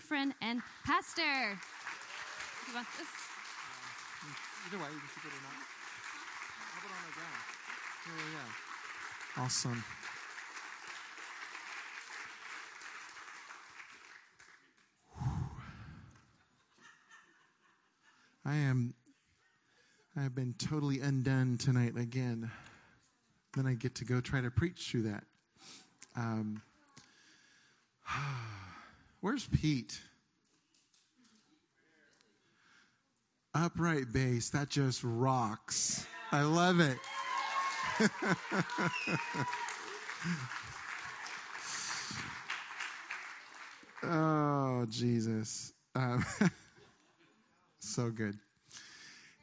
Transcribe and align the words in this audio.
friend 0.00 0.34
and 0.40 0.62
pastor. 0.84 1.22
You 1.22 2.74
want 2.74 2.86
this? 2.98 3.08
Either 4.66 4.78
way, 4.78 4.90
you 4.92 4.98
can 5.00 5.08
keep 5.14 5.24
it 5.24 5.36
or 5.36 5.42
not. 5.42 5.52
How 6.72 6.86
about 6.86 6.96
on 6.96 7.04
the 7.08 7.14
ground? 7.14 7.40
Yeah, 8.06 8.12
yeah, 8.16 8.32
yeah. 9.36 9.42
Awesome. 9.44 9.84
I 18.44 18.56
am. 18.56 18.94
I 20.16 20.22
have 20.22 20.34
been 20.34 20.54
totally 20.58 21.00
undone 21.00 21.58
tonight 21.58 21.96
again. 21.96 22.50
Then 23.54 23.66
I 23.66 23.74
get 23.74 23.94
to 23.96 24.04
go 24.04 24.20
try 24.20 24.40
to 24.40 24.50
preach 24.50 24.90
through 24.90 25.02
that. 25.02 25.24
Um, 26.16 26.62
where's 29.22 29.46
Pete? 29.46 29.98
Upright 33.54 34.12
bass, 34.12 34.50
that 34.50 34.68
just 34.68 35.00
rocks. 35.02 36.06
I 36.30 36.42
love 36.42 36.80
it. 36.80 36.98
oh, 44.02 44.86
Jesus. 44.88 45.72
Um, 45.94 46.24
so 47.78 48.10
good. 48.10 48.38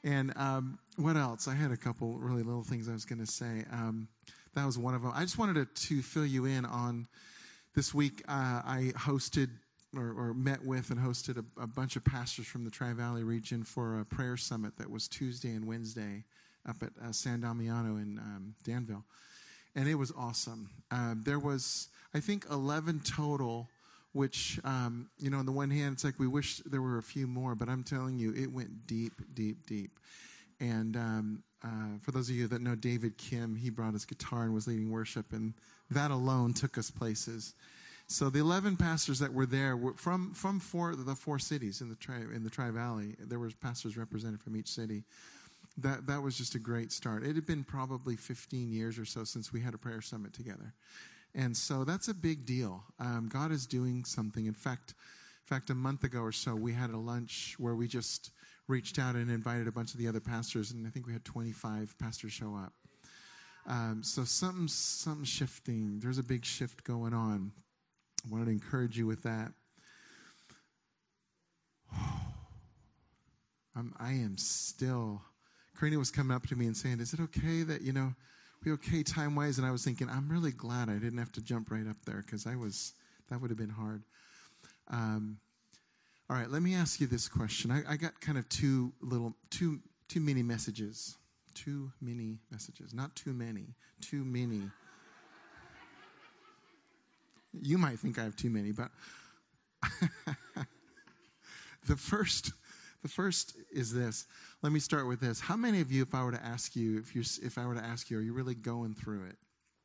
And 0.03 0.34
um, 0.36 0.80
what 0.98 1.16
else? 1.16 1.48
I 1.48 1.53
had 1.55 1.72
a 1.72 1.77
couple 1.77 2.17
really 2.17 2.44
little 2.44 2.64
things 2.64 2.89
I 2.89 2.94
was 2.94 3.05
going 3.05 3.20
to 3.20 3.31
say. 3.31 3.66
Um, 3.72 4.08
that 4.55 4.66
was 4.66 4.77
one 4.77 4.95
of 4.95 5.03
them. 5.03 5.11
I 5.14 5.22
just 5.22 5.38
wanted 5.38 5.75
to, 5.75 5.88
to 5.88 6.02
fill 6.02 6.25
you 6.25 6.45
in 6.45 6.66
on 6.66 7.08
this 7.75 7.94
week. 7.94 8.23
Uh, 8.27 8.61
I 8.66 8.91
hosted 8.95 9.50
or, 9.95 10.13
or, 10.17 10.34
met 10.34 10.63
with 10.63 10.91
and 10.91 10.99
hosted 10.99 11.38
a, 11.38 11.61
a, 11.61 11.67
bunch 11.67 11.95
of 11.95 12.03
pastors 12.03 12.45
from 12.45 12.63
the 12.63 12.70
Tri 12.70 12.93
Valley 12.93 13.23
region 13.23 13.63
for 13.63 13.99
a 13.99 14.05
prayer 14.05 14.38
summit 14.38 14.77
that 14.77 14.89
was 14.89 15.08
Tuesday 15.08 15.50
and 15.50 15.66
Wednesday 15.66 16.23
up 16.67 16.77
at 16.83 16.91
uh, 17.03 17.11
San 17.11 17.41
Damiano 17.41 17.95
in 17.95 18.19
um, 18.19 18.53
Danville. 18.64 19.03
And 19.75 19.88
it 19.88 19.95
was 19.95 20.11
awesome. 20.17 20.69
Um, 20.91 21.22
there 21.25 21.39
was, 21.39 21.88
I 22.14 22.19
think, 22.19 22.45
11 22.52 23.02
total, 23.02 23.67
which, 24.14 24.59
um, 24.64 25.09
you 25.17 25.30
know, 25.30 25.38
on 25.38 25.45
the 25.45 25.52
one 25.52 25.69
hand, 25.69 25.94
it's 25.94 26.03
like 26.03 26.19
we 26.19 26.27
wish 26.27 26.58
there 26.66 26.81
were 26.81 26.97
a 26.97 27.03
few 27.03 27.27
more, 27.27 27.55
but 27.55 27.69
I'm 27.69 27.83
telling 27.83 28.19
you, 28.19 28.33
it 28.33 28.52
went 28.52 28.88
deep, 28.88 29.14
deep, 29.33 29.66
deep. 29.66 29.99
And 30.59 30.95
um, 30.97 31.44
uh, 31.64 31.97
for 32.02 32.11
those 32.11 32.30
of 32.30 32.36
you 32.36 32.47
that 32.47 32.61
know 32.61 32.75
David 32.75 33.17
Kim, 33.17 33.55
he 33.55 33.69
brought 33.69 33.94
his 33.94 34.05
guitar 34.05 34.44
and 34.44 34.53
was 34.53 34.67
leading 34.67 34.92
worship, 34.92 35.31
and 35.31 35.53
that 35.92 36.11
alone 36.11 36.53
took 36.53 36.77
us 36.77 36.92
places. 36.92 37.53
So 38.11 38.31
the 38.31 38.39
11 38.39 38.75
pastors 38.77 39.19
that 39.19 39.31
were 39.31 39.45
there 39.45 39.77
were 39.77 39.93
from, 39.93 40.33
from 40.33 40.59
four, 40.59 40.95
the 40.95 41.13
four 41.13 41.38
cities 41.38 41.79
in 41.79 41.89
the, 41.89 41.95
tri, 41.95 42.15
in 42.15 42.43
the 42.43 42.49
Tri 42.49 42.71
Valley. 42.71 43.15
There 43.19 43.38
were 43.38 43.52
pastors 43.61 43.97
represented 43.97 44.41
from 44.41 44.57
each 44.57 44.67
city. 44.67 45.03
That, 45.77 46.07
that 46.07 46.19
was 46.19 46.35
just 46.35 46.55
a 46.55 46.59
great 46.59 46.91
start. 46.91 47.23
It 47.23 47.35
had 47.35 47.45
been 47.45 47.63
probably 47.63 48.15
15 48.15 48.71
years 48.71 48.97
or 48.97 49.05
so 49.05 49.23
since 49.23 49.53
we 49.53 49.61
had 49.61 49.75
a 49.75 49.77
prayer 49.77 50.02
summit 50.02 50.33
together. 50.33 50.73
And 51.35 51.55
so 51.55 51.83
that's 51.83 52.07
a 52.07 52.13
big 52.15 52.47
deal. 52.47 52.83
Um, 52.99 53.30
God 53.31 53.52
is 53.52 53.67
doing 53.67 54.03
something. 54.03 54.47
In 54.47 54.55
fact, 54.55 54.95
in 55.45 55.55
fact, 55.55 55.69
a 55.69 55.75
month 55.75 56.03
ago 56.03 56.21
or 56.21 56.31
so, 56.31 56.55
we 56.55 56.73
had 56.73 56.89
a 56.89 56.97
lunch 56.97 57.57
where 57.59 57.75
we 57.75 57.87
just 57.87 58.31
reached 58.67 58.97
out 58.97 59.13
and 59.13 59.30
invited 59.30 59.67
a 59.67 59.71
bunch 59.71 59.93
of 59.93 59.99
the 59.99 60.07
other 60.07 60.19
pastors, 60.19 60.71
and 60.71 60.87
I 60.87 60.89
think 60.89 61.05
we 61.05 61.13
had 61.13 61.25
25 61.25 61.95
pastors 61.99 62.31
show 62.31 62.55
up. 62.55 62.73
Um, 63.67 64.02
so 64.03 64.23
something's, 64.23 64.73
something's 64.73 65.27
shifting. 65.27 65.99
There's 65.99 66.17
a 66.17 66.23
big 66.23 66.43
shift 66.43 66.83
going 66.83 67.13
on. 67.13 67.52
I 68.25 68.31
wanted 68.31 68.45
to 68.45 68.52
encourage 68.52 68.98
you 68.98 69.06
with 69.08 69.23
that. 69.23 69.52
I'm, 73.76 73.94
I 74.00 74.11
am 74.14 74.38
still. 74.38 75.22
Karina 75.80 75.98
was 75.98 76.11
coming 76.11 76.36
up 76.36 76.48
to 76.48 76.56
me 76.56 76.66
and 76.66 76.76
saying, 76.76 77.00
"Is 77.00 77.14
it 77.14 77.20
okay 77.22 77.64
that 77.64 77.81
you 77.81 77.94
know 77.94 78.14
we 78.64 78.71
okay 78.73 79.04
time 79.04 79.36
wise?" 79.36 79.58
And 79.58 79.66
I 79.66 79.71
was 79.71 79.83
thinking, 79.83 80.10
I'm 80.10 80.30
really 80.30 80.52
glad 80.52 80.89
I 80.89 80.95
didn't 80.95 81.20
have 81.20 81.32
to 81.33 81.42
jump 81.42 81.71
right 81.71 81.88
up 81.88 81.98
there 82.05 82.21
because 82.26 82.45
I 82.45 82.55
was 82.55 82.93
that 83.30 83.39
would 83.42 83.49
have 83.49 83.58
been 83.58 83.70
hard. 83.70 84.04
Um, 84.89 85.39
all 86.30 86.36
right, 86.36 86.49
let 86.49 86.61
me 86.61 86.76
ask 86.76 87.02
you 87.02 87.08
this 87.08 87.27
question. 87.27 87.72
I, 87.72 87.82
I 87.93 87.98
got 87.98 88.20
kind 88.22 88.38
of 88.38 88.48
two 88.49 88.93
little, 89.02 89.33
two, 89.49 89.80
too 90.08 90.20
many 90.20 90.43
messages. 90.43 91.17
Too 91.55 91.92
many 92.02 92.38
messages. 92.52 92.93
Not 92.93 93.16
too 93.16 93.33
many. 93.33 93.73
Too 93.99 94.23
many. 94.23 94.70
You 97.54 97.77
might 97.77 97.99
think 97.99 98.20
I 98.20 98.23
have 98.23 98.36
too 98.36 98.49
many, 98.49 98.71
but 98.71 98.89
the 101.87 101.95
first 101.95 102.52
the 103.02 103.08
first 103.08 103.55
is 103.71 103.93
this. 103.93 104.26
Let 104.61 104.73
me 104.73 104.80
start 104.80 105.08
with 105.08 105.21
this. 105.21 105.39
How 105.39 105.55
many 105.55 105.80
of 105.80 105.92
you, 105.92 106.02
if 106.02 106.14
I 106.14 106.23
were 106.23 106.32
to 106.32 106.43
ask 106.43 106.76
you, 106.76 106.98
if 106.98 107.15
you 107.15 107.21
if 107.42 107.58
I 107.58 107.65
were 107.65 107.76
to 107.76 107.83
ask 107.83 108.10
you, 108.10 108.17
are 108.17 108.21
you 108.21 108.33
really 108.33 108.55
going 108.55 108.93
through 108.93 109.26
it? 109.27 109.37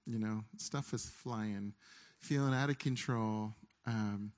You 0.06 0.18
know, 0.18 0.44
stuff 0.58 0.92
is 0.92 1.06
flying, 1.06 1.72
feeling 2.18 2.52
out 2.52 2.70
of 2.70 2.78
control. 2.78 3.52
Um, 3.86 4.32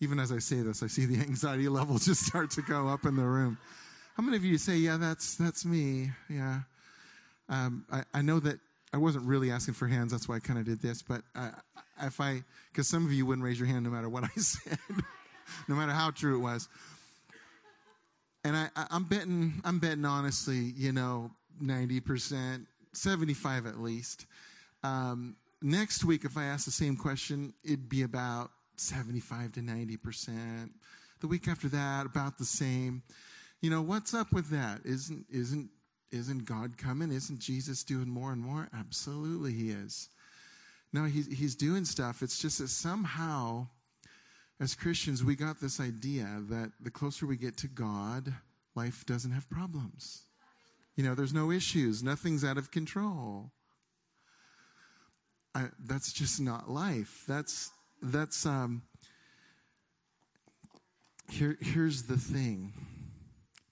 even 0.00 0.18
as 0.18 0.32
I 0.32 0.38
say 0.38 0.56
this, 0.56 0.82
I 0.82 0.88
see 0.88 1.06
the 1.06 1.20
anxiety 1.20 1.68
level 1.68 1.98
just 1.98 2.26
start 2.26 2.50
to 2.52 2.62
go 2.62 2.88
up 2.88 3.06
in 3.06 3.16
the 3.16 3.24
room. 3.24 3.56
How 4.16 4.22
many 4.22 4.36
of 4.36 4.44
you 4.44 4.58
say, 4.58 4.76
"Yeah, 4.76 4.96
that's 4.96 5.36
that's 5.36 5.64
me"? 5.64 6.10
Yeah. 6.28 6.60
Um, 7.48 7.84
I, 7.90 8.02
I 8.14 8.22
know 8.22 8.40
that 8.40 8.58
I 8.92 8.98
wasn't 8.98 9.26
really 9.26 9.50
asking 9.50 9.74
for 9.74 9.86
hands. 9.86 10.10
That's 10.10 10.28
why 10.28 10.36
I 10.36 10.40
kind 10.40 10.58
of 10.58 10.64
did 10.64 10.82
this. 10.82 11.02
But 11.02 11.22
uh, 11.34 11.50
if 12.00 12.20
I, 12.20 12.42
because 12.70 12.88
some 12.88 13.04
of 13.04 13.12
you 13.12 13.26
wouldn't 13.26 13.44
raise 13.44 13.58
your 13.58 13.68
hand 13.68 13.84
no 13.84 13.90
matter 13.90 14.08
what 14.08 14.24
I 14.24 14.28
said, 14.36 14.78
no 15.68 15.74
matter 15.74 15.92
how 15.92 16.10
true 16.10 16.36
it 16.36 16.40
was. 16.40 16.68
And 18.44 18.56
I, 18.56 18.68
I'm 18.90 19.04
betting, 19.04 19.60
I'm 19.64 19.78
betting 19.78 20.04
honestly, 20.04 20.72
you 20.76 20.92
know, 20.92 21.30
90%, 21.62 22.66
75 22.92 23.66
at 23.66 23.78
least. 23.78 24.26
Um, 24.82 25.36
next 25.60 26.04
week, 26.04 26.24
if 26.24 26.36
I 26.36 26.44
ask 26.44 26.64
the 26.64 26.72
same 26.72 26.96
question, 26.96 27.54
it'd 27.64 27.88
be 27.88 28.02
about 28.02 28.50
75 28.76 29.52
to 29.52 29.60
90%. 29.60 30.70
The 31.20 31.26
week 31.28 31.46
after 31.46 31.68
that, 31.68 32.06
about 32.06 32.38
the 32.38 32.44
same. 32.44 33.02
You 33.60 33.70
know, 33.70 33.80
what's 33.80 34.12
up 34.12 34.32
with 34.32 34.50
that? 34.50 34.80
Isn't, 34.84 35.24
isn't 35.30 35.70
isn't 36.12 36.44
God 36.44 36.76
coming? 36.76 37.10
Isn't 37.10 37.40
Jesus 37.40 37.82
doing 37.82 38.08
more 38.08 38.32
and 38.32 38.42
more? 38.42 38.68
Absolutely, 38.78 39.52
He 39.52 39.70
is. 39.70 40.10
No, 40.92 41.04
he's, 41.04 41.26
he's 41.26 41.54
doing 41.54 41.84
stuff. 41.84 42.22
It's 42.22 42.38
just 42.38 42.58
that 42.58 42.68
somehow, 42.68 43.68
as 44.60 44.74
Christians, 44.74 45.24
we 45.24 45.34
got 45.34 45.60
this 45.60 45.80
idea 45.80 46.26
that 46.50 46.72
the 46.80 46.90
closer 46.90 47.26
we 47.26 47.36
get 47.36 47.56
to 47.58 47.68
God, 47.68 48.32
life 48.74 49.06
doesn't 49.06 49.32
have 49.32 49.48
problems. 49.48 50.24
You 50.96 51.04
know, 51.04 51.14
there's 51.14 51.32
no 51.32 51.50
issues, 51.50 52.02
nothing's 52.02 52.44
out 52.44 52.58
of 52.58 52.70
control. 52.70 53.50
I, 55.54 55.68
that's 55.84 56.12
just 56.12 56.40
not 56.40 56.70
life. 56.70 57.24
That's, 57.26 57.70
that's, 58.02 58.44
um, 58.44 58.82
here, 61.30 61.56
here's 61.60 62.02
the 62.02 62.16
thing 62.16 62.72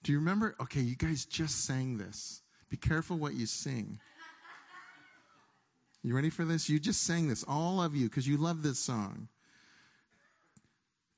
do 0.03 0.11
you 0.11 0.17
remember? 0.17 0.55
Okay, 0.59 0.81
you 0.81 0.95
guys 0.95 1.25
just 1.25 1.65
sang 1.65 1.97
this. 1.97 2.41
Be 2.69 2.77
careful 2.77 3.17
what 3.17 3.35
you 3.35 3.45
sing. 3.45 3.99
You 6.03 6.15
ready 6.15 6.29
for 6.29 6.45
this? 6.45 6.69
You 6.69 6.79
just 6.79 7.03
sang 7.03 7.27
this, 7.27 7.43
all 7.47 7.81
of 7.81 7.95
you, 7.95 8.09
because 8.09 8.27
you 8.27 8.37
love 8.37 8.63
this 8.63 8.79
song. 8.79 9.27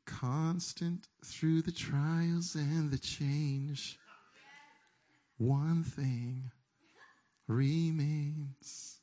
Constant 0.05 1.07
through 1.23 1.61
the 1.61 1.71
trials 1.71 2.55
and 2.55 2.91
the 2.91 2.97
change, 2.97 3.97
one 5.38 5.83
thing 5.83 6.51
remains. 7.47 8.99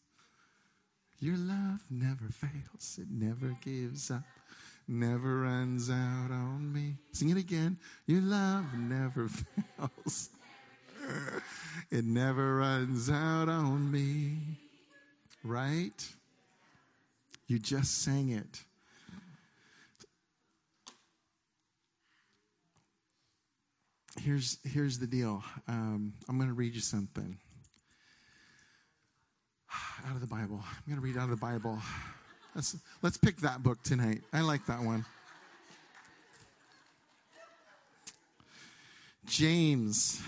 Your 1.18 1.36
love 1.36 1.80
never 1.91 2.28
fails, 2.28 2.98
it 3.00 3.08
never 3.10 3.56
gives 3.62 4.10
up 4.10 4.24
never 4.91 5.42
runs 5.42 5.88
out 5.88 6.30
on 6.30 6.72
me. 6.72 6.97
Sing 7.12 7.30
it 7.30 7.36
again. 7.36 7.78
Your 8.06 8.21
love 8.21 8.74
never 8.74 9.28
fails. 9.78 10.30
it 11.91 12.04
never 12.04 12.56
runs 12.56 13.09
out 13.09 13.48
on 13.48 13.91
me. 13.91 14.36
Right? 15.42 16.09
You 17.47 17.59
just 17.59 18.03
sang 18.03 18.31
it. 18.31 18.63
Here's, 24.21 24.59
here's 24.65 24.98
the 24.98 25.07
deal. 25.07 25.42
Um, 25.66 26.13
I'm 26.28 26.37
going 26.37 26.48
to 26.48 26.54
read 26.54 26.75
you 26.75 26.81
something 26.81 27.39
out 30.07 30.15
of 30.15 30.21
the 30.21 30.27
Bible. 30.27 30.63
I'm 30.63 30.83
going 30.87 31.01
to 31.01 31.04
read 31.04 31.16
out 31.16 31.25
of 31.25 31.31
the 31.31 31.37
Bible. 31.37 31.78
Let's, 32.54 32.77
let's 33.03 33.16
pick 33.16 33.39
that 33.39 33.63
book 33.63 33.83
tonight. 33.83 34.22
I 34.33 34.43
like 34.43 34.66
that 34.66 34.83
one. 34.83 35.07
James. 39.27 40.21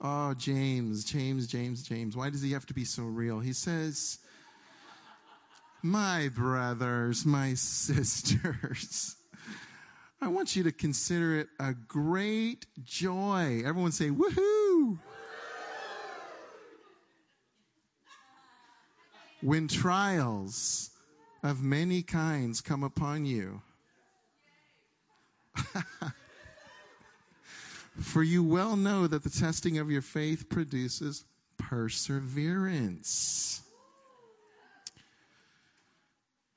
Oh, 0.00 0.32
James, 0.34 1.04
James, 1.04 1.46
James, 1.46 1.82
James. 1.82 2.16
Why 2.16 2.30
does 2.30 2.42
he 2.42 2.52
have 2.52 2.66
to 2.66 2.74
be 2.74 2.84
so 2.84 3.02
real? 3.02 3.40
He 3.40 3.52
says, 3.52 4.18
My 5.82 6.28
brothers, 6.28 7.26
my 7.26 7.54
sisters, 7.54 9.16
I 10.20 10.28
want 10.28 10.54
you 10.56 10.62
to 10.64 10.72
consider 10.72 11.36
it 11.36 11.48
a 11.60 11.74
great 11.74 12.66
joy. 12.84 13.62
Everyone 13.64 13.92
say, 13.92 14.10
woohoo! 14.10 14.98
When 19.40 19.68
trials 19.68 20.90
of 21.44 21.62
many 21.62 22.02
kinds 22.02 22.60
come 22.60 22.82
upon 22.82 23.26
you. 23.26 23.62
For 28.00 28.22
you 28.22 28.44
well 28.44 28.76
know 28.76 29.06
that 29.06 29.24
the 29.24 29.30
testing 29.30 29.78
of 29.78 29.90
your 29.90 30.02
faith 30.02 30.48
produces 30.48 31.24
perseverance. 31.56 33.62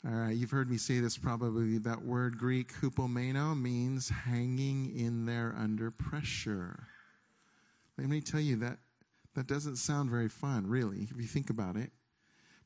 All 0.06 0.12
right, 0.12 0.36
you've 0.36 0.52
heard 0.52 0.70
me 0.70 0.78
say 0.78 1.00
this 1.00 1.18
probably. 1.18 1.78
That 1.78 2.04
word 2.04 2.38
Greek, 2.38 2.74
hupomeno, 2.74 3.60
means 3.60 4.10
hanging 4.10 4.98
in 4.98 5.26
there 5.26 5.56
under 5.58 5.92
pressure. 5.92 6.88
Let 7.98 8.08
me 8.08 8.22
tell 8.22 8.40
you 8.40 8.56
that 8.58 8.78
that 9.36 9.48
doesn't 9.48 9.76
sound 9.76 10.10
very 10.10 10.30
fun, 10.30 10.68
really, 10.68 11.08
if 11.12 11.18
you 11.18 11.28
think 11.28 11.50
about 11.50 11.76
it. 11.76 11.92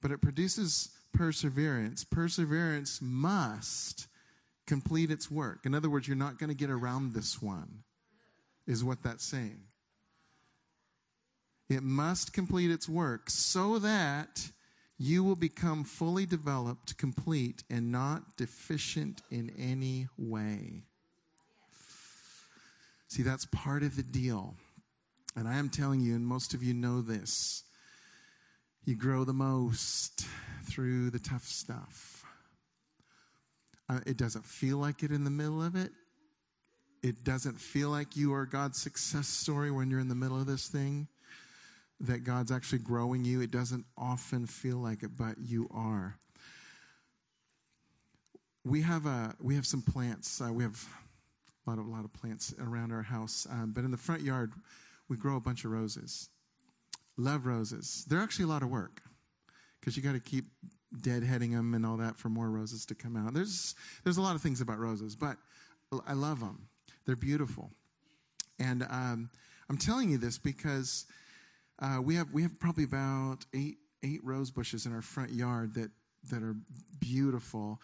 But 0.02 0.12
it 0.12 0.22
produces 0.22 0.90
perseverance. 1.14 2.04
Perseverance 2.04 3.00
must 3.02 4.08
complete 4.66 5.12
its 5.12 5.30
work. 5.30 5.66
In 5.66 5.76
other 5.76 5.90
words, 5.90 6.08
you're 6.08 6.18
not 6.18 6.40
going 6.40 6.50
to 6.50 6.56
get 6.56 6.70
around 6.70 7.14
this 7.14 7.42
one, 7.42 7.84
is 8.68 8.84
what 8.84 9.04
that's 9.04 9.24
saying. 9.24 9.62
It 11.70 11.84
must 11.84 12.34
complete 12.34 12.70
its 12.70 12.88
work 12.88 13.30
so 13.30 13.80
that 13.80 14.50
you 14.98 15.24
will 15.24 15.36
become 15.36 15.84
fully 15.84 16.26
developed, 16.26 16.98
complete, 16.98 17.64
and 17.70 17.92
not 17.92 18.38
deficient 18.38 19.22
in 19.30 19.52
any 19.58 20.08
way. 20.18 20.84
See, 23.08 23.24
that's 23.24 23.46
part 23.46 23.84
of 23.84 23.96
the 23.96 24.04
deal. 24.04 24.56
And 25.36 25.48
I 25.48 25.58
am 25.58 25.70
telling 25.70 26.02
you, 26.02 26.16
and 26.16 26.26
most 26.26 26.54
of 26.54 26.64
you 26.64 26.74
know 26.74 27.02
this, 27.02 27.64
you 28.86 28.96
grow 28.96 29.24
the 29.24 29.34
most 29.34 30.26
through 30.64 31.10
the 31.10 31.20
tough 31.20 31.44
stuff. 31.44 32.24
Uh, 33.90 34.00
it 34.06 34.18
doesn't 34.18 34.46
feel 34.46 34.78
like 34.78 35.04
it 35.04 35.12
in 35.12 35.24
the 35.24 35.30
middle 35.30 35.62
of 35.62 35.76
it. 35.76 35.92
It 37.06 37.24
doesn't 37.24 37.62
feel 37.62 37.92
like 37.92 38.18
you 38.18 38.34
are 38.34 38.48
God's 38.48 38.82
success 38.82 39.28
story 39.28 39.70
when 39.70 39.92
you're 39.92 40.00
in 40.00 40.08
the 40.08 40.16
middle 40.16 40.42
of 40.42 40.48
this 40.48 40.68
thing 40.68 41.08
that 42.00 42.24
God's 42.24 42.52
actually 42.52 42.80
growing 42.80 43.24
you. 43.24 43.42
It 43.42 43.52
doesn't 43.52 43.86
often 43.96 44.48
feel 44.48 44.78
like 44.78 45.04
it, 45.04 45.12
but 45.16 45.36
you 45.38 45.70
are. 45.70 46.18
We 48.64 48.82
have 48.82 49.06
a 49.06 49.36
we 49.40 49.54
have 49.54 49.68
some 49.68 49.84
plants. 49.84 50.42
Uh, 50.42 50.52
we 50.52 50.64
have 50.64 50.84
a 51.68 51.70
lot 51.70 51.78
of 51.78 51.86
a 51.86 51.90
lot 51.92 52.06
of 52.06 52.12
plants 52.12 52.56
around 52.60 52.92
our 52.92 53.04
house, 53.04 53.46
um, 53.52 53.72
but 53.76 53.84
in 53.84 53.92
the 53.92 53.98
front 53.98 54.24
yard, 54.24 54.54
we 55.08 55.16
grow 55.16 55.36
a 55.36 55.40
bunch 55.40 55.64
of 55.64 55.70
roses. 55.70 56.30
Love 57.18 57.46
roses. 57.46 58.04
They're 58.10 58.20
actually 58.20 58.46
a 58.46 58.50
lot 58.50 58.64
of 58.64 58.70
work 58.70 59.04
because 59.80 59.96
you 59.96 60.02
got 60.02 60.14
to 60.14 60.20
keep 60.20 60.46
deadheading 61.02 61.52
them 61.52 61.76
and 61.76 61.86
all 61.86 61.98
that 61.98 62.18
for 62.18 62.30
more 62.30 62.50
roses 62.50 62.84
to 62.88 62.96
come 62.96 63.16
out. 63.16 63.36
There's 63.36 63.76
there's 64.04 64.18
a 64.18 64.24
lot 64.24 64.36
of 64.36 64.42
things 64.42 64.60
about 64.60 64.80
roses, 64.80 65.16
but 65.16 65.38
I 66.08 66.14
love 66.14 66.40
them. 66.40 66.68
They're 67.06 67.16
beautiful, 67.16 67.70
and 68.60 68.84
um, 68.84 69.30
I'm 69.70 69.78
telling 69.78 70.10
you 70.10 70.18
this 70.18 70.38
because 70.38 71.06
uh, 71.80 72.00
we 72.02 72.16
have 72.16 72.32
we 72.34 72.42
have 72.44 72.60
probably 72.60 72.84
about 72.84 73.46
eight 73.54 73.78
eight 74.04 74.22
rose 74.24 74.52
bushes 74.52 74.86
in 74.86 74.94
our 74.94 75.02
front 75.02 75.32
yard 75.32 75.74
that 75.76 75.92
that 76.32 76.42
are 76.42 76.56
beautiful. 77.00 77.80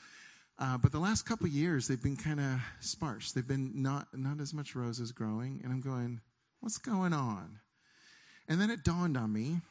Uh, 0.59 0.77
but 0.77 0.91
the 0.91 1.00
last 1.00 1.23
couple 1.23 1.47
years 1.47 1.88
they've 1.88 2.01
been 2.03 2.18
kind 2.18 2.39
of 2.39 2.59
sparse. 2.79 3.31
They've 3.31 3.47
been 3.47 3.81
not 3.81 4.07
not 4.13 4.39
as 4.39 4.53
much 4.53 4.75
roses 4.75 5.12
growing, 5.12 5.62
and 5.63 5.71
I'm 5.71 5.81
going, 5.81 6.21
what's 6.59 6.77
going 6.77 7.13
on? 7.13 7.59
And 8.47 8.59
then 8.59 8.69
it 8.69 8.83
dawned 8.83 9.18
on 9.18 9.31
me 9.31 9.62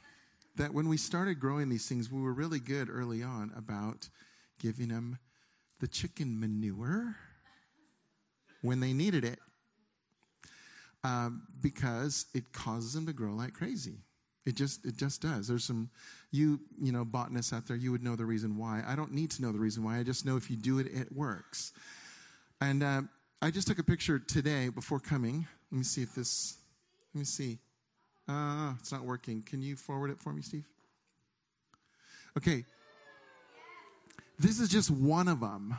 that 0.56 0.74
when 0.74 0.88
we 0.88 0.96
started 0.96 1.40
growing 1.40 1.68
these 1.68 1.88
things, 1.88 2.10
we 2.10 2.20
were 2.20 2.32
really 2.32 2.60
good 2.60 2.88
early 2.90 3.22
on 3.22 3.52
about 3.56 4.08
giving 4.58 4.88
them 4.88 5.18
the 5.80 5.88
chicken 5.88 6.38
manure 6.38 7.16
when 8.62 8.80
they 8.80 8.92
needed 8.92 9.24
it. 9.24 9.38
Um, 11.02 11.42
because 11.62 12.26
it 12.34 12.52
causes 12.52 12.92
them 12.92 13.06
to 13.06 13.12
grow 13.12 13.32
like 13.32 13.54
crazy. 13.54 14.00
It 14.44 14.54
just 14.54 14.84
it 14.84 14.96
just 14.96 15.22
does. 15.22 15.48
There's 15.48 15.64
some 15.64 15.90
you 16.30 16.60
you 16.80 16.92
know 16.92 17.04
botanists 17.04 17.52
out 17.52 17.66
there. 17.66 17.76
You 17.76 17.92
would 17.92 18.02
know 18.02 18.16
the 18.16 18.24
reason 18.24 18.56
why. 18.58 18.82
I 18.86 18.96
don't 18.96 19.12
need 19.12 19.30
to 19.32 19.42
know 19.42 19.52
the 19.52 19.58
reason 19.58 19.82
why. 19.82 19.98
I 19.98 20.02
just 20.02 20.26
know 20.26 20.36
if 20.36 20.50
you 20.50 20.56
do 20.56 20.78
it, 20.78 20.86
it 20.88 21.10
works. 21.12 21.72
And 22.60 22.82
uh, 22.82 23.02
I 23.40 23.50
just 23.50 23.68
took 23.68 23.78
a 23.78 23.84
picture 23.84 24.18
today 24.18 24.68
before 24.68 25.00
coming. 25.00 25.46
Let 25.70 25.78
me 25.78 25.84
see 25.84 26.02
if 26.02 26.14
this. 26.14 26.56
Let 27.14 27.20
me 27.20 27.24
see. 27.24 27.58
Uh, 28.28 28.74
it's 28.78 28.92
not 28.92 29.04
working. 29.04 29.42
Can 29.42 29.62
you 29.62 29.76
forward 29.76 30.10
it 30.10 30.20
for 30.20 30.32
me, 30.32 30.42
Steve? 30.42 30.66
Okay. 32.36 32.64
This 34.38 34.60
is 34.60 34.68
just 34.68 34.90
one 34.90 35.28
of 35.28 35.40
them. 35.40 35.76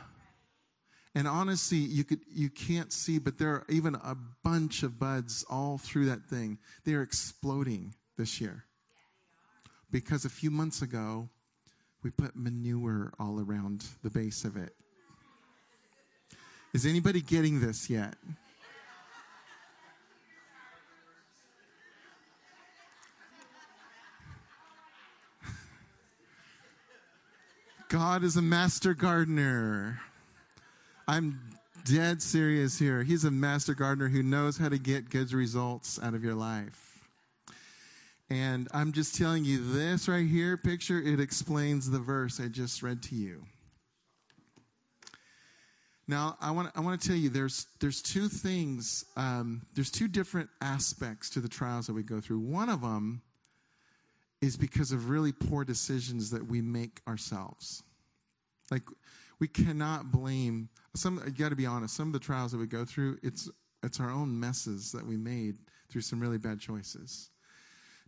And 1.14 1.28
honestly, 1.28 1.76
you 1.76 2.04
could 2.04 2.20
you 2.32 2.48
can't 2.48 2.90
see, 2.92 3.18
but 3.18 3.36
there 3.38 3.50
are 3.50 3.66
even 3.68 3.94
a 3.96 4.16
bunch 4.42 4.82
of 4.82 4.98
buds 4.98 5.44
all 5.50 5.76
through 5.76 6.06
that 6.06 6.24
thing. 6.24 6.58
They 6.84 6.94
are 6.94 7.02
exploding 7.02 7.94
this 8.16 8.40
year. 8.40 8.64
Because 9.90 10.24
a 10.24 10.30
few 10.30 10.50
months 10.50 10.80
ago, 10.80 11.28
we 12.02 12.10
put 12.10 12.34
manure 12.34 13.12
all 13.18 13.38
around 13.38 13.84
the 14.02 14.08
base 14.08 14.46
of 14.46 14.56
it. 14.56 14.74
Is 16.72 16.86
anybody 16.86 17.20
getting 17.20 17.60
this 17.60 17.90
yet? 17.90 18.14
God 27.90 28.24
is 28.24 28.38
a 28.38 28.42
master 28.42 28.94
gardener. 28.94 30.00
I'm 31.08 31.40
dead 31.84 32.22
serious 32.22 32.78
here. 32.78 33.02
He's 33.02 33.24
a 33.24 33.30
master 33.30 33.74
gardener 33.74 34.08
who 34.08 34.22
knows 34.22 34.56
how 34.56 34.68
to 34.68 34.78
get 34.78 35.10
good 35.10 35.32
results 35.32 35.98
out 36.02 36.14
of 36.14 36.22
your 36.22 36.34
life. 36.34 37.00
And 38.30 38.68
I'm 38.72 38.92
just 38.92 39.16
telling 39.16 39.44
you 39.44 39.72
this 39.72 40.08
right 40.08 40.26
here 40.26 40.56
picture, 40.56 40.98
it 41.00 41.20
explains 41.20 41.90
the 41.90 41.98
verse 41.98 42.40
I 42.40 42.48
just 42.48 42.82
read 42.82 43.02
to 43.04 43.14
you. 43.14 43.42
Now, 46.08 46.36
I 46.40 46.50
want, 46.50 46.70
I 46.74 46.80
want 46.80 47.00
to 47.00 47.08
tell 47.08 47.16
you 47.16 47.28
there's, 47.28 47.66
there's 47.80 48.00
two 48.00 48.28
things, 48.28 49.04
um, 49.16 49.62
there's 49.74 49.90
two 49.90 50.08
different 50.08 50.50
aspects 50.60 51.30
to 51.30 51.40
the 51.40 51.48
trials 51.48 51.86
that 51.86 51.94
we 51.94 52.02
go 52.02 52.20
through. 52.20 52.40
One 52.40 52.68
of 52.68 52.80
them 52.80 53.22
is 54.40 54.56
because 54.56 54.92
of 54.92 55.08
really 55.10 55.32
poor 55.32 55.64
decisions 55.64 56.30
that 56.30 56.46
we 56.46 56.60
make 56.60 57.00
ourselves. 57.06 57.82
Like, 58.70 58.82
we 59.40 59.48
cannot 59.48 60.10
blame 60.12 60.68
some, 60.94 61.22
you 61.24 61.32
got 61.32 61.50
to 61.50 61.56
be 61.56 61.66
honest, 61.66 61.96
some 61.96 62.08
of 62.08 62.12
the 62.12 62.18
trials 62.18 62.52
that 62.52 62.58
we 62.58 62.66
go 62.66 62.84
through, 62.84 63.18
it's, 63.22 63.50
it's 63.82 63.98
our 64.00 64.10
own 64.10 64.38
messes 64.38 64.92
that 64.92 65.06
we 65.06 65.16
made 65.16 65.56
through 65.90 66.02
some 66.02 66.20
really 66.20 66.38
bad 66.38 66.60
choices. 66.60 67.30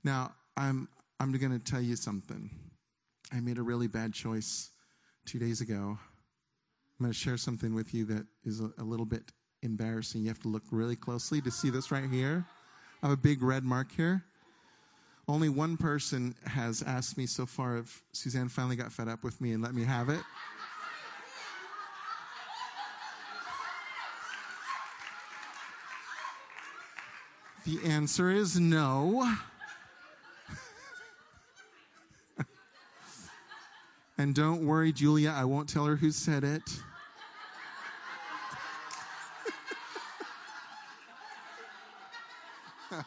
Now, 0.03 0.33
I'm, 0.57 0.89
I'm 1.19 1.33
going 1.33 1.53
to 1.53 1.59
tell 1.59 1.81
you 1.81 1.97
something. 1.97 2.51
I 3.33 3.41
made 3.41 3.59
a 3.59 3.63
really 3.63 3.87
bad 3.89 4.13
choice 4.13 4.71
two 5.27 5.39
days 5.39 5.61
ago. 5.61 5.99
I'm 6.99 7.01
going 7.01 7.13
to 7.13 7.19
share 7.19 7.37
something 7.37 7.75
with 7.75 7.95
you 7.95 8.05
that 8.07 8.27
is 8.45 8.61
a, 8.61 8.71
a 8.79 8.85
little 8.85 9.07
bit 9.07 9.33
embarrassing. 9.63 10.23
You 10.23 10.29
have 10.29 10.41
to 10.41 10.49
look 10.49 10.63
really 10.71 10.97
closely 10.97 11.41
to 11.41 11.51
see 11.51 11.71
this 11.71 11.91
right 11.91 12.09
here. 12.09 12.45
I 13.03 13.09
have 13.09 13.19
a 13.19 13.21
big 13.21 13.43
red 13.43 13.65
mark 13.65 13.91
here. 13.93 14.25
Only 15.27 15.49
one 15.49 15.79
person 15.79 16.35
has 16.47 16.83
asked 16.83 17.17
me 17.17 17.27
so 17.27 17.47
far 17.47 17.79
if 17.79 18.03
Suzanne 18.13 18.49
finally 18.49 18.77
got 18.77 18.93
fed 18.93 19.09
up 19.09 19.25
with 19.25 19.41
me 19.41 19.53
and 19.53 19.63
let 19.63 19.75
me 19.75 19.83
have 19.85 20.11
it. 20.11 20.21
The 27.65 27.79
answer 27.85 28.31
is 28.31 28.61
no. 28.61 29.35
And 34.17 34.33
don't 34.33 34.65
worry, 34.65 34.93
Julia, 34.93 35.35
I 35.37 35.45
won't 35.45 35.69
tell 35.69 35.87
her 35.87 35.97
who 35.97 36.13
said 36.13 36.45
it. 36.45 36.63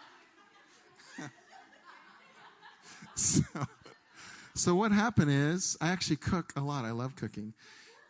so, 3.16 3.42
so 4.54 4.76
what 4.76 4.92
happened 4.92 5.32
is 5.32 5.78
I 5.80 5.92
actually 5.92 6.18
cook 6.18 6.52
a 6.58 6.62
lot. 6.62 6.84
I 6.84 6.92
love 6.92 7.16
cooking, 7.16 7.54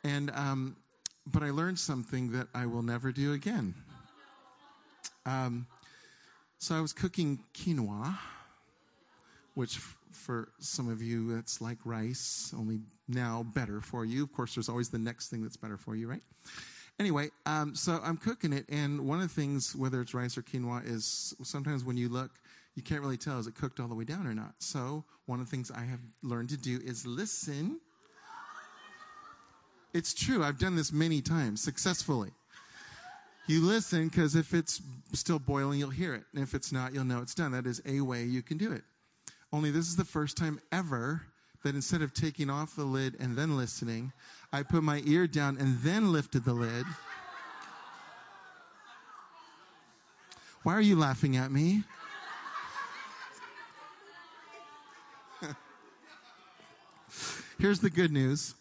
and 0.03 0.31
um, 0.31 0.75
but 1.27 1.43
I 1.43 1.51
learned 1.51 1.77
something 1.77 2.31
that 2.31 2.47
I 2.55 2.65
will 2.65 2.81
never 2.81 3.11
do 3.11 3.33
again. 3.33 3.75
Um, 5.27 5.67
so 6.59 6.75
I 6.75 6.81
was 6.81 6.93
cooking 6.93 7.39
quinoa, 7.53 8.17
which 9.53 9.79
for 10.11 10.49
some 10.59 10.89
of 10.89 11.01
you, 11.01 11.37
it's 11.37 11.61
like 11.61 11.77
rice, 11.85 12.53
only 12.57 12.79
now 13.07 13.45
better 13.53 13.81
for 13.81 14.05
you. 14.05 14.23
Of 14.23 14.33
course, 14.33 14.55
there's 14.55 14.69
always 14.69 14.89
the 14.89 14.99
next 14.99 15.29
thing 15.29 15.41
that's 15.41 15.57
better 15.57 15.77
for 15.77 15.95
you, 15.95 16.09
right? 16.09 16.23
Anyway, 16.99 17.29
um, 17.45 17.75
so 17.75 17.99
I'm 18.03 18.17
cooking 18.17 18.51
it, 18.53 18.65
and 18.69 19.07
one 19.07 19.21
of 19.21 19.27
the 19.27 19.41
things, 19.41 19.75
whether 19.75 20.01
it's 20.01 20.15
rice 20.15 20.37
or 20.37 20.41
quinoa, 20.41 20.83
is 20.85 21.35
sometimes 21.43 21.83
when 21.83 21.95
you 21.95 22.09
look, 22.09 22.31
you 22.75 22.81
can't 22.81 23.01
really 23.01 23.17
tell 23.17 23.39
is 23.39 23.47
it 23.47 23.55
cooked 23.55 23.79
all 23.79 23.87
the 23.87 23.95
way 23.95 24.03
down 24.03 24.25
or 24.25 24.33
not. 24.33 24.53
So 24.59 25.03
one 25.25 25.39
of 25.39 25.45
the 25.45 25.51
things 25.51 25.71
I 25.71 25.83
have 25.83 25.99
learned 26.23 26.49
to 26.49 26.57
do 26.57 26.79
is 26.83 27.05
listen. 27.05 27.79
It's 29.93 30.13
true. 30.13 30.43
I've 30.43 30.59
done 30.59 30.75
this 30.75 30.91
many 30.91 31.21
times 31.21 31.61
successfully. 31.61 32.31
You 33.47 33.61
listen 33.61 34.09
because 34.09 34.35
if 34.35 34.53
it's 34.53 34.81
still 35.13 35.39
boiling, 35.39 35.79
you'll 35.79 35.89
hear 35.89 36.13
it. 36.13 36.23
And 36.33 36.43
if 36.43 36.53
it's 36.53 36.73
not, 36.73 36.93
you'll 36.93 37.05
know 37.05 37.21
it's 37.21 37.33
done. 37.33 37.53
That 37.53 37.65
is 37.65 37.81
a 37.85 38.01
way 38.01 38.25
you 38.25 38.41
can 38.41 38.57
do 38.57 38.73
it. 38.73 38.83
Only 39.53 39.71
this 39.71 39.87
is 39.87 39.95
the 39.95 40.03
first 40.03 40.35
time 40.35 40.59
ever 40.73 41.21
that 41.63 41.73
instead 41.73 42.01
of 42.01 42.13
taking 42.13 42.49
off 42.49 42.75
the 42.75 42.83
lid 42.83 43.15
and 43.19 43.37
then 43.37 43.55
listening, 43.55 44.11
I 44.51 44.63
put 44.63 44.83
my 44.83 45.01
ear 45.05 45.27
down 45.27 45.57
and 45.57 45.79
then 45.79 46.11
lifted 46.11 46.43
the 46.43 46.51
lid. 46.53 46.85
Why 50.63 50.73
are 50.73 50.81
you 50.81 50.97
laughing 50.97 51.37
at 51.37 51.49
me? 51.49 51.83
Here's 57.59 57.79
the 57.79 57.89
good 57.89 58.11
news 58.11 58.55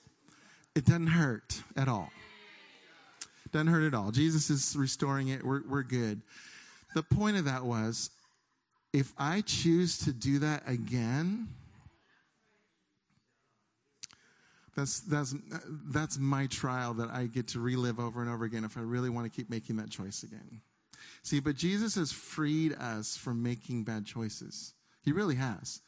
it 0.77 0.85
doesn't 0.85 1.09
hurt 1.09 1.65
at 1.77 1.89
all. 1.89 2.13
Doesn't 3.57 3.69
hurt 3.69 3.85
at 3.85 3.95
all. 3.95 4.11
Jesus 4.11 4.51
is 4.51 4.77
restoring 4.77 5.29
it. 5.29 5.43
We're, 5.43 5.63
we're 5.67 5.83
good. 5.83 6.21
The 6.95 7.03
point 7.03 7.39
of 7.39 7.47
that 7.47 7.65
was 7.65 8.11
if 8.93 9.15
I 9.17 9.41
choose 9.41 9.97
to 10.01 10.13
do 10.13 10.41
that 10.41 10.65
again, 10.67 11.49
that's, 14.77 15.01
that's, 15.01 15.35
that's 15.87 16.19
my 16.19 16.49
trial 16.49 16.93
that 16.93 17.09
I 17.09 17.29
get 17.29 17.49
to 17.49 17.61
relive 17.61 17.99
over 17.99 18.21
and 18.21 18.31
over 18.31 18.45
again 18.45 18.63
if 18.63 18.77
I 18.77 18.83
really 18.83 19.09
want 19.09 19.25
to 19.25 19.35
keep 19.35 19.49
making 19.49 19.79
that 19.79 19.89
choice 19.89 20.23
again. 20.23 20.61
See, 21.23 21.41
but 21.41 21.57
Jesus 21.57 21.95
has 21.95 22.13
freed 22.13 22.75
us 22.75 23.17
from 23.17 23.43
making 23.43 23.85
bad 23.85 24.05
choices. 24.05 24.75
He 25.03 25.13
really 25.13 25.37
has. 25.37 25.81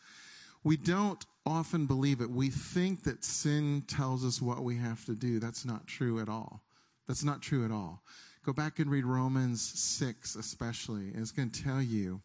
We 0.65 0.79
don't 0.79 1.23
often 1.45 1.85
believe 1.85 2.23
it. 2.23 2.31
We 2.31 2.49
think 2.49 3.03
that 3.03 3.25
sin 3.25 3.85
tells 3.87 4.25
us 4.25 4.41
what 4.41 4.65
we 4.65 4.79
have 4.79 5.05
to 5.05 5.15
do. 5.15 5.39
That's 5.39 5.67
not 5.67 5.87
true 5.87 6.21
at 6.21 6.31
all. 6.31 6.63
That's 7.09 7.25
not 7.25 7.43
true 7.43 7.65
at 7.65 7.73
all. 7.73 8.03
Go 8.45 8.53
back 8.53 8.79
and 8.79 8.91
read 8.91 9.05
Romans 9.05 9.61
6, 9.61 10.37
especially. 10.37 11.09
And 11.09 11.17
it's 11.17 11.33
going 11.33 11.51
to 11.51 11.63
tell 11.63 11.83
you 11.83 12.21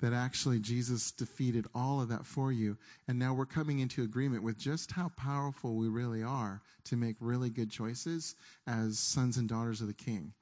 that 0.00 0.12
actually 0.12 0.60
Jesus 0.60 1.10
defeated 1.10 1.66
all 1.74 2.00
of 2.00 2.08
that 2.08 2.26
for 2.26 2.52
you. 2.52 2.76
And 3.08 3.18
now 3.18 3.32
we're 3.34 3.46
coming 3.46 3.78
into 3.78 4.02
agreement 4.02 4.42
with 4.42 4.58
just 4.58 4.92
how 4.92 5.10
powerful 5.16 5.74
we 5.74 5.88
really 5.88 6.22
are 6.22 6.60
to 6.84 6.96
make 6.96 7.16
really 7.20 7.50
good 7.50 7.70
choices 7.70 8.34
as 8.66 8.98
sons 8.98 9.36
and 9.36 9.48
daughters 9.48 9.80
of 9.80 9.86
the 9.86 9.94
King. 9.94 10.32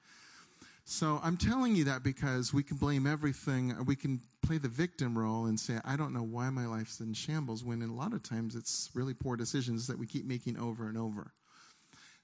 So 0.84 1.20
I'm 1.22 1.36
telling 1.36 1.74
you 1.74 1.84
that 1.84 2.02
because 2.02 2.54
we 2.54 2.62
can 2.62 2.76
blame 2.76 3.06
everything. 3.06 3.74
We 3.86 3.96
can 3.96 4.20
play 4.42 4.58
the 4.58 4.68
victim 4.68 5.18
role 5.18 5.46
and 5.46 5.58
say, 5.58 5.78
I 5.84 5.96
don't 5.96 6.12
know 6.12 6.22
why 6.22 6.48
my 6.50 6.66
life's 6.66 7.00
in 7.00 7.12
shambles, 7.12 7.64
when 7.64 7.82
a 7.82 7.92
lot 7.92 8.12
of 8.12 8.22
times 8.22 8.54
it's 8.54 8.90
really 8.94 9.14
poor 9.14 9.36
decisions 9.36 9.86
that 9.88 9.98
we 9.98 10.06
keep 10.06 10.26
making 10.26 10.58
over 10.58 10.88
and 10.88 10.96
over. 10.96 11.32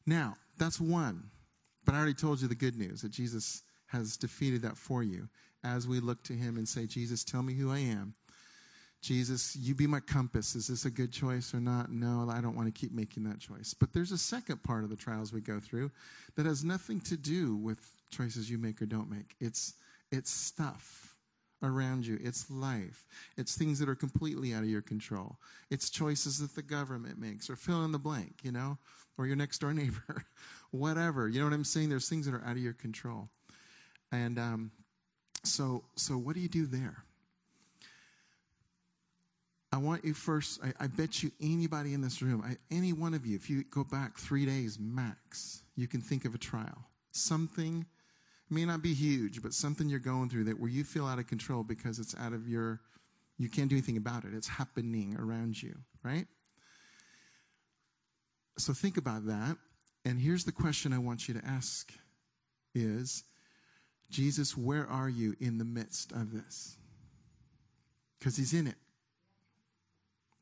Now, 0.06 0.36
that's 0.58 0.80
one. 0.80 1.30
But 1.84 1.94
I 1.94 1.98
already 1.98 2.14
told 2.14 2.40
you 2.40 2.48
the 2.48 2.54
good 2.54 2.76
news 2.76 3.02
that 3.02 3.10
Jesus 3.10 3.62
has 3.86 4.16
defeated 4.16 4.62
that 4.62 4.76
for 4.76 5.02
you 5.02 5.28
as 5.64 5.86
we 5.86 6.00
look 6.00 6.22
to 6.24 6.32
him 6.32 6.56
and 6.56 6.68
say, 6.68 6.86
Jesus, 6.86 7.24
tell 7.24 7.42
me 7.42 7.54
who 7.54 7.70
I 7.70 7.78
am. 7.78 8.14
Jesus, 9.00 9.56
you 9.56 9.74
be 9.74 9.88
my 9.88 9.98
compass. 9.98 10.54
Is 10.54 10.68
this 10.68 10.84
a 10.84 10.90
good 10.90 11.12
choice 11.12 11.52
or 11.52 11.60
not? 11.60 11.90
No, 11.90 12.30
I 12.30 12.40
don't 12.40 12.54
want 12.54 12.72
to 12.72 12.80
keep 12.80 12.92
making 12.92 13.24
that 13.24 13.40
choice. 13.40 13.74
But 13.74 13.92
there's 13.92 14.12
a 14.12 14.18
second 14.18 14.62
part 14.62 14.84
of 14.84 14.90
the 14.90 14.96
trials 14.96 15.32
we 15.32 15.40
go 15.40 15.58
through 15.58 15.90
that 16.36 16.46
has 16.46 16.62
nothing 16.62 17.00
to 17.00 17.16
do 17.16 17.56
with 17.56 17.80
choices 18.10 18.48
you 18.48 18.58
make 18.58 18.80
or 18.80 18.86
don't 18.86 19.10
make. 19.10 19.34
It's, 19.40 19.74
it's 20.12 20.30
stuff 20.30 21.16
around 21.64 22.06
you. 22.06 22.18
It's 22.22 22.48
life. 22.48 23.04
It's 23.36 23.56
things 23.56 23.80
that 23.80 23.88
are 23.88 23.96
completely 23.96 24.54
out 24.54 24.62
of 24.62 24.68
your 24.68 24.82
control. 24.82 25.36
It's 25.68 25.90
choices 25.90 26.38
that 26.38 26.54
the 26.54 26.62
government 26.62 27.18
makes 27.18 27.50
or 27.50 27.56
fill 27.56 27.84
in 27.84 27.90
the 27.90 27.98
blank, 27.98 28.36
you 28.42 28.52
know, 28.52 28.78
or 29.18 29.26
your 29.26 29.36
next 29.36 29.58
door 29.60 29.74
neighbor, 29.74 30.24
whatever. 30.70 31.28
You 31.28 31.40
know 31.40 31.46
what 31.46 31.54
I'm 31.54 31.64
saying? 31.64 31.88
There's 31.88 32.08
things 32.08 32.26
that 32.26 32.34
are 32.34 32.44
out 32.44 32.52
of 32.52 32.62
your 32.62 32.72
control. 32.72 33.28
And 34.10 34.38
um, 34.38 34.70
so, 35.44 35.84
so 35.96 36.14
what 36.14 36.34
do 36.34 36.40
you 36.40 36.48
do 36.48 36.66
there? 36.66 37.04
I 39.72 39.78
want 39.78 40.04
you 40.04 40.12
first, 40.12 40.60
I, 40.62 40.84
I, 40.84 40.86
bet 40.86 41.22
you 41.22 41.32
anybody 41.40 41.94
in 41.94 42.02
this 42.02 42.20
room, 42.20 42.42
I, 42.44 42.56
any 42.70 42.92
one 42.92 43.14
of 43.14 43.24
you, 43.24 43.34
if 43.36 43.48
you 43.48 43.64
go 43.64 43.84
back 43.84 44.18
three 44.18 44.44
days 44.44 44.78
max, 44.78 45.62
you 45.76 45.88
can 45.88 46.02
think 46.02 46.26
of 46.26 46.34
a 46.34 46.38
trial. 46.38 46.84
Something, 47.12 47.86
may 48.50 48.66
not 48.66 48.82
be 48.82 48.92
huge, 48.92 49.42
but 49.42 49.54
something 49.54 49.88
you're 49.88 49.98
going 49.98 50.28
through 50.28 50.44
that 50.44 50.60
where 50.60 50.68
you 50.68 50.84
feel 50.84 51.06
out 51.06 51.18
of 51.18 51.26
control 51.26 51.62
because 51.62 51.98
it's 51.98 52.14
out 52.20 52.34
of 52.34 52.46
your, 52.46 52.80
you 53.38 53.48
can't 53.48 53.70
do 53.70 53.74
anything 53.74 53.96
about 53.96 54.24
it. 54.24 54.34
It's 54.34 54.48
happening 54.48 55.16
around 55.18 55.60
you, 55.60 55.74
right? 56.02 56.26
So 58.58 58.72
think 58.72 58.96
about 58.96 59.26
that. 59.26 59.56
And 60.04 60.20
here's 60.20 60.44
the 60.44 60.52
question 60.52 60.92
I 60.92 60.98
want 60.98 61.28
you 61.28 61.34
to 61.34 61.44
ask 61.44 61.92
is, 62.74 63.24
Jesus, 64.10 64.56
where 64.56 64.86
are 64.88 65.08
you 65.08 65.34
in 65.40 65.58
the 65.58 65.64
midst 65.64 66.12
of 66.12 66.32
this? 66.32 66.76
Because 68.18 68.36
he's 68.36 68.52
in 68.52 68.66
it. 68.66 68.76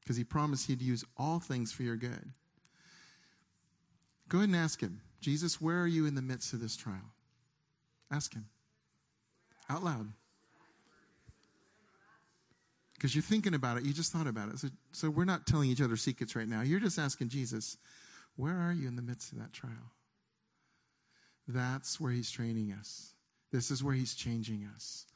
Because 0.00 0.16
he 0.16 0.24
promised 0.24 0.66
he'd 0.66 0.82
use 0.82 1.04
all 1.16 1.38
things 1.38 1.72
for 1.72 1.82
your 1.82 1.96
good. 1.96 2.32
Go 4.28 4.38
ahead 4.38 4.48
and 4.48 4.56
ask 4.56 4.80
him, 4.80 5.00
Jesus, 5.20 5.60
where 5.60 5.80
are 5.80 5.86
you 5.86 6.06
in 6.06 6.14
the 6.14 6.22
midst 6.22 6.52
of 6.52 6.60
this 6.60 6.76
trial? 6.76 7.12
Ask 8.10 8.34
him 8.34 8.46
out 9.70 9.84
loud. 9.84 10.08
Because 12.94 13.14
you're 13.14 13.22
thinking 13.22 13.54
about 13.54 13.78
it, 13.78 13.84
you 13.84 13.94
just 13.94 14.12
thought 14.12 14.26
about 14.26 14.50
it. 14.50 14.58
So, 14.58 14.68
so 14.92 15.08
we're 15.08 15.24
not 15.24 15.46
telling 15.46 15.70
each 15.70 15.80
other 15.80 15.96
secrets 15.96 16.36
right 16.36 16.48
now. 16.48 16.60
You're 16.60 16.80
just 16.80 16.98
asking 16.98 17.30
Jesus, 17.30 17.78
where 18.40 18.58
are 18.58 18.72
you 18.72 18.88
in 18.88 18.96
the 18.96 19.02
midst 19.02 19.32
of 19.32 19.38
that 19.38 19.52
trial? 19.52 19.92
That's 21.46 22.00
where 22.00 22.12
he's 22.12 22.30
training 22.30 22.74
us. 22.78 23.12
This 23.52 23.70
is 23.70 23.82
where 23.84 23.94
he's 23.94 24.14
changing 24.14 24.68
us. 24.74 25.06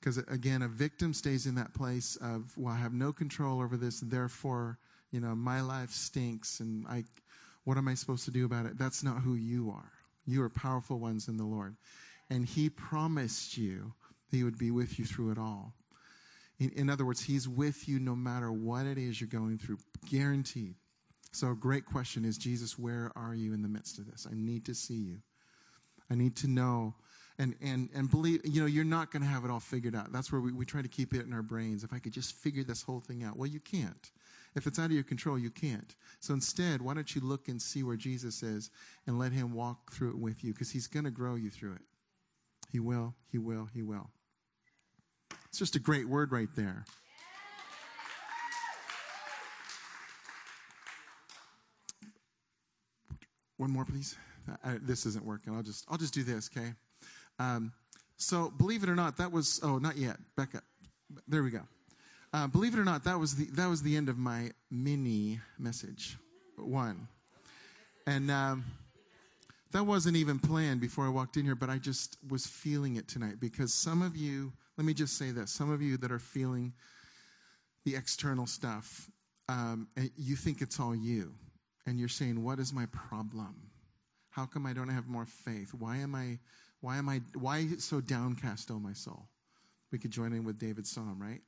Because 0.00 0.18
again, 0.18 0.62
a 0.62 0.68
victim 0.68 1.12
stays 1.12 1.46
in 1.46 1.54
that 1.56 1.74
place 1.74 2.16
of, 2.16 2.52
well, 2.56 2.72
I 2.72 2.78
have 2.78 2.94
no 2.94 3.12
control 3.12 3.60
over 3.60 3.76
this, 3.76 4.00
therefore, 4.00 4.78
you 5.12 5.20
know, 5.20 5.34
my 5.34 5.60
life 5.60 5.90
stinks, 5.90 6.60
and 6.60 6.86
I, 6.88 7.04
what 7.64 7.76
am 7.76 7.86
I 7.86 7.94
supposed 7.94 8.24
to 8.24 8.30
do 8.30 8.46
about 8.46 8.66
it? 8.66 8.78
That's 8.78 9.04
not 9.04 9.18
who 9.18 9.34
you 9.34 9.70
are. 9.70 9.92
You 10.26 10.42
are 10.42 10.48
powerful 10.48 10.98
ones 10.98 11.28
in 11.28 11.36
the 11.36 11.44
Lord. 11.44 11.76
And 12.30 12.46
he 12.46 12.70
promised 12.70 13.58
you 13.58 13.92
he 14.30 14.42
would 14.42 14.58
be 14.58 14.70
with 14.70 14.98
you 14.98 15.04
through 15.04 15.32
it 15.32 15.38
all. 15.38 15.74
In, 16.58 16.70
in 16.70 16.90
other 16.90 17.04
words, 17.04 17.22
he's 17.22 17.48
with 17.48 17.88
you 17.88 17.98
no 17.98 18.16
matter 18.16 18.50
what 18.50 18.86
it 18.86 18.96
is 18.96 19.20
you're 19.20 19.28
going 19.28 19.58
through, 19.58 19.78
guaranteed. 20.10 20.76
So, 21.32 21.50
a 21.50 21.54
great 21.54 21.86
question 21.86 22.24
is 22.24 22.36
Jesus, 22.36 22.78
where 22.78 23.12
are 23.14 23.34
you 23.34 23.52
in 23.52 23.62
the 23.62 23.68
midst 23.68 23.98
of 23.98 24.10
this? 24.10 24.26
I 24.30 24.34
need 24.34 24.64
to 24.66 24.74
see 24.74 24.94
you. 24.94 25.18
I 26.10 26.14
need 26.14 26.36
to 26.36 26.48
know. 26.48 26.94
And 27.38 27.54
and 27.62 27.88
and 27.94 28.10
believe 28.10 28.42
you 28.44 28.60
know 28.60 28.66
you're 28.66 28.84
not 28.84 29.10
going 29.10 29.22
to 29.22 29.28
have 29.28 29.44
it 29.44 29.50
all 29.50 29.60
figured 29.60 29.94
out. 29.94 30.12
That's 30.12 30.30
where 30.30 30.40
we, 30.40 30.52
we 30.52 30.66
try 30.66 30.82
to 30.82 30.88
keep 30.88 31.14
it 31.14 31.24
in 31.24 31.32
our 31.32 31.42
brains. 31.42 31.84
If 31.84 31.92
i 31.92 31.98
could 31.98 32.12
just 32.12 32.34
figure 32.34 32.62
this 32.64 32.82
whole 32.82 33.00
thing 33.00 33.24
out. 33.24 33.36
Well 33.36 33.48
you 33.48 33.60
can't. 33.60 34.10
If 34.56 34.66
it's 34.66 34.78
out 34.78 34.86
of 34.86 34.92
your 34.92 35.04
control 35.04 35.38
you 35.38 35.48
can't. 35.48 35.94
So 36.18 36.34
instead 36.34 36.82
why 36.82 36.92
don't 36.92 37.14
you 37.14 37.22
look 37.22 37.48
and 37.48 37.62
see 37.62 37.82
where 37.82 37.96
jesus 37.96 38.42
is 38.42 38.70
and 39.06 39.18
let 39.18 39.32
him 39.32 39.54
walk 39.54 39.90
through 39.92 40.10
it 40.10 40.18
with 40.18 40.44
you 40.44 40.52
because 40.52 40.70
he's 40.70 40.86
going 40.86 41.04
to 41.04 41.10
grow 41.10 41.36
you 41.36 41.48
through 41.48 41.74
it. 41.74 41.82
He 42.70 42.80
will 42.80 43.14
he 43.30 43.38
will 43.38 43.68
he 43.72 43.82
will. 43.82 44.10
It's 45.48 45.58
just 45.58 45.76
a 45.76 45.80
great 45.80 46.08
word 46.08 46.32
right 46.32 46.50
there 46.54 46.84
one 53.60 53.70
more 53.70 53.84
please 53.84 54.16
I, 54.64 54.78
this 54.80 55.06
isn't 55.06 55.24
working 55.24 55.54
i'll 55.54 55.62
just 55.62 55.84
i'll 55.90 55.98
just 55.98 56.14
do 56.14 56.24
this 56.24 56.50
okay 56.54 56.72
um, 57.40 57.72
so 58.18 58.50
believe 58.50 58.82
it 58.82 58.90
or 58.90 58.94
not, 58.94 59.16
that 59.16 59.32
was 59.32 59.60
oh 59.62 59.78
not 59.78 59.96
yet. 59.96 60.18
Back 60.36 60.54
up. 60.54 60.62
There 61.26 61.42
we 61.42 61.50
go. 61.50 61.62
Uh, 62.32 62.46
believe 62.46 62.74
it 62.74 62.78
or 62.78 62.84
not, 62.84 63.02
that 63.04 63.18
was 63.18 63.34
the 63.34 63.46
that 63.52 63.66
was 63.66 63.82
the 63.82 63.96
end 63.96 64.10
of 64.10 64.18
my 64.18 64.50
mini 64.70 65.40
message, 65.58 66.18
one, 66.56 67.08
and 68.06 68.30
um, 68.30 68.64
that 69.72 69.84
wasn't 69.84 70.16
even 70.16 70.38
planned 70.38 70.82
before 70.82 71.06
I 71.06 71.08
walked 71.08 71.38
in 71.38 71.44
here, 71.46 71.54
but 71.54 71.70
I 71.70 71.78
just 71.78 72.18
was 72.28 72.46
feeling 72.46 72.96
it 72.96 73.08
tonight 73.08 73.40
because 73.40 73.72
some 73.72 74.02
of 74.02 74.14
you, 74.14 74.52
let 74.76 74.84
me 74.84 74.92
just 74.92 75.16
say 75.16 75.30
this, 75.30 75.50
some 75.50 75.72
of 75.72 75.80
you 75.80 75.96
that 75.96 76.12
are 76.12 76.18
feeling 76.18 76.74
the 77.86 77.96
external 77.96 78.46
stuff, 78.46 79.10
um, 79.48 79.88
you 80.16 80.36
think 80.36 80.60
it's 80.60 80.78
all 80.78 80.94
you, 80.94 81.32
and 81.86 81.98
you're 81.98 82.08
saying, 82.08 82.42
"What 82.42 82.58
is 82.58 82.72
my 82.72 82.86
problem? 82.86 83.70
How 84.30 84.46
come 84.46 84.66
I 84.66 84.72
don't 84.72 84.88
have 84.88 85.08
more 85.08 85.26
faith? 85.26 85.74
Why 85.74 85.96
am 85.96 86.14
I?" 86.14 86.38
Why 86.80 86.96
am 86.96 87.08
I 87.08 87.20
why 87.34 87.66
so 87.78 88.00
downcast, 88.00 88.70
O 88.70 88.78
my 88.78 88.92
soul? 88.92 89.28
We 89.92 89.98
could 89.98 90.10
join 90.10 90.32
in 90.32 90.44
with 90.44 90.58
David's 90.58 90.90
psalm, 90.90 91.18
right? 91.20 91.42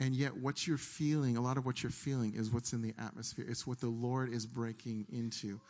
And 0.00 0.14
yet 0.14 0.36
what 0.36 0.66
you're 0.66 0.78
feeling, 0.78 1.36
a 1.36 1.40
lot 1.40 1.56
of 1.56 1.64
what 1.64 1.82
you're 1.82 1.92
feeling 1.92 2.34
is 2.34 2.50
what's 2.50 2.72
in 2.72 2.82
the 2.82 2.94
atmosphere. 2.98 3.46
It's 3.48 3.66
what 3.66 3.80
the 3.80 3.88
Lord 3.88 4.32
is 4.32 4.44
breaking 4.44 5.06
into. 5.12 5.60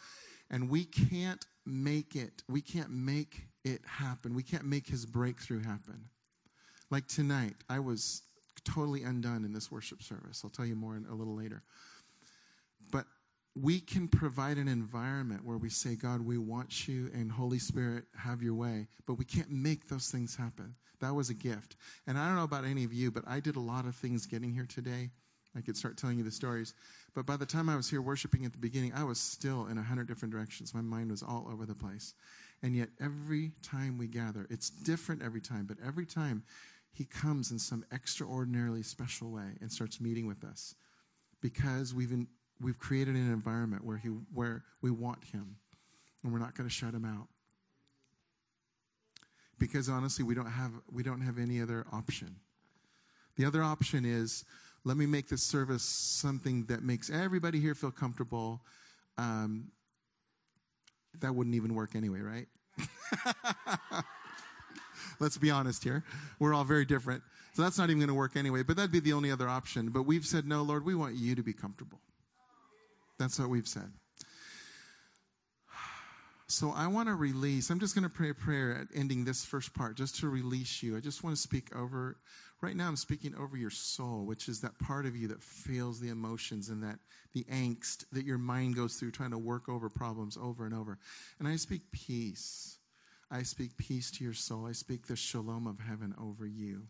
And 0.50 0.68
we 0.68 0.84
can't 0.84 1.44
make 1.66 2.16
it. 2.16 2.42
We 2.48 2.60
can't 2.60 2.90
make 2.90 3.42
it 3.64 3.80
happen. 3.86 4.34
We 4.34 4.42
can't 4.42 4.64
make 4.64 4.86
his 4.86 5.06
breakthrough 5.06 5.62
happen. 5.62 6.08
Like 6.90 7.06
tonight, 7.06 7.54
I 7.68 7.78
was 7.78 8.22
totally 8.64 9.02
undone 9.02 9.44
in 9.44 9.52
this 9.52 9.70
worship 9.70 10.02
service. 10.02 10.42
I'll 10.44 10.50
tell 10.50 10.66
you 10.66 10.76
more 10.76 10.96
in, 10.96 11.06
a 11.06 11.14
little 11.14 11.34
later. 11.34 11.62
We 13.54 13.80
can 13.80 14.08
provide 14.08 14.56
an 14.56 14.66
environment 14.66 15.44
where 15.44 15.58
we 15.58 15.68
say, 15.68 15.94
God, 15.94 16.20
we 16.20 16.38
want 16.38 16.88
you, 16.88 17.10
and 17.14 17.30
Holy 17.30 17.60
Spirit, 17.60 18.04
have 18.16 18.42
your 18.42 18.54
way. 18.54 18.88
But 19.06 19.14
we 19.14 19.24
can't 19.24 19.50
make 19.50 19.88
those 19.88 20.10
things 20.10 20.34
happen. 20.34 20.74
That 21.00 21.14
was 21.14 21.30
a 21.30 21.34
gift. 21.34 21.76
And 22.06 22.18
I 22.18 22.26
don't 22.26 22.36
know 22.36 22.44
about 22.44 22.64
any 22.64 22.84
of 22.84 22.92
you, 22.92 23.10
but 23.10 23.24
I 23.26 23.40
did 23.40 23.56
a 23.56 23.60
lot 23.60 23.84
of 23.86 23.94
things 23.94 24.26
getting 24.26 24.52
here 24.52 24.66
today. 24.66 25.10
I 25.56 25.60
could 25.60 25.76
start 25.76 25.96
telling 25.96 26.18
you 26.18 26.24
the 26.24 26.32
stories. 26.32 26.74
But 27.14 27.26
by 27.26 27.36
the 27.36 27.46
time 27.46 27.68
I 27.68 27.76
was 27.76 27.88
here 27.88 28.02
worshiping 28.02 28.44
at 28.44 28.52
the 28.52 28.58
beginning, 28.58 28.92
I 28.94 29.04
was 29.04 29.20
still 29.20 29.66
in 29.66 29.78
a 29.78 29.82
hundred 29.82 30.08
different 30.08 30.34
directions. 30.34 30.74
My 30.74 30.80
mind 30.80 31.10
was 31.10 31.22
all 31.22 31.46
over 31.50 31.64
the 31.64 31.74
place. 31.74 32.14
And 32.62 32.74
yet, 32.74 32.88
every 33.00 33.52
time 33.62 33.98
we 33.98 34.06
gather, 34.08 34.46
it's 34.50 34.70
different 34.70 35.22
every 35.22 35.40
time, 35.40 35.66
but 35.66 35.76
every 35.86 36.06
time 36.06 36.42
he 36.92 37.04
comes 37.04 37.50
in 37.50 37.58
some 37.58 37.84
extraordinarily 37.92 38.82
special 38.82 39.30
way 39.30 39.58
and 39.60 39.70
starts 39.70 40.00
meeting 40.00 40.26
with 40.26 40.44
us 40.44 40.74
because 41.40 41.92
we've, 41.92 42.12
in, 42.12 42.26
we've 42.64 42.78
created 42.78 43.14
an 43.14 43.30
environment 43.30 43.84
where, 43.84 43.98
he, 43.98 44.08
where 44.08 44.64
we 44.80 44.90
want 44.90 45.22
him 45.24 45.56
and 46.22 46.32
we're 46.32 46.38
not 46.38 46.54
going 46.56 46.68
to 46.68 46.74
shut 46.74 46.94
him 46.94 47.04
out. 47.04 47.28
Because 49.58 49.88
honestly, 49.88 50.24
we 50.24 50.34
don't, 50.34 50.46
have, 50.46 50.72
we 50.90 51.02
don't 51.02 51.20
have 51.20 51.38
any 51.38 51.60
other 51.60 51.86
option. 51.92 52.36
The 53.36 53.44
other 53.44 53.62
option 53.62 54.04
is 54.04 54.44
let 54.84 54.96
me 54.96 55.06
make 55.06 55.28
this 55.28 55.42
service 55.42 55.82
something 55.82 56.64
that 56.66 56.82
makes 56.82 57.10
everybody 57.10 57.60
here 57.60 57.74
feel 57.74 57.90
comfortable. 57.90 58.62
Um, 59.18 59.70
that 61.20 61.34
wouldn't 61.34 61.54
even 61.54 61.74
work 61.74 61.94
anyway, 61.94 62.20
right? 62.20 62.46
Let's 65.20 65.36
be 65.38 65.50
honest 65.50 65.84
here. 65.84 66.02
We're 66.38 66.54
all 66.54 66.64
very 66.64 66.84
different. 66.84 67.22
So 67.52 67.62
that's 67.62 67.78
not 67.78 67.90
even 67.90 67.98
going 67.98 68.08
to 68.08 68.14
work 68.14 68.36
anyway, 68.36 68.62
but 68.62 68.76
that'd 68.76 68.90
be 68.90 69.00
the 69.00 69.12
only 69.12 69.30
other 69.30 69.48
option. 69.48 69.90
But 69.90 70.02
we've 70.02 70.26
said, 70.26 70.46
no, 70.46 70.62
Lord, 70.62 70.84
we 70.84 70.94
want 70.94 71.14
you 71.14 71.34
to 71.36 71.42
be 71.42 71.52
comfortable. 71.52 72.00
That's 73.18 73.38
what 73.38 73.48
we've 73.48 73.68
said. 73.68 73.92
So 76.46 76.72
I 76.76 76.86
want 76.86 77.08
to 77.08 77.14
release, 77.14 77.70
I'm 77.70 77.80
just 77.80 77.94
going 77.94 78.08
to 78.08 78.14
pray 78.14 78.30
a 78.30 78.34
prayer 78.34 78.76
at 78.76 78.88
ending 78.94 79.24
this 79.24 79.44
first 79.44 79.74
part, 79.74 79.96
just 79.96 80.20
to 80.20 80.28
release 80.28 80.82
you. 80.82 80.96
I 80.96 81.00
just 81.00 81.24
want 81.24 81.34
to 81.34 81.40
speak 81.40 81.74
over, 81.74 82.18
right 82.60 82.76
now 82.76 82.86
I'm 82.86 82.96
speaking 82.96 83.34
over 83.34 83.56
your 83.56 83.70
soul, 83.70 84.24
which 84.24 84.48
is 84.48 84.60
that 84.60 84.78
part 84.78 85.06
of 85.06 85.16
you 85.16 85.26
that 85.28 85.42
feels 85.42 86.00
the 86.00 86.10
emotions 86.10 86.68
and 86.68 86.82
that 86.82 86.98
the 87.32 87.44
angst 87.44 88.04
that 88.12 88.24
your 88.24 88.38
mind 88.38 88.76
goes 88.76 88.96
through 88.96 89.10
trying 89.10 89.30
to 89.30 89.38
work 89.38 89.68
over 89.68 89.88
problems 89.88 90.36
over 90.40 90.66
and 90.66 90.74
over. 90.74 90.98
And 91.38 91.48
I 91.48 91.56
speak 91.56 91.90
peace. 91.92 92.78
I 93.30 93.42
speak 93.42 93.76
peace 93.76 94.10
to 94.12 94.24
your 94.24 94.34
soul. 94.34 94.66
I 94.66 94.72
speak 94.72 95.06
the 95.06 95.16
shalom 95.16 95.66
of 95.66 95.80
heaven 95.80 96.14
over 96.20 96.46
you. 96.46 96.82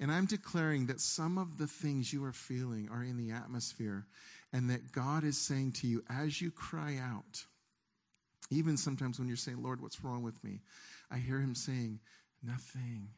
And 0.00 0.10
I'm 0.10 0.26
declaring 0.26 0.86
that 0.86 1.00
some 1.00 1.38
of 1.38 1.58
the 1.58 1.66
things 1.66 2.12
you 2.12 2.24
are 2.24 2.32
feeling 2.32 2.88
are 2.90 3.04
in 3.04 3.16
the 3.16 3.30
atmosphere, 3.30 4.06
and 4.54 4.70
that 4.70 4.92
God 4.92 5.24
is 5.24 5.36
saying 5.36 5.72
to 5.72 5.88
you 5.88 6.02
as 6.08 6.40
you 6.40 6.50
cry 6.52 6.96
out, 7.02 7.44
even 8.50 8.76
sometimes 8.76 9.18
when 9.18 9.26
you're 9.26 9.36
saying, 9.36 9.60
Lord, 9.60 9.82
what's 9.82 10.02
wrong 10.04 10.22
with 10.22 10.42
me? 10.44 10.60
I 11.10 11.18
hear 11.18 11.40
him 11.40 11.54
saying, 11.54 11.98
Nothing. 12.42 13.08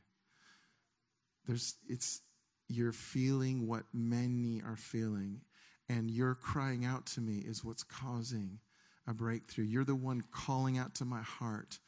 There's 1.46 1.74
it's 1.88 2.22
you're 2.68 2.92
feeling 2.92 3.66
what 3.66 3.84
many 3.92 4.62
are 4.62 4.76
feeling, 4.76 5.42
and 5.88 6.10
your 6.10 6.34
crying 6.34 6.84
out 6.84 7.06
to 7.06 7.20
me 7.20 7.38
is 7.38 7.64
what's 7.64 7.82
causing 7.82 8.58
a 9.06 9.12
breakthrough. 9.12 9.64
You're 9.64 9.84
the 9.84 9.94
one 9.94 10.22
calling 10.32 10.78
out 10.78 10.94
to 10.96 11.04
my 11.04 11.22
heart 11.22 11.78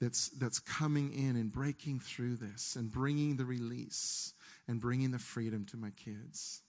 that's, 0.00 0.30
that's 0.30 0.58
coming 0.58 1.12
in 1.12 1.36
and 1.36 1.52
breaking 1.52 2.00
through 2.00 2.36
this 2.36 2.76
and 2.76 2.90
bringing 2.90 3.36
the 3.36 3.44
release 3.44 4.32
and 4.68 4.80
bringing 4.80 5.10
the 5.10 5.18
freedom 5.18 5.66
to 5.66 5.76
my 5.76 5.90
kids. 5.90 6.62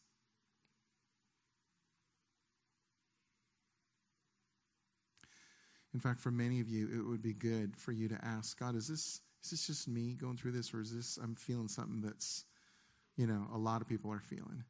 In 5.93 5.99
fact, 5.99 6.19
for 6.19 6.32
many 6.32 6.60
of 6.60 6.67
you, 6.67 6.89
it 6.97 7.08
would 7.08 7.21
be 7.21 7.34
good 7.34 7.75
for 7.77 7.91
you 7.91 8.08
to 8.10 8.17
ask 8.23 8.60
God, 8.60 8.75
is 8.75 8.88
this, 8.88 9.21
is 9.43 9.51
this 9.51 9.67
just 9.67 9.88
me 9.88 10.15
going 10.19 10.38
through 10.38 10.53
this, 10.53 10.73
or 10.73 10.82
is 10.82 10.93
this, 10.93 11.17
I'm 11.17 11.36
feeling 11.36 11.67
something 11.67 12.01
that's, 12.01 12.45
you 13.15 13.27
know, 13.27 13.47
a 13.53 13.58
lot 13.58 13.82
of 13.82 13.88
people 13.88 14.12
are 14.12 14.19
feeling? 14.19 14.63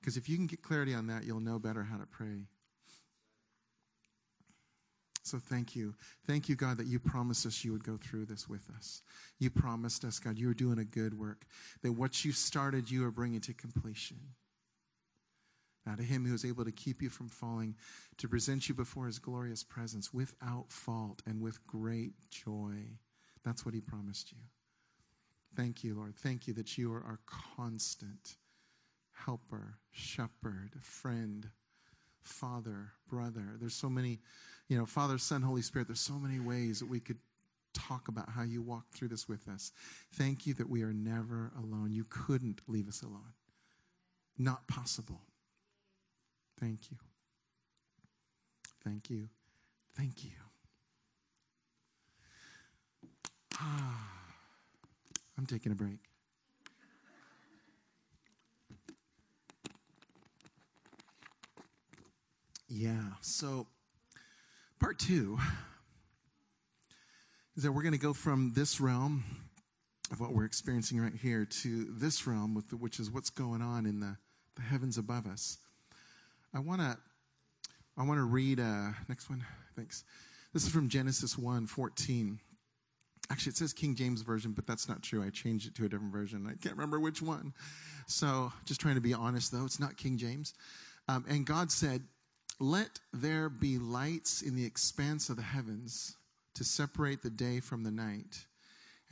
Because 0.00 0.16
if 0.16 0.28
you 0.28 0.36
can 0.36 0.46
get 0.46 0.62
clarity 0.62 0.94
on 0.94 1.08
that, 1.08 1.24
you'll 1.24 1.40
know 1.40 1.58
better 1.58 1.84
how 1.84 1.98
to 1.98 2.06
pray. 2.06 2.46
So 5.22 5.38
thank 5.38 5.76
you. 5.76 5.94
Thank 6.26 6.48
you, 6.48 6.56
God, 6.56 6.78
that 6.78 6.86
you 6.86 6.98
promised 6.98 7.44
us 7.44 7.62
you 7.62 7.72
would 7.72 7.84
go 7.84 7.98
through 7.98 8.24
this 8.24 8.48
with 8.48 8.66
us. 8.74 9.02
You 9.38 9.50
promised 9.50 10.04
us, 10.04 10.18
God, 10.18 10.38
you 10.38 10.48
were 10.48 10.54
doing 10.54 10.78
a 10.78 10.84
good 10.84 11.18
work, 11.18 11.44
that 11.82 11.92
what 11.92 12.24
you 12.24 12.32
started, 12.32 12.90
you 12.90 13.04
are 13.04 13.10
bringing 13.10 13.40
to 13.42 13.52
completion. 13.52 14.16
Now, 15.86 15.94
to 15.94 16.02
him 16.02 16.26
who 16.26 16.34
is 16.34 16.44
able 16.44 16.64
to 16.64 16.72
keep 16.72 17.00
you 17.00 17.08
from 17.08 17.28
falling, 17.28 17.74
to 18.18 18.28
present 18.28 18.68
you 18.68 18.74
before 18.74 19.06
his 19.06 19.18
glorious 19.18 19.64
presence 19.64 20.12
without 20.12 20.66
fault 20.70 21.22
and 21.26 21.40
with 21.40 21.66
great 21.66 22.12
joy. 22.30 22.76
That's 23.44 23.64
what 23.64 23.74
he 23.74 23.80
promised 23.80 24.30
you. 24.32 24.38
Thank 25.56 25.82
you, 25.82 25.94
Lord. 25.94 26.14
Thank 26.16 26.46
you 26.46 26.54
that 26.54 26.76
you 26.76 26.92
are 26.92 27.02
our 27.02 27.18
constant 27.56 28.36
helper, 29.12 29.78
shepherd, 29.90 30.70
friend, 30.80 31.48
father, 32.22 32.92
brother. 33.08 33.56
There's 33.58 33.74
so 33.74 33.88
many 33.88 34.20
you 34.70 34.78
know, 34.78 34.86
Father, 34.86 35.18
Son, 35.18 35.42
Holy 35.42 35.62
Spirit, 35.62 35.88
there's 35.88 35.98
so 35.98 36.14
many 36.14 36.38
ways 36.38 36.78
that 36.78 36.88
we 36.88 37.00
could 37.00 37.18
talk 37.74 38.06
about 38.06 38.30
how 38.30 38.42
you 38.42 38.62
walked 38.62 38.94
through 38.94 39.08
this 39.08 39.28
with 39.28 39.48
us. 39.48 39.72
Thank 40.12 40.46
you 40.46 40.54
that 40.54 40.70
we 40.70 40.84
are 40.84 40.92
never 40.92 41.50
alone. 41.58 41.90
You 41.90 42.06
couldn't 42.08 42.60
leave 42.68 42.88
us 42.88 43.02
alone. 43.02 43.34
Not 44.38 44.68
possible. 44.68 45.22
Thank 46.60 46.90
you. 46.90 46.98
Thank 48.84 49.10
you. 49.10 49.28
Thank 49.96 50.24
you. 50.24 50.30
Ah, 53.58 54.08
I'm 55.38 55.46
taking 55.46 55.72
a 55.72 55.74
break. 55.74 55.98
Yeah, 62.68 63.02
so 63.20 63.66
Part 64.80 64.98
two 64.98 65.38
is 67.54 67.64
that 67.64 67.72
we're 67.72 67.82
going 67.82 67.92
to 67.92 67.98
go 67.98 68.14
from 68.14 68.52
this 68.54 68.80
realm 68.80 69.24
of 70.10 70.20
what 70.20 70.32
we're 70.32 70.46
experiencing 70.46 70.98
right 70.98 71.12
here 71.12 71.44
to 71.44 71.84
this 71.90 72.26
realm, 72.26 72.64
the, 72.70 72.76
which 72.78 72.98
is 72.98 73.10
what's 73.10 73.28
going 73.28 73.60
on 73.60 73.84
in 73.84 74.00
the, 74.00 74.16
the 74.56 74.62
heavens 74.62 74.96
above 74.96 75.26
us. 75.26 75.58
I 76.52 76.58
want 76.58 76.80
to 76.80 76.96
I 77.96 78.04
want 78.04 78.18
to 78.18 78.24
read 78.24 78.60
uh, 78.60 78.90
next 79.08 79.30
one. 79.30 79.44
Thanks. 79.76 80.04
This 80.52 80.64
is 80.64 80.70
from 80.70 80.88
Genesis 80.88 81.38
1 81.38 81.66
14. 81.66 82.40
Actually, 83.30 83.50
it 83.50 83.56
says 83.56 83.72
King 83.72 83.94
James 83.94 84.22
Version, 84.22 84.52
but 84.52 84.66
that's 84.66 84.88
not 84.88 85.02
true. 85.02 85.22
I 85.22 85.30
changed 85.30 85.68
it 85.68 85.74
to 85.76 85.84
a 85.84 85.88
different 85.88 86.12
version. 86.12 86.46
I 86.46 86.54
can't 86.60 86.74
remember 86.74 86.98
which 86.98 87.22
one. 87.22 87.52
So, 88.06 88.52
just 88.64 88.80
trying 88.80 88.96
to 88.96 89.00
be 89.00 89.14
honest, 89.14 89.52
though, 89.52 89.64
it's 89.64 89.78
not 89.78 89.96
King 89.96 90.18
James. 90.18 90.54
Um, 91.08 91.24
and 91.28 91.46
God 91.46 91.70
said, 91.70 92.02
let 92.58 92.98
there 93.12 93.48
be 93.48 93.78
lights 93.78 94.42
in 94.42 94.56
the 94.56 94.64
expanse 94.64 95.30
of 95.30 95.36
the 95.36 95.42
heavens 95.42 96.16
to 96.54 96.64
separate 96.64 97.22
the 97.22 97.30
day 97.30 97.60
from 97.60 97.84
the 97.84 97.90
night. 97.92 98.46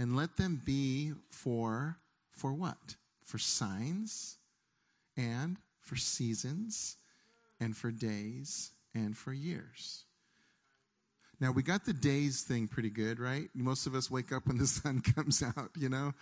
And 0.00 0.16
let 0.16 0.36
them 0.36 0.60
be 0.64 1.12
for, 1.30 1.98
for 2.32 2.52
what? 2.52 2.96
For 3.22 3.38
signs 3.38 4.38
and 5.16 5.58
for 5.80 5.94
seasons 5.94 6.96
and 7.60 7.76
for 7.76 7.90
days 7.90 8.72
and 8.94 9.16
for 9.16 9.32
years. 9.32 10.04
Now, 11.40 11.52
we 11.52 11.62
got 11.62 11.84
the 11.84 11.92
days 11.92 12.42
thing 12.42 12.66
pretty 12.66 12.90
good, 12.90 13.20
right? 13.20 13.48
Most 13.54 13.86
of 13.86 13.94
us 13.94 14.10
wake 14.10 14.32
up 14.32 14.46
when 14.46 14.58
the 14.58 14.66
sun 14.66 15.00
comes 15.00 15.42
out, 15.42 15.70
you 15.76 15.88
know? 15.88 16.12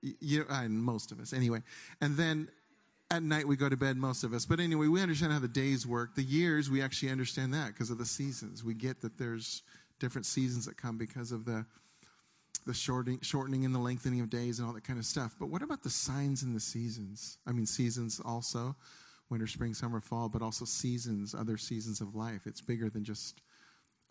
You, 0.00 0.46
uh, 0.48 0.68
most 0.68 1.12
of 1.12 1.20
us, 1.20 1.32
anyway. 1.32 1.62
And 2.00 2.16
then 2.16 2.48
at 3.10 3.22
night 3.22 3.46
we 3.46 3.56
go 3.56 3.68
to 3.68 3.76
bed, 3.76 3.96
most 3.96 4.24
of 4.24 4.32
us. 4.32 4.46
But 4.46 4.60
anyway, 4.60 4.86
we 4.86 5.02
understand 5.02 5.32
how 5.32 5.38
the 5.38 5.48
days 5.48 5.86
work. 5.86 6.14
The 6.14 6.22
years, 6.22 6.70
we 6.70 6.82
actually 6.82 7.10
understand 7.10 7.52
that 7.54 7.68
because 7.68 7.90
of 7.90 7.98
the 7.98 8.06
seasons. 8.06 8.64
We 8.64 8.74
get 8.74 9.00
that 9.00 9.18
there's 9.18 9.62
different 9.98 10.26
seasons 10.26 10.66
that 10.66 10.76
come 10.76 10.98
because 10.98 11.32
of 11.32 11.44
the 11.44 11.66
the 12.66 12.74
shortening 12.74 13.64
and 13.64 13.74
the 13.74 13.78
lengthening 13.78 14.20
of 14.20 14.28
days 14.28 14.58
and 14.58 14.68
all 14.68 14.74
that 14.74 14.84
kind 14.84 14.98
of 14.98 15.06
stuff. 15.06 15.34
But 15.40 15.48
what 15.48 15.62
about 15.62 15.82
the 15.82 15.90
signs 15.90 16.42
and 16.42 16.54
the 16.54 16.60
seasons? 16.60 17.38
I 17.46 17.52
mean, 17.52 17.64
seasons 17.64 18.20
also, 18.22 18.76
winter, 19.30 19.46
spring, 19.46 19.74
summer, 19.74 20.00
fall, 20.00 20.28
but 20.28 20.42
also 20.42 20.64
seasons, 20.64 21.34
other 21.34 21.56
seasons 21.58 22.00
of 22.00 22.14
life. 22.14 22.42
It's 22.46 22.60
bigger 22.60 22.88
than 22.90 23.04
just 23.04 23.40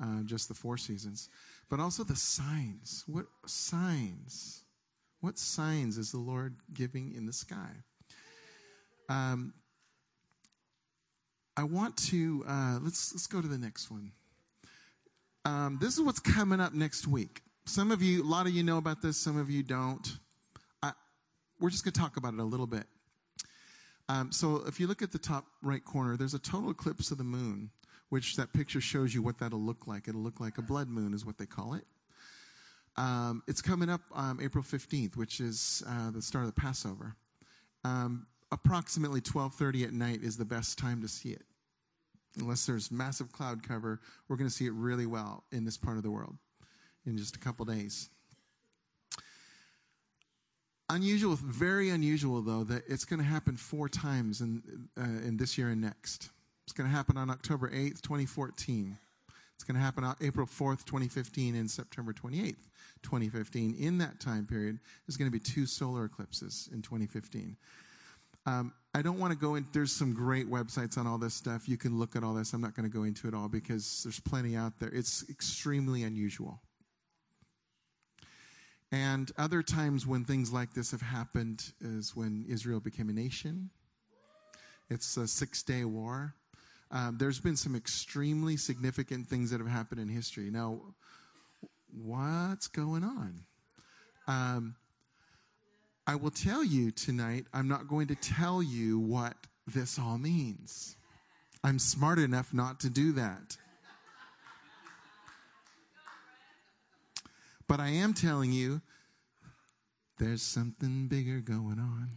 uh, 0.02 0.22
just 0.26 0.48
the 0.48 0.54
four 0.54 0.78
seasons, 0.78 1.30
but 1.70 1.80
also 1.80 2.04
the 2.04 2.16
signs. 2.16 3.04
What 3.08 3.26
signs? 3.46 4.64
What 5.22 5.40
signs 5.40 5.98
is 5.98 6.12
the 6.12 6.20
Lord 6.20 6.56
giving 6.74 7.14
in 7.16 7.26
the 7.26 7.34
sky? 7.34 7.72
Um, 9.10 9.54
I 11.56 11.64
want 11.64 11.98
to 12.10 12.44
uh, 12.48 12.80
let's 12.84 13.14
let's 13.14 13.28
go 13.28 13.42
to 13.42 13.48
the 13.48 13.58
next 13.58 13.90
one. 13.90 14.12
um, 15.46 15.78
this 15.80 15.94
is 15.98 16.02
what's 16.02 16.20
coming 16.20 16.60
up 16.60 16.74
next 16.74 17.08
week. 17.08 17.42
Some 17.66 17.90
of 17.92 18.02
you, 18.02 18.22
a 18.22 18.28
lot 18.28 18.48
of 18.48 18.54
you 18.54 18.64
know 18.64 18.78
about 18.78 19.02
this, 19.02 19.18
some 19.18 19.38
of 19.38 19.50
you 19.50 19.64
don't. 19.64 20.20
I, 20.84 20.92
we're 21.60 21.70
just 21.70 21.86
going 21.86 21.94
to 21.94 22.00
talk 22.00 22.18
about 22.18 22.34
it 22.34 22.40
a 22.40 22.44
little 22.44 22.68
bit. 22.68 22.86
Um, 24.10 24.32
so 24.32 24.64
if 24.68 24.80
you 24.80 24.88
look 24.88 25.02
at 25.02 25.12
the 25.12 25.18
top 25.18 25.46
right 25.62 25.84
corner, 25.84 26.16
there's 26.16 26.34
a 26.34 26.40
total 26.40 26.72
eclipse 26.72 27.12
of 27.12 27.18
the 27.18 27.24
moon, 27.24 27.72
which 28.10 28.36
that 28.38 28.54
picture 28.54 28.80
shows 28.80 29.14
you 29.14 29.22
what 29.22 29.38
that'll 29.40 29.60
look 29.60 29.88
like. 29.88 30.08
It'll 30.08 30.22
look 30.22 30.40
like 30.40 30.58
a 30.58 30.62
blood 30.62 30.88
moon, 30.88 31.14
is 31.14 31.26
what 31.26 31.38
they 31.38 31.46
call 31.46 31.74
it. 31.74 31.86
Um, 32.96 33.44
it's 33.48 33.62
coming 33.62 33.90
up 33.90 34.02
um, 34.16 34.40
April 34.42 34.64
15th, 34.64 35.18
which 35.18 35.40
is 35.40 35.84
uh, 35.88 36.12
the 36.12 36.22
start 36.22 36.46
of 36.46 36.56
the 36.56 36.60
Passover. 36.60 37.16
Um, 37.84 38.26
approximately 38.52 39.22
12:30 39.22 39.84
at 39.84 39.94
night 39.94 40.24
is 40.24 40.38
the 40.38 40.46
best 40.46 40.78
time 40.78 41.02
to 41.02 41.08
see 41.08 41.30
it. 41.30 41.44
Unless 42.40 42.66
there's 42.66 42.92
massive 42.92 43.32
cloud 43.32 43.62
cover, 43.68 44.00
we're 44.28 44.36
going 44.36 44.50
to 44.50 44.56
see 44.56 44.66
it 44.66 44.74
really 44.74 45.06
well 45.06 45.44
in 45.52 45.66
this 45.66 45.78
part 45.78 45.98
of 45.98 46.04
the 46.04 46.12
world 46.12 46.38
in 47.06 47.18
just 47.18 47.36
a 47.36 47.40
couple 47.40 47.66
days. 47.66 48.10
Unusual, 50.90 51.36
very 51.36 51.90
unusual 51.90 52.42
though, 52.42 52.64
that 52.64 52.84
it's 52.88 53.04
going 53.04 53.20
to 53.20 53.26
happen 53.26 53.58
four 53.58 53.90
times 53.90 54.40
in, 54.40 54.88
uh, 54.98 55.04
in 55.04 55.36
this 55.36 55.58
year 55.58 55.70
and 55.70 55.82
next. 55.82 56.30
It's 56.64 56.74
going 56.74 56.90
to 56.90 56.96
happen 56.96 57.18
on 57.18 57.30
October 57.30 57.70
8th, 57.70 58.02
2014. 58.02 58.98
It's 59.56 59.64
going 59.64 59.76
to 59.76 59.82
happen 59.82 60.04
on 60.04 60.16
April 60.22 60.46
4th, 60.46 60.86
2015, 60.86 61.56
and 61.56 61.70
September 61.70 62.14
28th, 62.14 62.70
2015. 63.04 63.76
In 63.80 63.98
that 63.98 64.20
time 64.20 64.46
period, 64.46 64.80
there's 65.06 65.18
going 65.18 65.30
to 65.30 65.32
be 65.32 65.40
two 65.40 65.66
solar 65.66 66.06
eclipses 66.06 66.70
in 66.72 66.82
2015. 66.82 67.58
Um, 68.46 68.72
I 68.94 69.02
don't 69.02 69.20
want 69.20 69.34
to 69.34 69.38
go 69.38 69.56
in. 69.56 69.66
There's 69.74 69.92
some 69.92 70.14
great 70.14 70.50
websites 70.50 70.98
on 70.98 71.06
all 71.06 71.18
this 71.18 71.34
stuff. 71.34 71.68
You 71.68 71.76
can 71.76 72.00
look 72.00 72.16
at 72.16 72.24
all 72.24 72.34
this. 72.34 72.54
I'm 72.54 72.62
not 72.62 72.76
going 72.76 72.90
to 72.90 72.96
go 72.96 73.04
into 73.04 73.28
it 73.28 73.34
all 73.34 73.50
because 73.50 74.04
there's 74.04 74.20
plenty 74.20 74.56
out 74.56 74.74
there. 74.80 74.90
It's 74.94 75.28
extremely 75.30 76.04
unusual. 76.04 76.62
And 78.92 79.32
other 79.38 79.62
times 79.62 80.08
when 80.08 80.24
things 80.24 80.52
like 80.52 80.74
this 80.74 80.92
have 80.92 81.02
happened 81.02 81.74
is 81.82 82.16
when 82.16 82.46
Israel 82.48 82.80
became 82.80 83.10
a 83.10 83.14
nation. 83.14 83.70
It's 84.90 85.18
a 85.18 85.28
six 85.28 85.64
day 85.64 85.84
war. 85.84 86.34
Um, 86.90 87.18
there's 87.18 87.40
been 87.40 87.58
some 87.58 87.76
extremely 87.76 88.56
significant 88.56 89.28
things 89.28 89.52
that 89.52 89.60
have 89.60 89.68
happened 89.68 90.00
in 90.00 90.08
history. 90.08 90.50
Now, 90.50 90.80
what's 91.92 92.68
going 92.68 93.04
on? 93.04 93.44
Um, 94.28 94.76
I 96.06 96.16
will 96.16 96.32
tell 96.32 96.64
you 96.64 96.92
tonight, 96.92 97.46
I'm 97.54 97.68
not 97.68 97.90
going 97.90 98.08
to 98.08 98.16
tell 98.16 98.64
you 98.64 99.00
what 99.00 99.36
this 99.68 100.00
all 100.00 100.18
means. 100.18 100.96
I'm 101.64 101.80
smart 101.80 102.20
enough 102.20 102.54
not 102.54 102.80
to 102.82 102.90
do 102.90 103.12
that. 103.14 103.58
But 107.68 107.80
I 107.80 107.90
am 107.90 108.14
telling 108.14 108.52
you, 108.54 108.82
there's 110.18 110.42
something 110.42 111.08
bigger 111.08 111.40
going 111.40 111.80
on. 111.80 112.10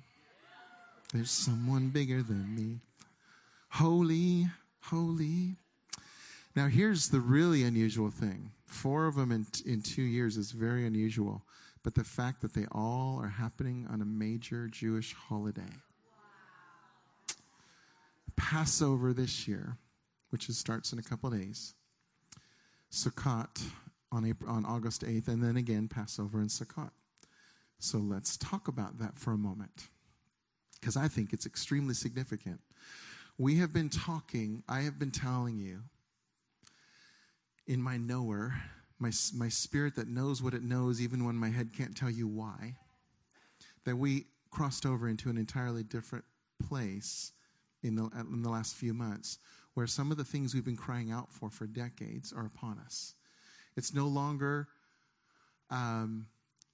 There's 1.13 1.31
someone 1.31 1.89
bigger 1.89 2.23
than 2.23 2.55
me. 2.55 2.81
Holy, 3.71 4.47
holy. 4.81 5.57
Now, 6.55 6.69
here's 6.69 7.09
the 7.09 7.21
really 7.21 7.65
unusual 7.65 8.11
thing 8.11 8.53
four 8.67 9.07
of 9.07 9.17
them 9.17 9.33
in, 9.33 9.47
in 9.67 9.83
two 9.83 10.03
years 10.03 10.37
is 10.37 10.53
very 10.53 10.87
unusual, 10.87 11.43
but 11.83 11.95
the 11.95 12.05
fact 12.05 12.41
that 12.43 12.55
they 12.55 12.67
all 12.71 13.19
are 13.21 13.29
happening 13.29 13.87
on 13.91 14.01
a 14.01 14.05
major 14.05 14.69
Jewish 14.69 15.13
holiday. 15.13 15.73
Passover 18.37 19.13
this 19.13 19.47
year, 19.49 19.77
which 20.31 20.49
is, 20.49 20.57
starts 20.57 20.93
in 20.93 20.99
a 20.99 21.03
couple 21.03 21.29
days. 21.31 21.75
Sukkot 22.91 23.63
on, 24.13 24.25
April, 24.25 24.53
on 24.53 24.65
August 24.65 25.05
8th, 25.05 25.29
and 25.29 25.43
then 25.43 25.57
again 25.57 25.89
Passover 25.89 26.41
and 26.41 26.49
Sukkot. 26.49 26.91
So 27.79 27.99
let's 27.99 28.37
talk 28.37 28.69
about 28.69 28.99
that 28.99 29.19
for 29.19 29.33
a 29.33 29.39
moment, 29.39 29.89
because 30.81 30.97
I 30.97 31.09
think 31.09 31.33
it's 31.33 31.47
extremely 31.47 31.95
significant. 31.95 32.61
We 33.39 33.57
have 33.57 33.73
been 33.73 33.89
talking, 33.89 34.63
I 34.69 34.81
have 34.81 34.99
been 34.99 35.11
telling 35.11 35.59
you 35.59 35.81
in 37.67 37.81
my 37.81 37.97
knower, 37.97 38.55
my, 38.99 39.13
my 39.35 39.49
spirit 39.49 39.97
that 39.97 40.09
knows 40.09 40.43
what 40.43 40.53
it 40.53 40.63
knows, 40.63 41.01
even 41.01 41.25
when 41.25 41.37
my 41.37 41.49
head 41.49 41.71
can't 41.73 41.97
tell 41.97 42.11
you 42.11 42.29
why, 42.29 42.75
that 43.85 43.97
we 43.97 44.27
crossed 44.51 44.85
over 44.85 45.09
into 45.09 45.31
an 45.31 45.39
entirely 45.39 45.83
different 45.83 46.25
place 46.69 47.33
in 47.83 47.95
the, 47.95 48.11
in 48.19 48.43
the 48.43 48.51
last 48.51 48.75
few 48.75 48.93
months, 48.93 49.39
where 49.75 49.87
some 49.87 50.11
of 50.11 50.19
the 50.19 50.25
things 50.25 50.55
we've 50.55 50.65
been 50.65 50.77
crying 50.77 51.11
out 51.11 51.33
for 51.33 51.49
for 51.49 51.67
decades 51.67 52.33
are 52.33 52.45
upon 52.45 52.79
us. 52.85 53.15
It's 53.77 53.95
no 53.95 54.07
longer 54.07 54.69
um, 55.71 56.27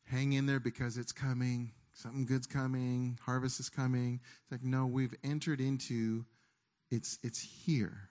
hang 0.04 0.32
in 0.32 0.46
there 0.46 0.60
because 0.60 0.96
it's 0.96 1.12
coming, 1.12 1.72
something 1.92 2.26
good's 2.26 2.46
coming, 2.46 3.18
harvest 3.24 3.60
is 3.60 3.68
coming. 3.68 4.20
It's 4.42 4.52
like, 4.52 4.64
no, 4.64 4.86
we've 4.86 5.14
entered 5.24 5.60
into 5.60 6.24
it's 6.90 7.18
it's 7.22 7.40
here. 7.40 8.08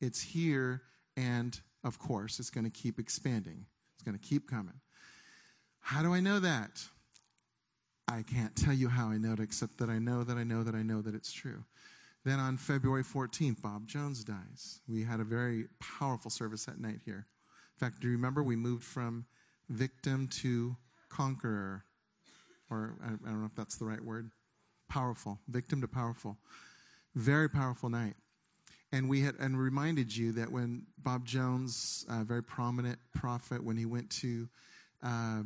It's 0.00 0.20
here, 0.20 0.82
and 1.16 1.58
of 1.84 1.98
course, 1.98 2.40
it's 2.40 2.50
going 2.50 2.64
to 2.64 2.70
keep 2.70 2.98
expanding. 2.98 3.66
It's 3.94 4.02
going 4.02 4.18
to 4.18 4.24
keep 4.24 4.48
coming. 4.48 4.80
How 5.80 6.02
do 6.02 6.14
I 6.14 6.20
know 6.20 6.40
that? 6.40 6.82
I 8.08 8.22
can't 8.22 8.54
tell 8.54 8.74
you 8.74 8.88
how 8.88 9.08
I 9.08 9.18
know 9.18 9.32
it, 9.32 9.40
except 9.40 9.78
that 9.78 9.88
I 9.88 9.98
know 9.98 10.24
that 10.24 10.36
I 10.36 10.44
know 10.44 10.62
that 10.62 10.74
I 10.74 10.82
know 10.82 11.02
that 11.02 11.14
it's 11.14 11.32
true. 11.32 11.64
Then 12.24 12.38
on 12.38 12.56
February 12.56 13.02
14th, 13.02 13.62
Bob 13.62 13.86
Jones 13.86 14.22
dies. 14.22 14.80
We 14.88 15.02
had 15.02 15.20
a 15.20 15.24
very 15.24 15.66
powerful 15.80 16.30
service 16.30 16.66
that 16.66 16.80
night 16.80 17.00
here. 17.04 17.26
In 17.82 17.88
fact, 17.88 18.00
do 18.00 18.06
you 18.06 18.12
remember 18.12 18.44
we 18.44 18.54
moved 18.54 18.84
from 18.84 19.26
victim 19.68 20.28
to 20.28 20.76
conqueror? 21.08 21.82
Or 22.70 22.94
I 23.04 23.08
don't 23.08 23.40
know 23.40 23.46
if 23.46 23.56
that's 23.56 23.76
the 23.76 23.84
right 23.84 24.00
word. 24.00 24.30
Powerful. 24.88 25.40
Victim 25.48 25.80
to 25.80 25.88
powerful. 25.88 26.38
Very 27.16 27.50
powerful 27.50 27.88
night. 27.88 28.14
And 28.92 29.08
we 29.08 29.22
had 29.22 29.34
and 29.40 29.58
reminded 29.58 30.16
you 30.16 30.30
that 30.30 30.52
when 30.52 30.86
Bob 30.98 31.24
Jones, 31.26 32.06
a 32.08 32.22
very 32.22 32.44
prominent 32.44 33.00
prophet, 33.16 33.60
when 33.60 33.76
he 33.76 33.84
went 33.84 34.08
to, 34.10 34.48
uh, 35.02 35.42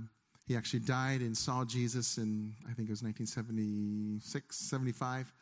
he 0.46 0.58
actually 0.58 0.80
died 0.80 1.22
and 1.22 1.34
saw 1.34 1.64
Jesus 1.64 2.18
in, 2.18 2.52
I 2.64 2.74
think 2.74 2.90
it 2.90 2.92
was 2.92 3.02
1976, 3.02 4.58
75. 4.58 5.32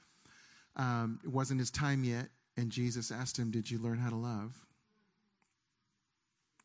Um, 0.77 1.19
it 1.25 1.31
wasn't 1.31 1.59
his 1.59 1.73
time 1.73 2.05
yet. 2.05 2.29
And 2.57 2.71
Jesus 2.71 3.11
asked 3.11 3.37
him, 3.37 3.51
Did 3.51 3.69
you 3.69 3.81
learn 3.81 3.99
how 3.99 4.11
to 4.11 4.17
love? 4.17 4.65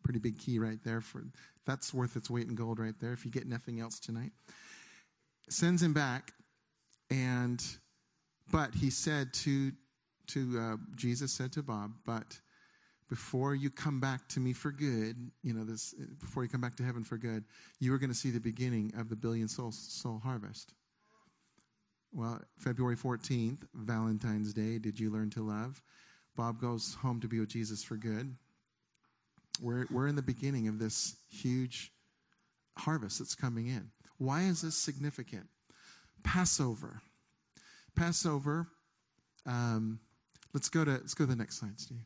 Pretty 0.10 0.18
big 0.18 0.40
key 0.40 0.58
right 0.58 0.80
there. 0.84 1.02
For 1.02 1.24
That's 1.68 1.94
worth 1.94 2.16
its 2.16 2.32
weight 2.32 2.48
in 2.48 2.56
gold 2.56 2.80
right 2.80 2.96
there 3.00 3.14
if 3.14 3.26
you 3.26 3.30
get 3.30 3.46
nothing 3.46 3.80
else 3.80 4.00
tonight. 4.00 4.32
Sends 5.50 5.84
him 5.84 5.94
back. 5.94 6.34
And, 7.12 7.64
but 8.52 8.74
he 8.74 8.90
said 8.90 9.32
to 9.34 9.72
to 10.30 10.60
uh, 10.60 10.78
Jesus 10.96 11.32
said 11.32 11.52
to 11.52 11.62
Bob, 11.62 11.92
but 12.08 12.40
before 13.08 13.54
you 13.54 13.70
come 13.70 14.00
back 14.00 14.28
to 14.30 14.40
me 14.40 14.52
for 14.52 14.72
good, 14.72 15.30
you 15.44 15.54
know 15.54 15.64
this. 15.64 15.94
Before 16.20 16.42
you 16.42 16.50
come 16.50 16.62
back 16.62 16.76
to 16.78 16.84
heaven 16.84 17.04
for 17.04 17.18
good, 17.18 17.44
you 17.80 17.94
are 17.94 18.00
going 18.00 18.10
to 18.10 18.16
see 18.16 18.32
the 18.32 18.40
beginning 18.40 18.92
of 18.98 19.10
the 19.10 19.16
billion 19.16 19.48
soul 19.48 19.72
soul 19.72 20.20
harvest. 20.24 20.74
Well, 22.12 22.42
February 22.58 22.96
fourteenth, 22.96 23.64
Valentine's 23.76 24.54
Day. 24.54 24.80
Did 24.80 25.00
you 25.00 25.12
learn 25.12 25.30
to 25.30 25.44
love? 25.44 25.84
Bob 26.36 26.60
goes 26.60 26.96
home 26.96 27.20
to 27.22 27.28
be 27.28 27.40
with 27.40 27.50
Jesus 27.50 27.84
for 27.84 27.96
good. 27.96 28.36
We're 29.60 29.86
we're 29.92 30.08
in 30.08 30.16
the 30.16 30.22
beginning 30.22 30.68
of 30.68 30.80
this 30.80 31.16
huge 31.30 31.92
harvest 32.78 33.20
that's 33.20 33.36
coming 33.36 33.68
in. 33.68 33.92
Why 34.18 34.44
is 34.44 34.62
this 34.62 34.76
significant? 34.76 35.48
Passover. 36.24 37.02
Passover. 37.96 38.68
Um, 39.46 40.00
Let's 40.54 40.70
go 40.70 40.84
to 40.84 40.92
let's 40.92 41.14
go 41.14 41.26
to 41.26 41.30
the 41.30 41.36
next 41.36 41.60
slide, 41.60 41.80
Steve. 41.80 42.06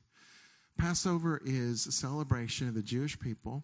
Passover 0.78 1.42
is 1.46 1.88
a 1.88 1.92
celebration 1.92 2.68
of 2.68 2.74
the 2.74 2.82
Jewish 2.82 3.18
people 3.20 3.64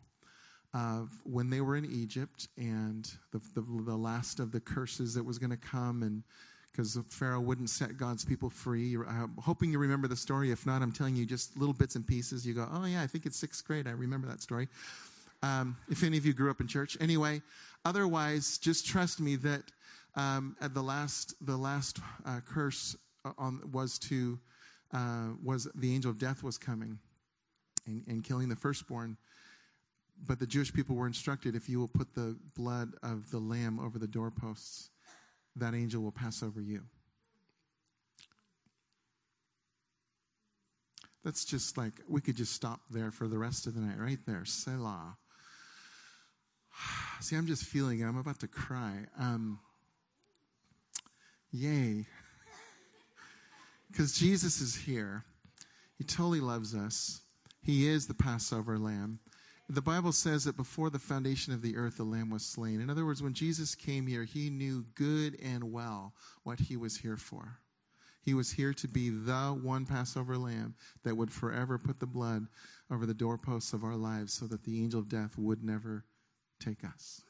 of 0.73 1.09
when 1.23 1.49
they 1.49 1.59
were 1.59 1.75
in 1.75 1.85
Egypt 1.85 2.47
and 2.55 3.11
the, 3.31 3.39
the, 3.55 3.61
the 3.61 3.97
last 3.97 4.39
of 4.39 4.51
the 4.51 4.59
curses 4.59 5.15
that 5.15 5.25
was 5.25 5.39
going 5.39 5.49
to 5.49 5.57
come 5.57 6.03
and 6.03 6.23
because 6.71 6.97
Pharaoh 7.09 7.41
wouldn't 7.41 7.69
set 7.69 7.97
God's 7.97 8.23
people 8.23 8.49
free. 8.49 8.95
I'm 8.95 9.35
hoping 9.39 9.71
you 9.71 9.79
remember 9.79 10.07
the 10.07 10.15
story. 10.15 10.51
If 10.51 10.65
not, 10.65 10.81
I'm 10.81 10.91
telling 10.91 11.15
you 11.15 11.25
just 11.25 11.57
little 11.57 11.73
bits 11.73 11.95
and 11.95 12.05
pieces. 12.05 12.45
You 12.45 12.53
go, 12.53 12.67
oh 12.71 12.85
yeah, 12.85 13.01
I 13.01 13.07
think 13.07 13.25
it's 13.25 13.37
sixth 13.37 13.65
grade. 13.65 13.87
I 13.87 13.91
remember 13.91 14.27
that 14.27 14.41
story. 14.41 14.67
Um, 15.41 15.77
if 15.89 16.03
any 16.03 16.17
of 16.17 16.25
you 16.25 16.33
grew 16.33 16.51
up 16.51 16.61
in 16.61 16.67
church, 16.67 16.97
anyway. 16.99 17.41
Otherwise, 17.85 18.57
just 18.57 18.85
trust 18.85 19.21
me 19.21 19.37
that 19.37 19.63
um, 20.15 20.55
at 20.61 20.73
the 20.73 20.81
last 20.81 21.33
the 21.41 21.55
last 21.55 21.99
uh, 22.25 22.39
curse 22.45 22.95
on 23.37 23.61
was 23.71 23.97
to 23.99 24.37
uh, 24.93 25.29
was 25.43 25.67
the 25.75 25.93
angel 25.93 26.11
of 26.11 26.17
death 26.17 26.43
was 26.43 26.57
coming 26.57 26.99
and, 27.85 28.03
and 28.07 28.23
killing 28.23 28.49
the 28.49 28.55
firstborn. 28.55 29.17
But 30.27 30.39
the 30.39 30.47
Jewish 30.47 30.73
people 30.73 30.95
were 30.95 31.07
instructed 31.07 31.55
if 31.55 31.69
you 31.69 31.79
will 31.79 31.87
put 31.87 32.13
the 32.13 32.35
blood 32.55 32.93
of 33.01 33.31
the 33.31 33.39
lamb 33.39 33.79
over 33.79 33.97
the 33.97 34.07
doorposts, 34.07 34.89
that 35.55 35.73
angel 35.73 36.01
will 36.01 36.11
pass 36.11 36.43
over 36.43 36.61
you. 36.61 36.83
That's 41.23 41.43
just 41.43 41.77
like, 41.77 41.93
we 42.07 42.21
could 42.21 42.37
just 42.37 42.53
stop 42.53 42.79
there 42.89 43.11
for 43.11 43.27
the 43.27 43.37
rest 43.37 43.67
of 43.67 43.75
the 43.75 43.81
night, 43.81 43.99
right 43.99 44.19
there. 44.25 44.45
Selah. 44.45 45.17
See, 47.19 47.35
I'm 47.35 47.47
just 47.47 47.63
feeling 47.65 47.99
it. 47.99 48.05
I'm 48.05 48.17
about 48.17 48.39
to 48.39 48.47
cry. 48.47 49.05
Um, 49.19 49.59
yay. 51.51 52.05
Because 53.91 54.13
Jesus 54.13 54.61
is 54.61 54.75
here. 54.75 55.23
He 55.97 56.03
totally 56.03 56.41
loves 56.41 56.75
us. 56.75 57.21
He 57.63 57.87
is 57.87 58.05
the 58.05 58.13
Passover 58.13 58.77
lamb. 58.77 59.19
The 59.71 59.81
Bible 59.83 60.11
says 60.11 60.45
that 60.45 60.57
before 60.57 60.89
the 60.89 60.97
foundation 60.97 61.53
of 61.53 61.61
the 61.61 61.77
earth, 61.77 61.97
the 61.97 62.03
lamb 62.03 62.31
was 62.31 62.43
slain. 62.43 62.81
In 62.81 62.89
other 62.89 63.05
words, 63.05 63.21
when 63.21 63.35
Jesus 63.35 63.75
came 63.75 64.07
here, 64.07 64.23
he 64.23 64.49
knew 64.49 64.83
good 64.95 65.37
and 65.43 65.71
well 65.71 66.15
what 66.41 66.59
he 66.59 66.75
was 66.75 66.97
here 66.97 67.17
for. 67.17 67.59
He 68.23 68.33
was 68.33 68.51
here 68.51 68.73
to 68.73 68.87
be 68.87 69.09
the 69.09 69.57
one 69.61 69.85
Passover 69.85 70.37
lamb 70.37 70.73
that 71.03 71.15
would 71.15 71.31
forever 71.31 71.77
put 71.77 71.99
the 71.99 72.07
blood 72.07 72.47
over 72.91 73.05
the 73.05 73.13
doorposts 73.13 73.71
of 73.71 73.83
our 73.83 73.95
lives 73.95 74.33
so 74.33 74.47
that 74.47 74.63
the 74.63 74.81
angel 74.81 74.99
of 74.99 75.07
death 75.07 75.37
would 75.37 75.63
never 75.63 76.03
take 76.59 76.83
us. 76.83 77.21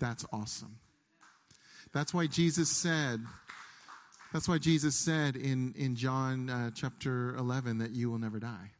That's 0.00 0.26
awesome. 0.32 0.78
That's 1.92 2.12
why 2.12 2.26
Jesus 2.26 2.68
said, 2.68 3.20
that's 4.32 4.48
why 4.48 4.58
Jesus 4.58 4.96
said 4.96 5.36
in, 5.36 5.72
in 5.76 5.94
John 5.94 6.50
uh, 6.50 6.70
chapter 6.74 7.36
11 7.36 7.78
that 7.78 7.92
you 7.92 8.10
will 8.10 8.18
never 8.18 8.40
die. 8.40 8.72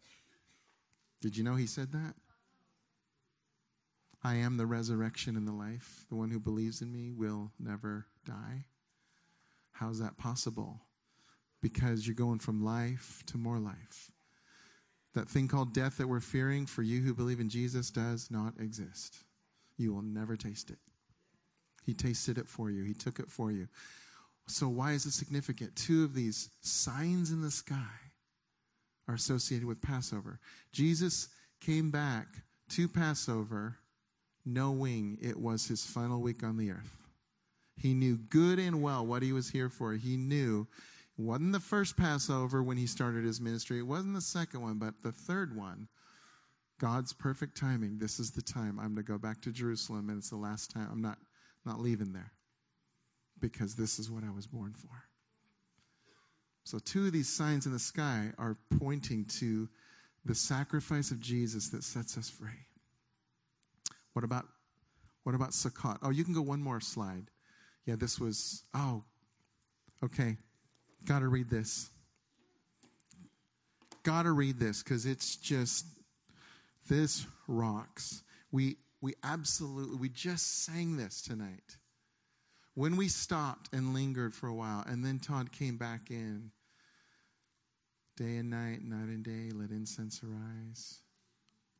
Did 1.20 1.36
you 1.36 1.44
know 1.44 1.56
he 1.56 1.66
said 1.66 1.92
that? 1.92 2.14
I 4.22 4.34
am 4.36 4.56
the 4.56 4.66
resurrection 4.66 5.36
and 5.36 5.46
the 5.46 5.52
life. 5.52 6.04
The 6.08 6.16
one 6.16 6.30
who 6.30 6.40
believes 6.40 6.82
in 6.82 6.92
me 6.92 7.12
will 7.12 7.52
never 7.58 8.06
die. 8.24 8.64
How's 9.72 10.00
that 10.00 10.18
possible? 10.18 10.80
Because 11.62 12.06
you're 12.06 12.14
going 12.14 12.40
from 12.40 12.64
life 12.64 13.22
to 13.26 13.38
more 13.38 13.58
life. 13.58 14.10
That 15.14 15.28
thing 15.28 15.48
called 15.48 15.72
death 15.72 15.98
that 15.98 16.08
we're 16.08 16.20
fearing 16.20 16.66
for 16.66 16.82
you 16.82 17.00
who 17.00 17.14
believe 17.14 17.40
in 17.40 17.48
Jesus 17.48 17.90
does 17.90 18.30
not 18.30 18.54
exist. 18.58 19.24
You 19.76 19.92
will 19.92 20.02
never 20.02 20.36
taste 20.36 20.70
it. 20.70 20.78
He 21.84 21.94
tasted 21.94 22.38
it 22.38 22.48
for 22.48 22.70
you, 22.70 22.84
He 22.84 22.94
took 22.94 23.18
it 23.18 23.30
for 23.30 23.50
you. 23.50 23.68
So, 24.46 24.68
why 24.68 24.92
is 24.92 25.06
it 25.06 25.12
significant? 25.12 25.76
Two 25.76 26.04
of 26.04 26.14
these 26.14 26.50
signs 26.60 27.30
in 27.30 27.40
the 27.40 27.50
sky 27.50 28.07
are 29.08 29.14
associated 29.14 29.66
with 29.66 29.80
Passover. 29.80 30.38
Jesus 30.72 31.28
came 31.60 31.90
back 31.90 32.26
to 32.70 32.86
Passover 32.86 33.78
knowing 34.44 35.18
it 35.20 35.36
was 35.36 35.66
his 35.66 35.84
final 35.84 36.20
week 36.20 36.42
on 36.42 36.56
the 36.56 36.70
earth. 36.70 36.96
He 37.76 37.94
knew 37.94 38.16
good 38.16 38.58
and 38.58 38.82
well 38.82 39.06
what 39.06 39.22
he 39.22 39.32
was 39.32 39.50
here 39.50 39.68
for. 39.68 39.92
He 39.92 40.16
knew 40.16 40.66
it 41.18 41.22
wasn't 41.22 41.52
the 41.52 41.60
first 41.60 41.96
Passover 41.96 42.62
when 42.62 42.76
he 42.76 42.86
started 42.86 43.24
his 43.24 43.40
ministry, 43.40 43.78
it 43.78 43.86
wasn't 43.86 44.14
the 44.14 44.20
second 44.20 44.60
one, 44.60 44.78
but 44.78 45.02
the 45.02 45.12
third 45.12 45.56
one. 45.56 45.88
God's 46.80 47.12
perfect 47.12 47.56
timing. 47.56 47.98
This 47.98 48.20
is 48.20 48.30
the 48.30 48.42
time 48.42 48.78
I'm 48.78 48.94
going 48.94 48.96
to 48.96 49.02
go 49.02 49.18
back 49.18 49.40
to 49.42 49.50
Jerusalem, 49.50 50.10
and 50.10 50.18
it's 50.18 50.30
the 50.30 50.36
last 50.36 50.70
time. 50.70 50.88
I'm 50.92 51.02
not, 51.02 51.18
not 51.66 51.80
leaving 51.80 52.12
there 52.12 52.32
because 53.40 53.74
this 53.74 53.98
is 53.98 54.10
what 54.10 54.22
I 54.22 54.30
was 54.30 54.46
born 54.46 54.74
for. 54.74 55.07
So, 56.68 56.78
two 56.78 57.06
of 57.06 57.12
these 57.12 57.30
signs 57.30 57.64
in 57.64 57.72
the 57.72 57.78
sky 57.78 58.30
are 58.36 58.58
pointing 58.78 59.24
to 59.38 59.70
the 60.26 60.34
sacrifice 60.34 61.10
of 61.10 61.18
Jesus 61.18 61.70
that 61.70 61.82
sets 61.82 62.18
us 62.18 62.28
free. 62.28 62.66
What 64.12 64.22
about 64.22 64.44
what 65.22 65.34
about 65.34 65.52
Sukkot? 65.52 65.96
Oh, 66.02 66.10
you 66.10 66.24
can 66.24 66.34
go 66.34 66.42
one 66.42 66.60
more 66.60 66.78
slide. 66.78 67.30
Yeah, 67.86 67.96
this 67.96 68.20
was 68.20 68.64
oh, 68.74 69.02
okay. 70.04 70.36
Got 71.06 71.20
to 71.20 71.28
read 71.28 71.48
this. 71.48 71.88
Got 74.02 74.24
to 74.24 74.32
read 74.32 74.60
this 74.60 74.82
because 74.82 75.06
it's 75.06 75.36
just 75.36 75.86
this 76.86 77.26
rocks. 77.46 78.22
We 78.52 78.76
we 79.00 79.14
absolutely 79.24 79.96
we 79.96 80.10
just 80.10 80.66
sang 80.66 80.98
this 80.98 81.22
tonight. 81.22 81.78
When 82.74 82.94
we 82.94 83.08
stopped 83.08 83.70
and 83.72 83.94
lingered 83.94 84.34
for 84.34 84.48
a 84.48 84.54
while, 84.54 84.84
and 84.86 85.02
then 85.02 85.18
Todd 85.18 85.50
came 85.50 85.78
back 85.78 86.10
in, 86.10 86.50
day 88.18 88.36
and 88.36 88.50
night, 88.50 88.82
night 88.82 89.08
and 89.08 89.22
day, 89.22 89.50
let 89.54 89.70
incense 89.70 90.20
arise. 90.24 90.98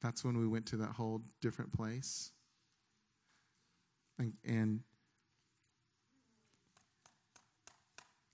That's 0.00 0.24
when 0.24 0.38
we 0.38 0.46
went 0.46 0.66
to 0.66 0.76
that 0.76 0.90
whole 0.90 1.22
different 1.40 1.72
place. 1.72 2.30
And, 4.20 4.34
and 4.46 4.80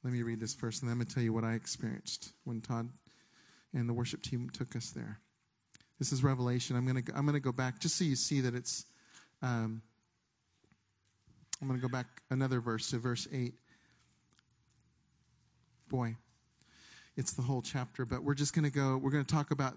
let 0.02 0.12
me 0.12 0.22
read 0.22 0.38
this 0.38 0.54
first, 0.54 0.82
and 0.82 0.88
then 0.88 0.92
I'm 0.92 0.98
going 0.98 1.08
to 1.08 1.14
tell 1.14 1.22
you 1.22 1.32
what 1.32 1.44
I 1.44 1.54
experienced 1.54 2.32
when 2.44 2.60
Todd 2.60 2.90
and 3.72 3.88
the 3.88 3.94
worship 3.94 4.22
team 4.22 4.50
took 4.50 4.76
us 4.76 4.90
there. 4.90 5.18
This 5.98 6.12
is 6.12 6.22
Revelation. 6.22 6.76
I'm 6.76 6.86
going 6.86 7.02
to 7.02 7.16
I'm 7.16 7.24
going 7.24 7.34
to 7.34 7.40
go 7.40 7.52
back 7.52 7.78
just 7.80 7.96
so 7.96 8.04
you 8.04 8.16
see 8.16 8.40
that 8.42 8.54
it's. 8.54 8.84
Um, 9.40 9.80
I'm 11.62 11.68
going 11.68 11.80
to 11.80 11.86
go 11.86 11.90
back 11.90 12.06
another 12.30 12.60
verse 12.60 12.90
to 12.90 12.98
verse 12.98 13.28
8. 13.32 13.54
Boy, 15.88 16.16
it's 17.16 17.32
the 17.32 17.42
whole 17.42 17.62
chapter, 17.62 18.04
but 18.04 18.22
we're 18.22 18.34
just 18.34 18.54
going 18.54 18.64
to 18.64 18.70
go, 18.70 18.96
we're 18.96 19.10
going 19.10 19.24
to 19.24 19.34
talk 19.34 19.50
about 19.50 19.74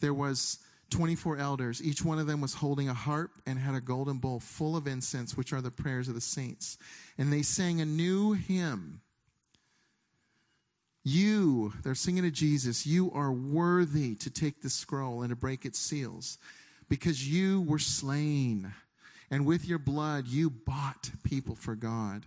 there 0.00 0.14
was 0.14 0.58
24 0.90 1.38
elders. 1.38 1.82
Each 1.82 2.04
one 2.04 2.18
of 2.18 2.26
them 2.26 2.40
was 2.40 2.54
holding 2.54 2.88
a 2.88 2.94
harp 2.94 3.30
and 3.46 3.58
had 3.58 3.74
a 3.74 3.80
golden 3.80 4.18
bowl 4.18 4.40
full 4.40 4.76
of 4.76 4.86
incense, 4.86 5.36
which 5.36 5.52
are 5.52 5.60
the 5.60 5.70
prayers 5.70 6.08
of 6.08 6.14
the 6.14 6.20
saints. 6.20 6.78
And 7.18 7.32
they 7.32 7.42
sang 7.42 7.80
a 7.80 7.86
new 7.86 8.32
hymn. 8.32 9.00
You, 11.02 11.72
they're 11.82 11.94
singing 11.94 12.24
to 12.24 12.30
Jesus, 12.30 12.86
you 12.86 13.10
are 13.12 13.32
worthy 13.32 14.14
to 14.16 14.30
take 14.30 14.60
the 14.60 14.68
scroll 14.68 15.22
and 15.22 15.30
to 15.30 15.36
break 15.36 15.64
its 15.64 15.78
seals 15.78 16.36
because 16.88 17.26
you 17.26 17.62
were 17.62 17.78
slain 17.78 18.72
and 19.30 19.46
with 19.46 19.66
your 19.66 19.78
blood, 19.78 20.26
you 20.26 20.50
bought 20.50 21.10
people 21.22 21.54
for 21.54 21.76
God 21.76 22.26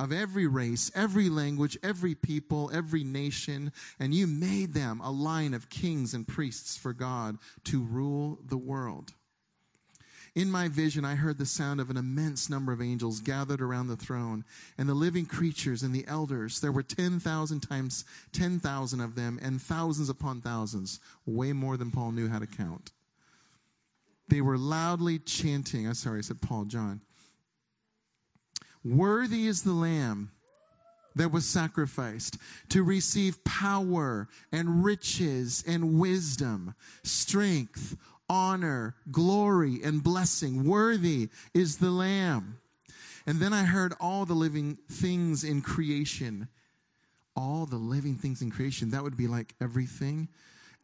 of 0.00 0.12
every 0.12 0.46
race, 0.46 0.90
every 0.94 1.28
language, 1.28 1.78
every 1.82 2.14
people, 2.14 2.70
every 2.72 3.04
nation, 3.04 3.70
and 3.98 4.14
you 4.14 4.26
made 4.26 4.72
them 4.72 5.00
a 5.02 5.10
line 5.10 5.54
of 5.54 5.68
kings 5.68 6.14
and 6.14 6.26
priests 6.26 6.76
for 6.76 6.92
God 6.92 7.36
to 7.64 7.82
rule 7.82 8.38
the 8.48 8.56
world. 8.56 9.12
In 10.34 10.50
my 10.50 10.68
vision, 10.68 11.04
I 11.04 11.16
heard 11.16 11.38
the 11.38 11.44
sound 11.44 11.80
of 11.80 11.90
an 11.90 11.96
immense 11.96 12.48
number 12.48 12.72
of 12.72 12.80
angels 12.80 13.20
gathered 13.20 13.60
around 13.60 13.88
the 13.88 13.96
throne, 13.96 14.44
and 14.78 14.88
the 14.88 14.94
living 14.94 15.26
creatures 15.26 15.82
and 15.82 15.94
the 15.94 16.06
elders. 16.06 16.60
There 16.60 16.72
were 16.72 16.82
10,000 16.82 17.60
times 17.60 18.04
10,000 18.32 19.00
of 19.00 19.14
them, 19.16 19.38
and 19.42 19.60
thousands 19.60 20.08
upon 20.08 20.40
thousands, 20.40 20.98
way 21.26 21.52
more 21.52 21.76
than 21.76 21.90
Paul 21.90 22.12
knew 22.12 22.28
how 22.28 22.38
to 22.38 22.46
count 22.46 22.92
they 24.30 24.40
were 24.40 24.56
loudly 24.56 25.18
chanting. 25.18 25.86
I'm 25.86 25.94
sorry, 25.94 26.18
I 26.18 26.22
said 26.22 26.40
Paul, 26.40 26.64
John. 26.64 27.00
Worthy 28.84 29.46
is 29.46 29.62
the 29.62 29.72
Lamb 29.72 30.30
that 31.16 31.32
was 31.32 31.44
sacrificed 31.44 32.38
to 32.70 32.82
receive 32.82 33.44
power 33.44 34.28
and 34.52 34.84
riches 34.84 35.64
and 35.66 35.98
wisdom, 35.98 36.74
strength, 37.02 37.96
honor, 38.28 38.94
glory, 39.10 39.80
and 39.82 40.02
blessing. 40.02 40.64
Worthy 40.64 41.28
is 41.52 41.78
the 41.78 41.90
Lamb. 41.90 42.58
And 43.26 43.38
then 43.38 43.52
I 43.52 43.64
heard 43.64 43.92
all 44.00 44.24
the 44.24 44.34
living 44.34 44.78
things 44.90 45.44
in 45.44 45.62
creation. 45.62 46.48
All 47.36 47.66
the 47.66 47.76
living 47.76 48.16
things 48.16 48.40
in 48.40 48.50
creation. 48.50 48.90
That 48.90 49.02
would 49.02 49.16
be 49.16 49.26
like 49.26 49.54
everything 49.60 50.28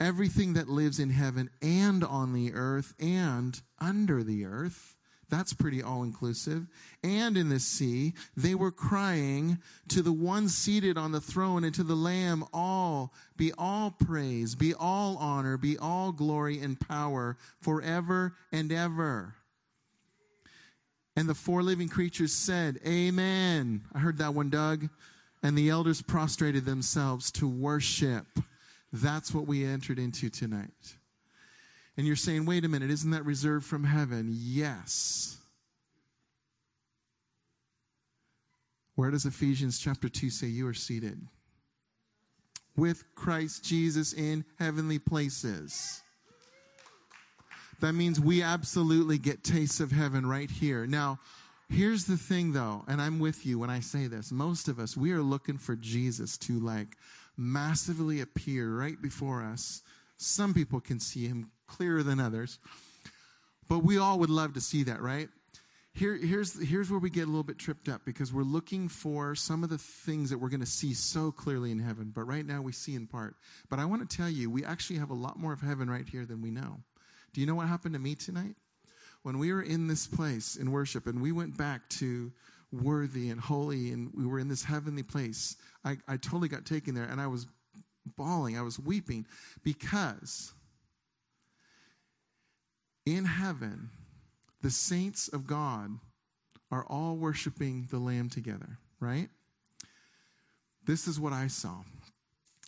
everything 0.01 0.55
that 0.55 0.69
lives 0.69 0.99
in 0.99 1.11
heaven 1.11 1.51
and 1.63 2.05
on 2.05 2.33
the 2.33 2.53
earth 2.55 2.95
and 3.01 3.61
under 3.81 4.23
the 4.23 4.45
earth. 4.45 4.96
That's 5.29 5.53
pretty 5.53 5.83
all 5.83 6.05
inclusive. 6.05 6.67
And 7.03 7.37
in 7.37 7.49
the 7.49 7.59
sea, 7.59 8.15
they 8.37 8.55
were 8.55 8.71
crying 8.71 9.59
to 9.89 10.03
the 10.03 10.13
one 10.13 10.49
seated 10.49 10.97
on 10.97 11.11
the 11.11 11.21
throne 11.21 11.65
and 11.65 11.75
to 11.75 11.83
the 11.83 11.97
Lamb, 11.97 12.45
all 12.53 13.13
be 13.37 13.53
all 13.59 13.91
praise, 13.91 14.55
be 14.55 14.73
all 14.73 15.17
honor, 15.17 15.57
be 15.57 15.77
all 15.79 16.13
glory 16.13 16.61
and 16.61 16.79
power 16.79 17.37
forever 17.61 18.37
and 18.53 18.71
ever. 18.71 19.35
And 21.17 21.29
the 21.29 21.35
four 21.35 21.63
living 21.63 21.89
creatures 21.89 22.33
said, 22.33 22.79
Amen. 22.87 23.83
I 23.93 23.99
heard 23.99 24.19
that 24.19 24.35
one, 24.35 24.51
Doug. 24.51 24.89
And 25.43 25.57
the 25.57 25.71
elders 25.71 26.03
prostrated 26.03 26.65
themselves 26.65 27.31
to 27.33 27.49
worship. 27.49 28.27
That's 28.93 29.35
what 29.35 29.47
we 29.47 29.65
entered 29.65 29.99
into 29.99 30.29
tonight. 30.29 30.97
And 31.97 32.07
you're 32.07 32.17
saying, 32.17 32.45
wait 32.45 32.65
a 32.65 32.69
minute, 32.69 32.91
isn't 32.91 33.11
that 33.11 33.25
reserved 33.25 33.65
from 33.65 33.85
heaven? 33.85 34.29
Yes. 34.31 35.39
Where 38.97 39.11
does 39.11 39.25
Ephesians 39.25 39.79
chapter 39.79 40.09
2 40.09 40.31
say 40.31 40.47
you 40.47 40.67
are 40.67 40.75
seated? 40.75 41.21
With 42.77 43.05
Christ 43.15 43.65
Jesus 43.65 44.13
in 44.13 44.45
heavenly 44.59 44.99
places. 44.99 46.03
That 47.81 47.93
means 47.93 48.19
we 48.19 48.43
absolutely 48.43 49.19
get 49.19 49.45
tastes 49.45 49.81
of 49.81 49.93
heaven 49.93 50.27
right 50.27 50.51
here. 50.51 50.87
Now, 50.87 51.19
here's 51.69 52.05
the 52.05 52.17
thing 52.17 52.53
though, 52.53 52.85
and 52.89 53.01
I'm 53.01 53.19
with 53.19 53.45
you 53.45 53.59
when 53.59 53.71
I 53.71 53.81
say 53.81 54.07
this. 54.07 54.33
Most 54.33 54.69
of 54.69 54.79
us, 54.79 54.97
we 54.97 55.13
are 55.13 55.23
looking 55.23 55.59
for 55.59 55.77
Jesus 55.77 56.39
to 56.39 56.59
like 56.59 56.97
massively 57.37 58.23
appear 58.23 58.71
right 58.71 59.01
before 59.01 59.43
us. 59.43 59.83
Some 60.17 60.55
people 60.55 60.81
can 60.81 61.01
see 61.01 61.27
him 61.27 61.51
clearer 61.67 62.03
than 62.03 62.21
others, 62.21 62.59
but 63.69 63.81
we 63.81 63.99
all 63.99 64.19
would 64.19 64.31
love 64.31 64.55
to 64.55 64.61
see 64.61 64.85
that, 64.85 65.01
right? 65.01 65.29
Here, 65.93 66.15
here's, 66.15 66.61
here's 66.63 66.91
where 66.91 67.01
we 67.01 67.09
get 67.09 67.23
a 67.23 67.27
little 67.27 67.43
bit 67.43 67.59
tripped 67.59 67.89
up 67.89 68.03
because 68.05 68.31
we're 68.31 68.43
looking 68.43 68.87
for 68.89 69.35
some 69.35 69.65
of 69.65 69.71
the 69.71 69.79
things 69.79 70.29
that 70.29 70.37
we're 70.37 70.51
going 70.51 70.61
to 70.61 70.67
see 70.67 70.93
so 70.93 71.33
clearly 71.33 71.71
in 71.71 71.79
heaven, 71.79 72.13
but 72.15 72.25
right 72.25 72.45
now 72.45 72.61
we 72.61 72.73
see 72.73 72.95
in 72.95 73.07
part. 73.07 73.35
But 73.71 73.79
I 73.79 73.87
want 73.87 74.09
to 74.09 74.17
tell 74.17 74.29
you, 74.29 74.51
we 74.51 74.63
actually 74.63 74.99
have 74.99 75.09
a 75.09 75.15
lot 75.15 75.39
more 75.39 75.55
of 75.55 75.63
heaven 75.63 75.89
right 75.89 76.07
here 76.07 76.27
than 76.27 76.43
we 76.43 76.51
know. 76.51 76.81
Do 77.33 77.41
you 77.41 77.47
know 77.47 77.55
what 77.55 77.69
happened 77.69 77.95
to 77.95 77.99
me 77.99 78.15
tonight? 78.15 78.57
When 79.23 79.39
we 79.39 79.53
were 79.53 79.63
in 79.63 79.89
this 79.89 80.07
place 80.07 80.57
in 80.57 80.71
worship 80.71 81.07
and 81.07 81.23
we 81.23 81.33
went 81.33 81.57
back 81.57 81.89
to 81.91 82.31
worthy 82.71 83.31
and 83.31 83.41
holy 83.41 83.91
and 83.91 84.13
we 84.15 84.27
were 84.27 84.39
in 84.39 84.49
this 84.49 84.65
heavenly 84.65 85.03
place, 85.03 85.57
I, 85.83 85.97
I 86.07 86.19
totally 86.19 86.49
got 86.49 86.67
taken 86.67 86.95
there 86.95 87.05
and 87.05 87.23
I 87.23 87.27
was 87.27 87.47
bawling, 88.17 88.59
I 88.59 88.63
was 88.63 88.79
weeping 88.79 89.27
because 89.65 90.53
in 93.07 93.25
heaven, 93.25 93.91
the 94.63 94.71
saints 94.71 95.29
of 95.29 95.47
God 95.47 95.91
are 96.71 96.85
all 96.89 97.17
worshiping 97.17 97.87
the 97.91 97.99
Lamb 97.99 98.29
together, 98.29 98.79
right? 99.01 99.29
This 100.85 101.07
is 101.07 101.19
what 101.19 101.33
I 101.33 101.47
saw. 101.47 101.83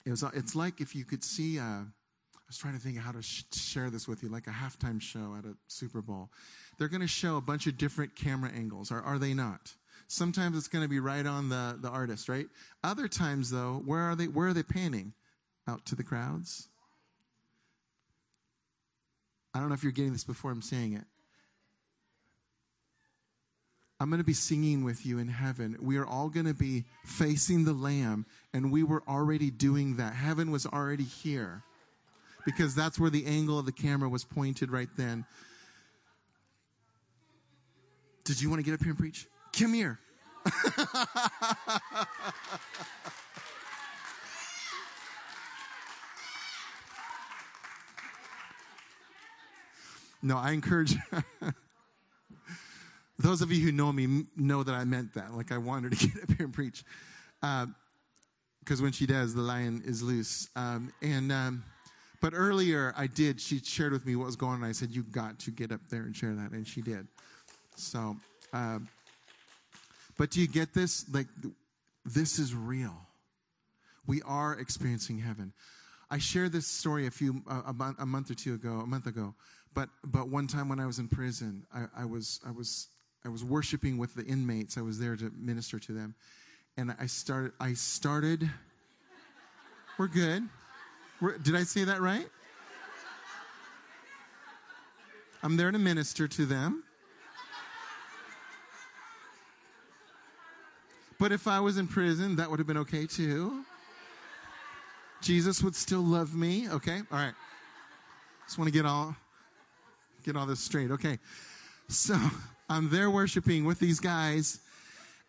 It 0.06 0.10
was, 0.10 0.24
it's 0.34 0.54
like 0.54 0.80
if 0.80 0.94
you 0.94 1.04
could 1.04 1.24
see, 1.24 1.58
uh, 1.58 1.62
I 1.62 2.46
was 2.46 2.56
trying 2.56 2.74
to 2.74 2.80
think 2.80 2.96
of 2.96 3.02
how 3.02 3.12
to 3.12 3.22
sh- 3.22 3.44
share 3.52 3.90
this 3.90 4.06
with 4.08 4.22
you, 4.22 4.28
like 4.28 4.46
a 4.46 4.50
halftime 4.50 5.02
show 5.02 5.36
at 5.38 5.44
a 5.44 5.54
Super 5.66 6.00
Bowl. 6.00 6.30
They're 6.78 6.88
going 6.88 7.02
to 7.02 7.08
show 7.08 7.36
a 7.36 7.40
bunch 7.40 7.66
of 7.66 7.76
different 7.76 8.14
camera 8.14 8.50
angles, 8.54 8.90
or 8.90 9.00
are 9.02 9.18
they 9.18 9.34
not? 9.34 9.74
Sometimes 10.06 10.56
it's 10.56 10.68
going 10.68 10.84
to 10.84 10.88
be 10.88 11.00
right 11.00 11.26
on 11.26 11.48
the, 11.48 11.76
the 11.80 11.90
artist, 11.90 12.28
right? 12.28 12.46
Other 12.82 13.08
times, 13.08 13.50
though, 13.50 13.82
where 13.84 14.00
are 14.00 14.16
they? 14.16 14.28
Where 14.28 14.48
are 14.48 14.54
they 14.54 14.62
panning? 14.62 15.12
Out 15.66 15.84
to 15.86 15.94
the 15.94 16.02
crowds. 16.02 16.68
I 19.58 19.60
don't 19.60 19.70
know 19.70 19.74
if 19.74 19.82
you're 19.82 19.90
getting 19.90 20.12
this 20.12 20.22
before 20.22 20.52
I'm 20.52 20.62
saying 20.62 20.92
it. 20.92 21.02
I'm 23.98 24.08
going 24.08 24.20
to 24.20 24.24
be 24.24 24.32
singing 24.32 24.84
with 24.84 25.04
you 25.04 25.18
in 25.18 25.26
heaven. 25.26 25.76
We 25.80 25.96
are 25.96 26.06
all 26.06 26.28
going 26.28 26.46
to 26.46 26.54
be 26.54 26.84
facing 27.04 27.64
the 27.64 27.72
Lamb, 27.72 28.24
and 28.54 28.70
we 28.70 28.84
were 28.84 29.02
already 29.08 29.50
doing 29.50 29.96
that. 29.96 30.14
Heaven 30.14 30.52
was 30.52 30.64
already 30.64 31.02
here 31.02 31.64
because 32.44 32.76
that's 32.76 33.00
where 33.00 33.10
the 33.10 33.26
angle 33.26 33.58
of 33.58 33.66
the 33.66 33.72
camera 33.72 34.08
was 34.08 34.22
pointed 34.22 34.70
right 34.70 34.88
then. 34.96 35.26
Did 38.22 38.40
you 38.40 38.48
want 38.48 38.60
to 38.60 38.64
get 38.64 38.74
up 38.74 38.80
here 38.80 38.90
and 38.90 38.98
preach? 38.98 39.26
Come 39.58 39.74
here. 39.74 39.98
no, 50.28 50.36
I 50.36 50.52
encourage. 50.52 50.94
Those 53.18 53.40
of 53.40 53.50
you 53.50 53.64
who 53.64 53.72
know 53.72 53.90
me 53.90 54.26
know 54.36 54.62
that 54.62 54.74
I 54.74 54.84
meant 54.84 55.14
that. 55.14 55.32
Like 55.32 55.52
I 55.52 55.56
wanted 55.56 55.98
to 55.98 56.06
get 56.06 56.22
up 56.22 56.36
here 56.36 56.44
and 56.44 56.52
preach. 56.52 56.84
Because 57.40 58.80
uh, 58.80 58.82
when 58.82 58.92
she 58.92 59.06
does, 59.06 59.34
the 59.34 59.40
lion 59.40 59.82
is 59.86 60.02
loose. 60.02 60.50
Um, 60.54 60.92
and 61.00 61.32
um, 61.32 61.64
but 62.20 62.34
earlier 62.36 62.92
I 62.94 63.06
did. 63.06 63.40
She 63.40 63.58
shared 63.60 63.92
with 63.92 64.04
me 64.04 64.16
what 64.16 64.26
was 64.26 64.36
going 64.36 64.62
on. 64.62 64.64
I 64.64 64.72
said, 64.72 64.90
"You 64.90 65.02
got 65.02 65.38
to 65.40 65.50
get 65.50 65.72
up 65.72 65.80
there 65.88 66.02
and 66.02 66.14
share 66.14 66.34
that," 66.34 66.50
and 66.50 66.66
she 66.66 66.82
did. 66.82 67.08
So, 67.74 68.14
uh, 68.52 68.80
but 70.18 70.30
do 70.30 70.42
you 70.42 70.46
get 70.46 70.74
this? 70.74 71.06
Like, 71.10 71.28
this 72.04 72.38
is 72.38 72.54
real. 72.54 72.94
We 74.06 74.20
are 74.26 74.58
experiencing 74.58 75.20
heaven. 75.20 75.54
I 76.10 76.18
shared 76.18 76.52
this 76.52 76.66
story 76.66 77.06
a 77.06 77.10
few 77.10 77.42
uh, 77.48 77.62
a, 77.66 77.72
month, 77.72 77.96
a 77.98 78.06
month 78.06 78.30
or 78.30 78.34
two 78.34 78.54
ago, 78.54 78.80
a 78.82 78.86
month 78.86 79.06
ago. 79.06 79.34
But 79.78 79.90
but 80.02 80.28
one 80.28 80.48
time 80.48 80.68
when 80.68 80.80
I 80.80 80.86
was 80.86 80.98
in 80.98 81.06
prison, 81.06 81.64
I, 81.72 81.84
I 82.02 82.04
was 82.04 82.40
I 82.44 82.50
was 82.50 82.88
I 83.24 83.28
was 83.28 83.44
worshiping 83.44 83.96
with 83.96 84.12
the 84.12 84.24
inmates. 84.24 84.76
I 84.76 84.80
was 84.80 84.98
there 84.98 85.14
to 85.14 85.30
minister 85.38 85.78
to 85.78 85.92
them. 85.92 86.16
And 86.76 86.96
I 86.98 87.06
started, 87.06 87.52
I 87.60 87.74
started, 87.74 88.50
we're 89.96 90.08
good. 90.08 90.42
We're, 91.20 91.38
did 91.38 91.54
I 91.54 91.62
say 91.62 91.84
that 91.84 92.00
right? 92.00 92.26
I'm 95.44 95.56
there 95.56 95.70
to 95.70 95.78
minister 95.78 96.26
to 96.26 96.44
them. 96.44 96.82
But 101.20 101.30
if 101.30 101.46
I 101.46 101.60
was 101.60 101.78
in 101.78 101.86
prison, 101.86 102.34
that 102.34 102.50
would 102.50 102.58
have 102.58 102.66
been 102.66 102.78
okay 102.78 103.06
too. 103.06 103.62
Jesus 105.20 105.62
would 105.62 105.76
still 105.76 106.02
love 106.02 106.34
me. 106.34 106.68
Okay, 106.68 107.00
all 107.12 107.18
right. 107.18 107.34
Just 108.44 108.58
want 108.58 108.66
to 108.66 108.72
get 108.72 108.84
all 108.84 109.14
get 110.28 110.38
all 110.38 110.46
this 110.46 110.60
straight. 110.60 110.90
Okay, 110.90 111.18
so 111.88 112.14
I'm 112.68 112.90
there 112.90 113.10
worshiping 113.10 113.64
with 113.64 113.78
these 113.78 113.98
guys, 113.98 114.60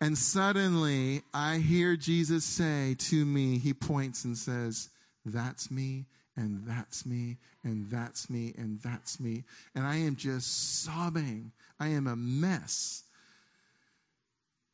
and 0.00 0.16
suddenly 0.16 1.22
I 1.32 1.56
hear 1.56 1.96
Jesus 1.96 2.44
say 2.44 2.96
to 2.98 3.24
me, 3.24 3.58
He 3.58 3.72
points 3.72 4.24
and 4.24 4.36
says, 4.36 4.90
That's 5.24 5.70
me, 5.70 6.04
and 6.36 6.62
that's 6.66 7.06
me, 7.06 7.38
and 7.64 7.90
that's 7.90 8.28
me, 8.28 8.52
and 8.58 8.78
that's 8.82 9.18
me. 9.18 9.44
And 9.74 9.86
I 9.86 9.96
am 9.96 10.16
just 10.16 10.84
sobbing. 10.84 11.52
I 11.78 11.88
am 11.88 12.06
a 12.06 12.16
mess. 12.16 13.04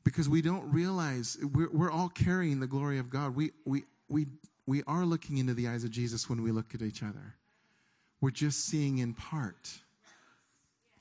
Because 0.02 0.28
we 0.28 0.42
don't 0.42 0.72
realize 0.72 1.36
we're, 1.54 1.70
we're 1.72 1.90
all 1.90 2.08
carrying 2.08 2.58
the 2.58 2.66
glory 2.66 2.98
of 2.98 3.10
God. 3.10 3.36
We, 3.36 3.52
we, 3.64 3.84
we, 4.08 4.26
we 4.66 4.82
are 4.88 5.04
looking 5.04 5.38
into 5.38 5.54
the 5.54 5.68
eyes 5.68 5.84
of 5.84 5.90
Jesus 5.90 6.28
when 6.28 6.42
we 6.42 6.50
look 6.50 6.74
at 6.74 6.82
each 6.82 7.02
other. 7.02 7.34
We're 8.20 8.30
just 8.30 8.64
seeing 8.64 8.98
in 8.98 9.14
part, 9.14 9.80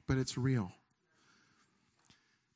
but 0.08 0.18
it's 0.18 0.38
real. 0.38 0.72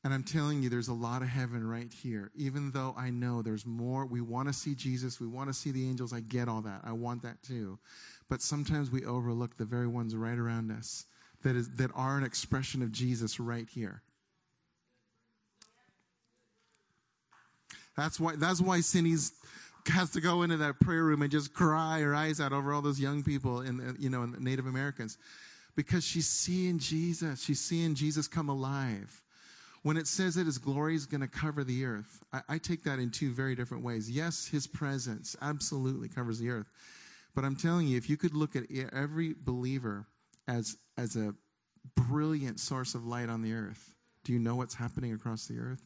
And 0.02 0.14
I'm 0.14 0.22
telling 0.22 0.62
you, 0.62 0.70
there's 0.70 0.88
a 0.88 0.94
lot 0.94 1.20
of 1.20 1.28
heaven 1.28 1.66
right 1.66 1.92
here. 1.92 2.30
Even 2.34 2.70
though 2.70 2.94
I 2.96 3.10
know 3.10 3.42
there's 3.42 3.66
more, 3.66 4.06
we 4.06 4.22
want 4.22 4.48
to 4.48 4.54
see 4.54 4.74
Jesus, 4.74 5.20
we 5.20 5.26
want 5.26 5.50
to 5.50 5.54
see 5.54 5.72
the 5.72 5.86
angels. 5.86 6.14
I 6.14 6.20
get 6.20 6.48
all 6.48 6.62
that. 6.62 6.80
I 6.84 6.92
want 6.92 7.22
that 7.22 7.42
too. 7.42 7.78
But 8.28 8.40
sometimes 8.40 8.90
we 8.90 9.04
overlook 9.04 9.58
the 9.58 9.66
very 9.66 9.86
ones 9.86 10.16
right 10.16 10.38
around 10.38 10.70
us 10.70 11.04
that, 11.42 11.54
is, 11.54 11.68
that 11.76 11.90
are 11.94 12.16
an 12.16 12.24
expression 12.24 12.80
of 12.80 12.92
Jesus 12.92 13.38
right 13.38 13.68
here. 13.68 14.02
That's 17.94 18.18
why, 18.18 18.36
that's 18.36 18.62
why 18.62 18.80
Cindy's 18.80 19.32
has 19.88 20.10
to 20.10 20.20
go 20.20 20.42
into 20.42 20.56
that 20.58 20.78
prayer 20.80 21.04
room 21.04 21.22
and 21.22 21.30
just 21.30 21.52
cry 21.52 22.00
her 22.00 22.14
eyes 22.14 22.40
out 22.40 22.52
over 22.52 22.72
all 22.72 22.82
those 22.82 23.00
young 23.00 23.22
people 23.22 23.60
and 23.60 23.80
uh, 23.80 23.92
you 23.98 24.10
know 24.10 24.26
Native 24.26 24.66
Americans 24.66 25.16
because 25.80 26.04
she's 26.04 26.28
seeing 26.28 26.78
Jesus. 26.78 27.42
She's 27.42 27.58
seeing 27.58 27.94
Jesus 27.94 28.28
come 28.28 28.50
alive 28.50 29.22
when 29.82 29.96
it 29.96 30.06
says 30.06 30.34
that 30.34 30.44
his 30.44 30.58
glory 30.58 30.94
is 30.94 31.06
going 31.06 31.22
to 31.22 31.26
cover 31.26 31.64
the 31.64 31.86
earth, 31.86 32.22
I, 32.34 32.42
I, 32.50 32.58
take 32.58 32.84
that 32.84 32.98
in 32.98 33.10
two 33.10 33.32
very 33.32 33.54
different 33.54 33.82
ways. 33.82 34.10
Yes, 34.10 34.46
his 34.46 34.66
presence 34.66 35.36
absolutely 35.40 36.10
covers 36.10 36.38
the 36.38 36.50
earth. 36.50 36.66
But 37.34 37.46
I'm 37.46 37.56
telling 37.56 37.86
you, 37.86 37.96
if 37.96 38.10
you 38.10 38.18
could 38.18 38.34
look 38.34 38.56
at 38.56 38.64
every 38.92 39.34
believer 39.42 40.04
as, 40.46 40.76
as 40.98 41.16
a 41.16 41.34
brilliant 41.96 42.60
source 42.60 42.94
of 42.94 43.06
light 43.06 43.30
on 43.30 43.40
the 43.40 43.54
earth, 43.54 43.94
do 44.24 44.34
you 44.34 44.38
know 44.38 44.56
what's 44.56 44.74
happening 44.74 45.14
across 45.14 45.46
the 45.46 45.58
earth? 45.58 45.82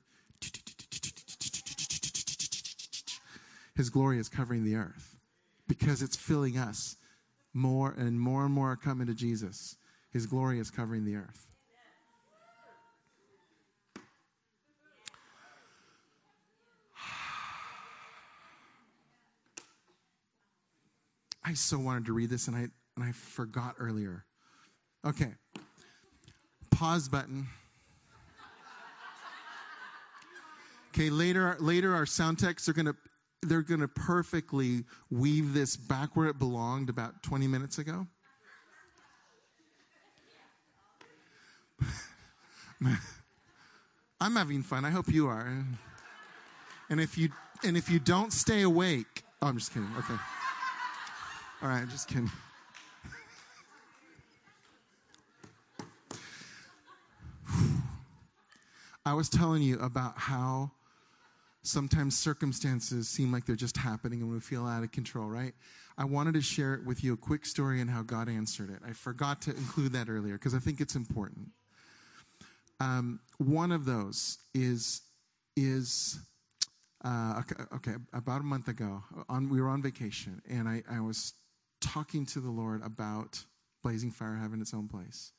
His 3.77 3.91
glory 3.91 4.19
is 4.19 4.29
covering 4.29 4.65
the 4.65 4.75
earth 4.75 5.15
because 5.69 6.03
it's 6.03 6.17
filling 6.17 6.59
us. 6.59 6.97
More 7.53 7.95
and 7.97 8.19
more 8.19 8.45
and 8.45 8.53
more 8.53 8.73
are 8.73 8.77
coming 8.77 9.07
to 9.07 9.15
Jesus. 9.15 9.77
His 10.15 10.27
glory 10.27 10.61
is 10.61 10.71
covering 10.71 11.05
the 11.05 11.17
earth. 11.17 11.49
I 21.45 21.53
so 21.55 21.81
wanted 21.81 22.07
to 22.07 22.13
read 22.13 22.31
this 22.31 22.47
and 22.47 22.57
I 22.57 22.69
and 22.97 23.05
I 23.05 23.11
forgot 23.11 23.75
earlier. 23.81 24.25
Okay. 25.05 25.33
Pause 26.71 27.09
button. 27.09 27.49
Okay, 30.91 31.11
later 31.11 31.57
later 31.59 31.93
our 31.93 32.07
sound 32.07 32.39
techs 32.39 32.69
are 32.69 32.73
gonna 32.73 32.95
they're 33.43 33.63
gonna 33.63 33.89
perfectly 33.89 34.85
weave 35.11 35.55
this 35.55 35.77
back 35.77 36.15
where 36.15 36.29
it 36.29 36.39
belonged 36.39 36.89
about 36.89 37.25
20 37.25 37.49
minutes 37.49 37.79
ago. 37.79 38.07
I'm 44.21 44.37
having 44.37 44.63
fun. 44.63 44.85
I 44.85 44.91
hope 44.91 45.09
you 45.09 45.27
are. 45.29 45.65
And 46.91 47.01
if 47.01 47.17
you 47.19 47.31
and 47.63 47.77
if 47.77 47.91
you 47.91 47.99
don't 47.99 48.33
stay 48.33 48.63
awake, 48.63 49.25
oh, 49.41 49.49
I'm 49.49 49.59
just 49.59 49.73
kidding. 49.73 49.89
Okay. 49.99 50.15
All 51.63 51.69
right, 51.69 51.81
I'm 51.81 51.89
just 51.89 52.09
kidding. 52.09 52.31
I 59.07 59.13
was 59.13 59.29
telling 59.29 59.63
you 59.63 59.79
about 59.81 60.19
how 60.19 60.71
sometimes 61.63 62.17
circumstances 62.17 63.09
seem 63.09 63.33
like 63.33 63.45
they're 63.45 63.57
just 63.57 63.77
happening 63.77 64.23
and 64.23 64.31
we 64.31 64.41
feel 64.41 64.67
out 64.67 64.83
of 64.83 64.93
control, 64.93 65.29
right? 65.29 65.53
I 65.97 66.05
wanted 66.05 66.35
to 66.35 66.41
share 66.41 66.81
with 66.85 67.05
you 67.05 67.13
a 67.13 67.17
quick 67.17 67.47
story 67.47 67.81
and 67.81 67.91
how 67.91 68.03
God 68.03 68.29
answered 68.29 68.71
it. 68.71 68.81
I 68.87 68.93
forgot 68.93 69.43
to 69.43 69.51
include 69.51 69.93
that 69.93 70.09
earlier 70.09 70.35
because 70.35 70.55
I 70.55 70.59
think 70.59 70.81
it's 70.81 70.97
important. 70.97 71.51
Um, 72.85 73.21
one 73.39 73.73
of 73.73 73.85
those 73.85 74.39
is 74.55 75.03
is 75.57 76.19
uh, 77.05 77.43
okay. 77.77 77.93
About 78.13 78.41
a 78.41 78.45
month 78.45 78.69
ago, 78.69 79.03
on 79.29 79.49
we 79.49 79.61
were 79.61 79.69
on 79.69 79.83
vacation, 79.83 80.43
and 80.49 80.69
I, 80.69 80.83
I 80.91 81.01
was 81.01 81.35
talking 81.81 82.27
to 82.27 82.41
the 82.41 82.51
Lord 82.51 82.83
about 82.83 83.43
blazing 83.83 84.11
fire 84.11 84.35
having 84.35 84.61
its 84.61 84.75
own 84.75 84.89
place. 84.89 85.33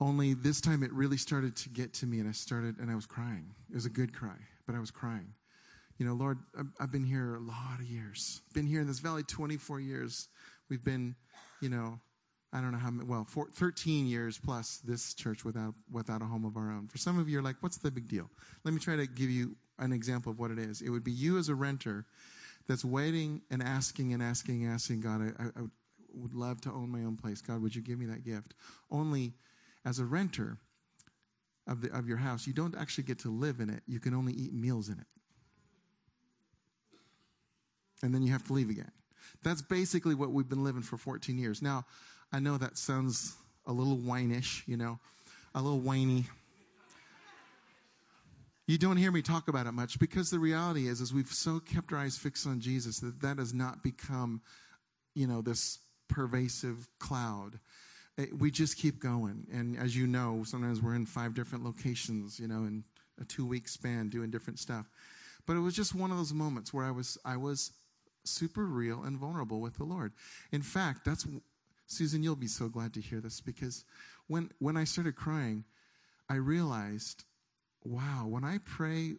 Only 0.00 0.34
this 0.34 0.60
time, 0.60 0.82
it 0.82 0.92
really 0.92 1.16
started 1.16 1.56
to 1.56 1.68
get 1.70 1.94
to 1.94 2.06
me, 2.06 2.18
and 2.18 2.28
I 2.28 2.32
started, 2.32 2.78
and 2.78 2.90
I 2.90 2.94
was 2.94 3.06
crying. 3.06 3.54
It 3.70 3.74
was 3.74 3.86
a 3.86 3.90
good 3.90 4.14
cry, 4.14 4.36
but 4.66 4.74
I 4.74 4.80
was 4.80 4.90
crying. 4.90 5.32
You 5.98 6.04
know, 6.04 6.12
Lord, 6.12 6.38
I've 6.78 6.92
been 6.92 7.04
here 7.04 7.36
a 7.36 7.40
lot 7.40 7.78
of 7.78 7.86
years. 7.86 8.42
Been 8.52 8.66
here 8.66 8.82
in 8.82 8.86
this 8.86 8.98
valley 8.98 9.22
24 9.22 9.80
years. 9.80 10.28
We've 10.68 10.84
been, 10.84 11.14
you 11.62 11.70
know, 11.70 12.00
I 12.52 12.60
don't 12.60 12.72
know 12.72 12.78
how 12.78 12.90
many, 12.90 13.08
well, 13.08 13.24
four, 13.24 13.48
13 13.52 14.06
years 14.06 14.38
plus 14.38 14.78
this 14.78 15.14
church 15.14 15.44
without, 15.44 15.74
without 15.90 16.22
a 16.22 16.24
home 16.24 16.44
of 16.44 16.56
our 16.56 16.70
own. 16.70 16.86
For 16.88 16.98
some 16.98 17.18
of 17.18 17.28
you, 17.28 17.34
you're 17.34 17.42
like, 17.42 17.56
what's 17.60 17.76
the 17.76 17.90
big 17.90 18.08
deal? 18.08 18.30
Let 18.64 18.72
me 18.72 18.80
try 18.80 18.96
to 18.96 19.06
give 19.06 19.30
you 19.30 19.56
an 19.78 19.92
example 19.92 20.32
of 20.32 20.38
what 20.38 20.50
it 20.50 20.58
is. 20.58 20.80
It 20.80 20.90
would 20.90 21.04
be 21.04 21.12
you 21.12 21.38
as 21.38 21.48
a 21.48 21.54
renter 21.54 22.06
that's 22.68 22.84
waiting 22.84 23.42
and 23.50 23.62
asking 23.62 24.12
and 24.12 24.22
asking 24.22 24.64
and 24.64 24.72
asking 24.72 25.00
God, 25.00 25.20
I, 25.22 25.42
I, 25.42 25.46
I 25.46 25.66
would 26.14 26.34
love 26.34 26.60
to 26.62 26.70
own 26.70 26.90
my 26.90 27.00
own 27.00 27.16
place. 27.16 27.40
God, 27.40 27.62
would 27.62 27.74
you 27.74 27.82
give 27.82 27.98
me 27.98 28.06
that 28.06 28.24
gift? 28.24 28.54
Only 28.90 29.34
as 29.84 29.98
a 29.98 30.04
renter 30.04 30.58
of, 31.66 31.82
the, 31.82 31.96
of 31.96 32.08
your 32.08 32.16
house, 32.16 32.46
you 32.46 32.52
don't 32.52 32.76
actually 32.76 33.04
get 33.04 33.18
to 33.20 33.30
live 33.30 33.60
in 33.60 33.70
it. 33.70 33.82
You 33.86 34.00
can 34.00 34.14
only 34.14 34.32
eat 34.32 34.52
meals 34.52 34.88
in 34.88 34.98
it. 34.98 35.06
And 38.02 38.14
then 38.14 38.22
you 38.22 38.32
have 38.32 38.46
to 38.46 38.52
leave 38.52 38.70
again. 38.70 38.92
That's 39.42 39.62
basically 39.62 40.14
what 40.14 40.30
we've 40.30 40.48
been 40.48 40.64
living 40.64 40.82
for 40.82 40.96
14 40.96 41.38
years. 41.38 41.62
Now, 41.62 41.84
I 42.32 42.40
know 42.40 42.58
that 42.58 42.76
sounds 42.76 43.34
a 43.66 43.72
little 43.72 43.96
whinish, 43.96 44.62
you 44.66 44.76
know, 44.76 44.98
a 45.54 45.62
little 45.62 45.80
whiny. 45.80 46.24
You 48.66 48.78
don't 48.78 48.96
hear 48.96 49.12
me 49.12 49.22
talk 49.22 49.48
about 49.48 49.66
it 49.66 49.72
much 49.72 49.98
because 49.98 50.30
the 50.30 50.38
reality 50.38 50.88
is, 50.88 51.00
is 51.00 51.14
we've 51.14 51.28
so 51.28 51.60
kept 51.60 51.92
our 51.92 52.00
eyes 52.00 52.16
fixed 52.16 52.46
on 52.46 52.60
Jesus 52.60 52.98
that 52.98 53.20
that 53.20 53.38
has 53.38 53.54
not 53.54 53.82
become, 53.82 54.40
you 55.14 55.26
know, 55.26 55.40
this 55.40 55.78
pervasive 56.08 56.88
cloud. 56.98 57.60
It, 58.18 58.36
we 58.38 58.50
just 58.50 58.76
keep 58.76 58.98
going. 58.98 59.46
And 59.52 59.78
as 59.78 59.96
you 59.96 60.06
know, 60.06 60.42
sometimes 60.44 60.82
we're 60.82 60.94
in 60.94 61.06
five 61.06 61.34
different 61.34 61.64
locations, 61.64 62.40
you 62.40 62.48
know, 62.48 62.64
in 62.64 62.82
a 63.20 63.24
two 63.24 63.46
week 63.46 63.68
span 63.68 64.08
doing 64.08 64.30
different 64.30 64.58
stuff. 64.58 64.90
But 65.46 65.56
it 65.56 65.60
was 65.60 65.74
just 65.74 65.94
one 65.94 66.10
of 66.10 66.16
those 66.16 66.32
moments 66.32 66.74
where 66.74 66.84
I 66.84 66.90
was, 66.90 67.18
I 67.24 67.36
was 67.36 67.70
super 68.24 68.64
real 68.64 69.04
and 69.04 69.16
vulnerable 69.16 69.60
with 69.60 69.76
the 69.76 69.84
Lord. 69.84 70.12
In 70.50 70.62
fact, 70.62 71.04
that's 71.04 71.26
Susan, 71.86 72.22
you'll 72.22 72.36
be 72.36 72.48
so 72.48 72.68
glad 72.68 72.94
to 72.94 73.00
hear 73.00 73.20
this 73.20 73.40
because 73.40 73.84
when, 74.26 74.50
when 74.58 74.76
I 74.76 74.84
started 74.84 75.16
crying, 75.16 75.64
I 76.28 76.34
realized, 76.34 77.24
wow, 77.84 78.26
when 78.26 78.44
I 78.44 78.58
pray 78.64 79.14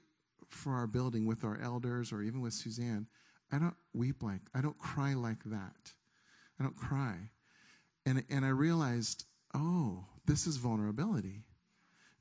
for 0.49 0.74
our 0.74 0.88
building 0.88 1.26
with 1.26 1.43
our 1.43 1.59
elders 1.61 2.11
or 2.11 2.22
even 2.22 2.41
with 2.41 2.53
Suzanne, 2.53 3.07
I 3.51 3.59
don't 3.59 3.76
weep 3.93 4.22
like, 4.22 4.41
I 4.53 4.61
don't 4.61 4.78
cry 4.78 5.13
like 5.13 5.43
that. 5.45 5.93
I 6.59 6.63
don't 6.63 6.76
cry. 6.76 7.30
And, 8.05 8.24
and 8.30 8.45
I 8.45 8.49
realized, 8.49 9.26
oh, 9.53 10.05
this 10.26 10.47
is 10.47 10.57
vulnerability. 10.57 11.43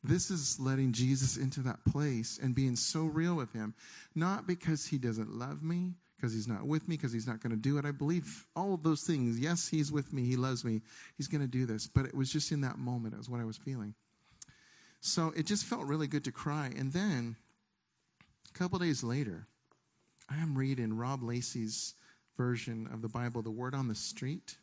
This 0.05 0.31
is 0.31 0.61
letting 0.61 0.93
Jesus 0.93 1.37
into 1.37 1.61
that 1.61 1.85
place 1.85 2.39
and 2.41 2.55
being 2.55 2.77
so 2.77 3.05
real 3.05 3.35
with 3.35 3.53
him. 3.53 3.75
Not 4.15 4.47
because 4.47 4.87
he 4.87 4.99
doesn't 4.99 5.31
love 5.31 5.63
me, 5.63 5.95
because 6.17 6.33
he's 6.33 6.49
not 6.49 6.67
with 6.67 6.89
me, 6.89 6.97
because 6.97 7.13
he's 7.13 7.27
not 7.27 7.41
going 7.41 7.51
to 7.51 7.57
do 7.57 7.79
it. 7.79 7.85
I 7.85 7.91
believe 7.91 8.47
all 8.57 8.73
of 8.73 8.83
those 8.83 9.03
things. 9.03 9.39
Yes, 9.39 9.69
he's 9.69 9.93
with 9.93 10.13
me. 10.13 10.25
He 10.25 10.37
loves 10.37 10.65
me. 10.65 10.81
He's 11.17 11.29
going 11.29 11.43
to 11.43 11.47
do 11.47 11.67
this. 11.67 11.87
But 11.87 12.07
it 12.07 12.15
was 12.15 12.33
just 12.33 12.53
in 12.53 12.63
that 12.63 12.79
moment. 12.79 13.15
It 13.15 13.19
was 13.19 13.29
what 13.29 13.41
I 13.41 13.45
was 13.45 13.57
feeling. 13.59 13.95
So 15.01 15.33
it 15.37 15.47
just 15.47 15.65
felt 15.65 15.85
really 15.85 16.07
good 16.07 16.25
to 16.25 16.33
cry. 16.33 16.73
And 16.77 16.93
then 16.93 17.37
a 18.49 18.59
couple 18.59 18.79
days 18.79 19.05
later, 19.05 19.47
I 20.29 20.39
am 20.39 20.57
reading 20.57 20.97
Rob 20.97 21.23
Lacey's 21.23 21.95
version 22.37 22.89
of 22.93 23.03
the 23.03 23.09
Bible, 23.09 23.43
The 23.43 23.51
Word 23.51 23.75
on 23.75 23.89
the 23.89 23.95
Street. 23.95 24.57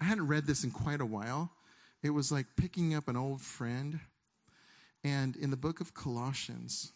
I 0.00 0.04
hadn't 0.04 0.28
read 0.28 0.46
this 0.46 0.64
in 0.64 0.70
quite 0.70 1.00
a 1.00 1.06
while. 1.06 1.50
It 2.02 2.10
was 2.10 2.30
like 2.30 2.46
picking 2.56 2.94
up 2.94 3.08
an 3.08 3.16
old 3.16 3.40
friend. 3.40 3.98
And 5.02 5.36
in 5.36 5.50
the 5.50 5.56
book 5.56 5.80
of 5.80 5.94
Colossians, 5.94 6.92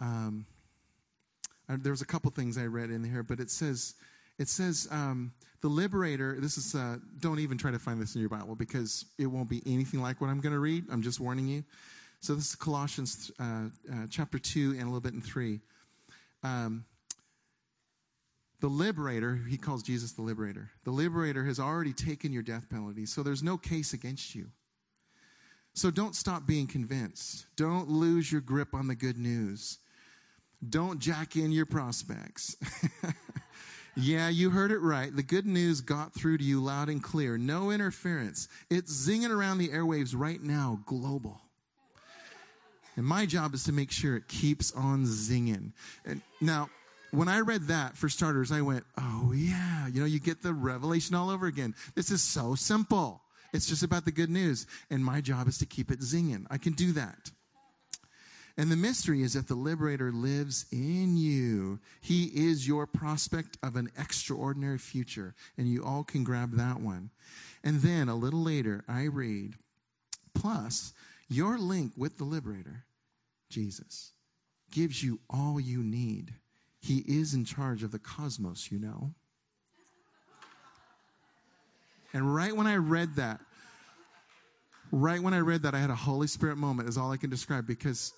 um, 0.00 0.46
uh, 1.68 1.76
there's 1.80 2.02
a 2.02 2.06
couple 2.06 2.30
things 2.30 2.58
I 2.58 2.64
read 2.64 2.90
in 2.90 3.02
here, 3.02 3.22
but 3.22 3.40
it 3.40 3.50
says, 3.50 3.94
it 4.38 4.48
says, 4.48 4.88
um, 4.90 5.32
the 5.62 5.68
liberator, 5.68 6.36
this 6.38 6.58
is, 6.58 6.74
uh, 6.74 6.96
don't 7.20 7.40
even 7.40 7.58
try 7.58 7.70
to 7.70 7.78
find 7.78 8.00
this 8.00 8.14
in 8.14 8.20
your 8.20 8.30
Bible 8.30 8.54
because 8.54 9.06
it 9.18 9.26
won't 9.26 9.48
be 9.48 9.62
anything 9.66 10.00
like 10.00 10.20
what 10.20 10.28
I'm 10.28 10.40
going 10.40 10.52
to 10.52 10.58
read. 10.58 10.84
I'm 10.90 11.02
just 11.02 11.18
warning 11.18 11.46
you. 11.46 11.64
So 12.20 12.34
this 12.34 12.50
is 12.50 12.54
Colossians 12.54 13.30
uh, 13.38 13.64
uh, 13.92 14.06
chapter 14.10 14.38
2 14.38 14.72
and 14.72 14.82
a 14.82 14.84
little 14.84 15.00
bit 15.00 15.14
in 15.14 15.20
3. 15.20 15.60
Um, 16.42 16.84
the 18.60 18.68
liberator, 18.68 19.38
he 19.48 19.56
calls 19.56 19.82
Jesus 19.82 20.12
the 20.12 20.22
liberator. 20.22 20.70
The 20.84 20.90
liberator 20.90 21.44
has 21.44 21.60
already 21.60 21.92
taken 21.92 22.32
your 22.32 22.42
death 22.42 22.68
penalty, 22.70 23.06
so 23.06 23.22
there's 23.22 23.42
no 23.42 23.56
case 23.58 23.92
against 23.92 24.34
you. 24.34 24.46
So 25.74 25.90
don't 25.90 26.16
stop 26.16 26.46
being 26.46 26.66
convinced. 26.66 27.46
Don't 27.56 27.88
lose 27.88 28.32
your 28.32 28.40
grip 28.40 28.72
on 28.72 28.86
the 28.86 28.94
good 28.94 29.18
news. 29.18 29.78
Don't 30.68 30.98
jack 30.98 31.36
in 31.36 31.52
your 31.52 31.66
prospects. 31.66 32.56
yeah, 33.96 34.28
you 34.28 34.50
heard 34.50 34.72
it 34.72 34.78
right. 34.78 35.14
The 35.14 35.22
good 35.22 35.46
news 35.46 35.80
got 35.80 36.14
through 36.14 36.38
to 36.38 36.44
you 36.44 36.62
loud 36.62 36.88
and 36.88 37.02
clear. 37.02 37.36
No 37.36 37.70
interference. 37.70 38.48
It's 38.70 38.92
zinging 38.92 39.30
around 39.30 39.58
the 39.58 39.68
airwaves 39.68 40.14
right 40.16 40.42
now, 40.42 40.80
global. 40.86 41.40
And 42.96 43.04
my 43.04 43.26
job 43.26 43.54
is 43.54 43.64
to 43.64 43.72
make 43.72 43.90
sure 43.90 44.16
it 44.16 44.26
keeps 44.26 44.72
on 44.72 45.04
zinging. 45.04 45.72
And 46.04 46.22
now, 46.40 46.70
when 47.10 47.28
I 47.28 47.40
read 47.40 47.68
that, 47.68 47.96
for 47.96 48.08
starters, 48.08 48.50
I 48.50 48.62
went, 48.62 48.84
oh, 48.98 49.32
yeah, 49.34 49.86
you 49.88 50.00
know, 50.00 50.06
you 50.06 50.18
get 50.18 50.42
the 50.42 50.52
revelation 50.52 51.14
all 51.14 51.30
over 51.30 51.46
again. 51.46 51.74
This 51.94 52.10
is 52.10 52.22
so 52.22 52.54
simple. 52.54 53.22
It's 53.52 53.66
just 53.66 53.82
about 53.82 54.04
the 54.04 54.12
good 54.12 54.30
news. 54.30 54.66
And 54.90 55.04
my 55.04 55.20
job 55.20 55.46
is 55.46 55.58
to 55.58 55.66
keep 55.66 55.90
it 55.90 56.00
zinging. 56.00 56.46
I 56.50 56.58
can 56.58 56.72
do 56.72 56.92
that. 56.92 57.30
And 58.58 58.72
the 58.72 58.76
mystery 58.76 59.22
is 59.22 59.34
that 59.34 59.48
the 59.48 59.54
liberator 59.54 60.10
lives 60.10 60.64
in 60.72 61.18
you. 61.18 61.78
He 62.00 62.24
is 62.24 62.66
your 62.66 62.86
prospect 62.86 63.58
of 63.62 63.76
an 63.76 63.90
extraordinary 63.98 64.78
future. 64.78 65.34
And 65.58 65.68
you 65.68 65.84
all 65.84 66.04
can 66.04 66.24
grab 66.24 66.52
that 66.52 66.80
one. 66.80 67.10
And 67.62 67.82
then 67.82 68.08
a 68.08 68.14
little 68.14 68.42
later, 68.42 68.82
I 68.88 69.04
read, 69.04 69.56
plus 70.34 70.94
your 71.28 71.58
link 71.58 71.92
with 71.98 72.16
the 72.16 72.24
liberator, 72.24 72.84
Jesus, 73.50 74.12
gives 74.70 75.02
you 75.02 75.20
all 75.28 75.60
you 75.60 75.82
need. 75.82 76.32
He 76.80 77.04
is 77.06 77.34
in 77.34 77.44
charge 77.44 77.82
of 77.82 77.92
the 77.92 77.98
cosmos, 77.98 78.72
you 78.72 78.78
know. 78.78 79.12
And 82.14 82.34
right 82.34 82.56
when 82.56 82.66
I 82.66 82.76
read 82.76 83.16
that, 83.16 83.40
right 84.90 85.20
when 85.20 85.34
I 85.34 85.40
read 85.40 85.62
that, 85.62 85.74
I 85.74 85.78
had 85.78 85.90
a 85.90 85.94
Holy 85.96 86.26
Spirit 86.26 86.56
moment, 86.56 86.88
is 86.88 86.96
all 86.96 87.12
I 87.12 87.18
can 87.18 87.28
describe, 87.28 87.66
because 87.66 88.14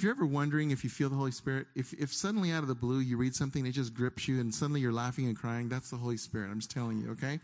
if 0.00 0.04
you're 0.04 0.12
ever 0.12 0.24
wondering 0.24 0.70
if 0.70 0.82
you 0.82 0.88
feel 0.88 1.10
the 1.10 1.16
Holy 1.16 1.30
Spirit, 1.30 1.66
if, 1.74 1.92
if 1.92 2.12
suddenly 2.12 2.52
out 2.52 2.62
of 2.62 2.68
the 2.68 2.74
blue 2.74 3.00
you 3.00 3.16
read 3.16 3.34
something, 3.34 3.66
it 3.66 3.72
just 3.72 3.92
grips 3.92 4.26
you 4.28 4.40
and 4.40 4.54
suddenly 4.54 4.80
you're 4.80 4.92
laughing 4.92 5.26
and 5.26 5.36
crying, 5.36 5.68
that's 5.68 5.90
the 5.90 5.96
Holy 5.96 6.16
Spirit. 6.16 6.50
I'm 6.50 6.58
just 6.58 6.70
telling 6.70 7.02
you, 7.02 7.10
okay? 7.10 7.38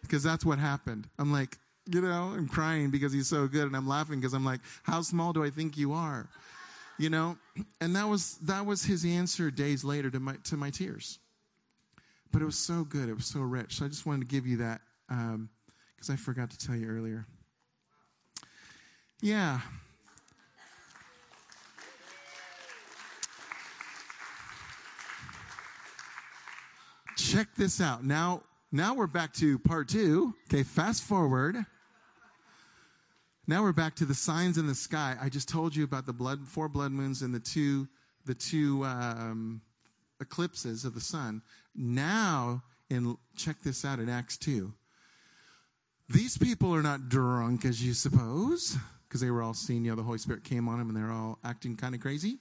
Because 0.00 0.22
that's 0.22 0.44
what 0.44 0.58
happened. 0.58 1.06
I'm 1.18 1.32
like, 1.32 1.58
you 1.86 2.00
know, 2.00 2.34
I'm 2.34 2.48
crying 2.48 2.90
because 2.90 3.12
he's 3.12 3.28
so 3.28 3.46
good 3.46 3.64
and 3.64 3.76
I'm 3.76 3.86
laughing 3.86 4.20
because 4.20 4.32
I'm 4.32 4.44
like, 4.44 4.60
how 4.84 5.02
small 5.02 5.32
do 5.32 5.44
I 5.44 5.50
think 5.50 5.76
you 5.76 5.92
are? 5.92 6.28
You 6.98 7.10
know? 7.10 7.36
And 7.80 7.94
that 7.94 8.08
was, 8.08 8.38
that 8.38 8.64
was 8.64 8.84
his 8.84 9.04
answer 9.04 9.50
days 9.50 9.84
later 9.84 10.10
to 10.10 10.18
my, 10.20 10.36
to 10.44 10.56
my 10.56 10.70
tears. 10.70 11.18
But 12.32 12.42
it 12.42 12.44
was 12.46 12.58
so 12.58 12.84
good. 12.84 13.08
It 13.08 13.14
was 13.14 13.26
so 13.26 13.40
rich. 13.40 13.76
So 13.76 13.84
I 13.84 13.88
just 13.88 14.06
wanted 14.06 14.20
to 14.20 14.34
give 14.34 14.46
you 14.46 14.58
that 14.58 14.80
because 15.08 15.34
um, 15.34 15.50
I 16.10 16.16
forgot 16.16 16.50
to 16.50 16.58
tell 16.58 16.74
you 16.74 16.88
earlier. 16.88 17.26
Yeah. 19.20 19.60
Check 27.18 27.48
this 27.56 27.80
out. 27.80 28.04
Now, 28.04 28.42
now 28.70 28.94
we're 28.94 29.08
back 29.08 29.32
to 29.34 29.58
part 29.58 29.88
two. 29.88 30.34
Okay, 30.48 30.62
fast 30.62 31.02
forward. 31.02 31.56
Now 33.46 33.62
we're 33.62 33.72
back 33.72 33.96
to 33.96 34.04
the 34.04 34.14
signs 34.14 34.56
in 34.56 34.66
the 34.66 34.74
sky. 34.74 35.16
I 35.20 35.28
just 35.28 35.48
told 35.48 35.74
you 35.74 35.82
about 35.82 36.06
the 36.06 36.12
blood, 36.12 36.46
four 36.46 36.68
blood 36.68 36.92
moons 36.92 37.22
and 37.22 37.34
the 37.34 37.40
two, 37.40 37.88
the 38.24 38.34
two 38.34 38.84
um, 38.84 39.62
eclipses 40.20 40.84
of 40.84 40.94
the 40.94 41.00
sun. 41.00 41.42
Now, 41.74 42.62
in 42.88 43.16
check 43.36 43.56
this 43.62 43.84
out 43.84 43.98
in 43.98 44.08
Acts 44.08 44.36
two. 44.36 44.72
These 46.08 46.38
people 46.38 46.74
are 46.74 46.82
not 46.82 47.08
drunk 47.08 47.64
as 47.64 47.84
you 47.84 47.94
suppose. 47.94 48.78
because 49.08 49.20
they 49.20 49.30
were 49.30 49.42
all 49.42 49.54
seeing, 49.54 49.84
you 49.84 49.90
know, 49.90 49.96
the 49.96 50.02
Holy 50.02 50.18
Spirit 50.18 50.44
came 50.44 50.68
on 50.68 50.78
them 50.78 50.88
and 50.88 50.96
they're 50.96 51.10
all 51.10 51.38
acting 51.42 51.76
kind 51.76 51.94
of 51.94 52.00
crazy. 52.00 52.38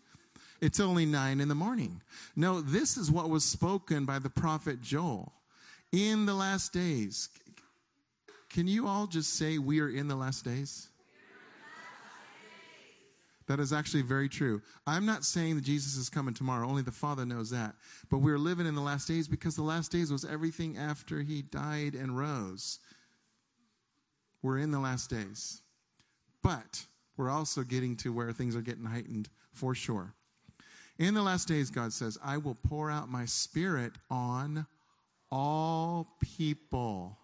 It's 0.59 0.79
only 0.79 1.05
nine 1.05 1.39
in 1.39 1.47
the 1.47 1.55
morning. 1.55 2.01
No, 2.35 2.61
this 2.61 2.97
is 2.97 3.11
what 3.11 3.29
was 3.29 3.45
spoken 3.45 4.05
by 4.05 4.19
the 4.19 4.29
prophet 4.29 4.81
Joel 4.81 5.31
in 5.91 6.25
the 6.25 6.33
last 6.33 6.73
days. 6.73 7.29
Can 8.49 8.67
you 8.67 8.87
all 8.87 9.07
just 9.07 9.35
say 9.37 9.57
we 9.57 9.79
are 9.79 9.89
in 9.89 10.07
the 10.07 10.15
last 10.15 10.43
days? 10.43 10.87
That 13.47 13.61
is 13.61 13.71
actually 13.71 14.01
very 14.01 14.27
true. 14.27 14.61
I'm 14.85 15.05
not 15.05 15.23
saying 15.23 15.55
that 15.55 15.63
Jesus 15.63 15.95
is 15.95 16.09
coming 16.09 16.33
tomorrow, 16.33 16.67
only 16.67 16.81
the 16.81 16.91
Father 16.91 17.25
knows 17.25 17.49
that. 17.51 17.75
But 18.09 18.17
we're 18.17 18.37
living 18.37 18.65
in 18.65 18.75
the 18.75 18.81
last 18.81 19.07
days 19.07 19.27
because 19.27 19.55
the 19.55 19.61
last 19.61 19.89
days 19.89 20.11
was 20.11 20.25
everything 20.25 20.77
after 20.77 21.21
he 21.21 21.43
died 21.43 21.93
and 21.93 22.17
rose. 22.17 22.79
We're 24.41 24.57
in 24.57 24.71
the 24.71 24.79
last 24.79 25.09
days. 25.09 25.61
But 26.43 26.85
we're 27.15 27.29
also 27.29 27.63
getting 27.63 27.95
to 27.97 28.11
where 28.11 28.33
things 28.33 28.55
are 28.55 28.61
getting 28.61 28.85
heightened 28.85 29.29
for 29.53 29.73
sure. 29.73 30.13
In 30.99 31.13
the 31.13 31.21
last 31.21 31.47
days, 31.47 31.69
God 31.69 31.93
says, 31.93 32.17
I 32.23 32.37
will 32.37 32.57
pour 32.67 32.89
out 32.89 33.09
my 33.09 33.25
spirit 33.25 33.93
on 34.09 34.65
all 35.31 36.07
people. 36.19 37.17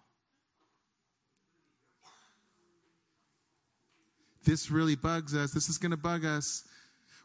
This 4.44 4.70
really 4.70 4.94
bugs 4.94 5.34
us. 5.34 5.52
This 5.52 5.68
is 5.68 5.78
going 5.78 5.90
to 5.90 5.96
bug 5.96 6.24
us. 6.24 6.64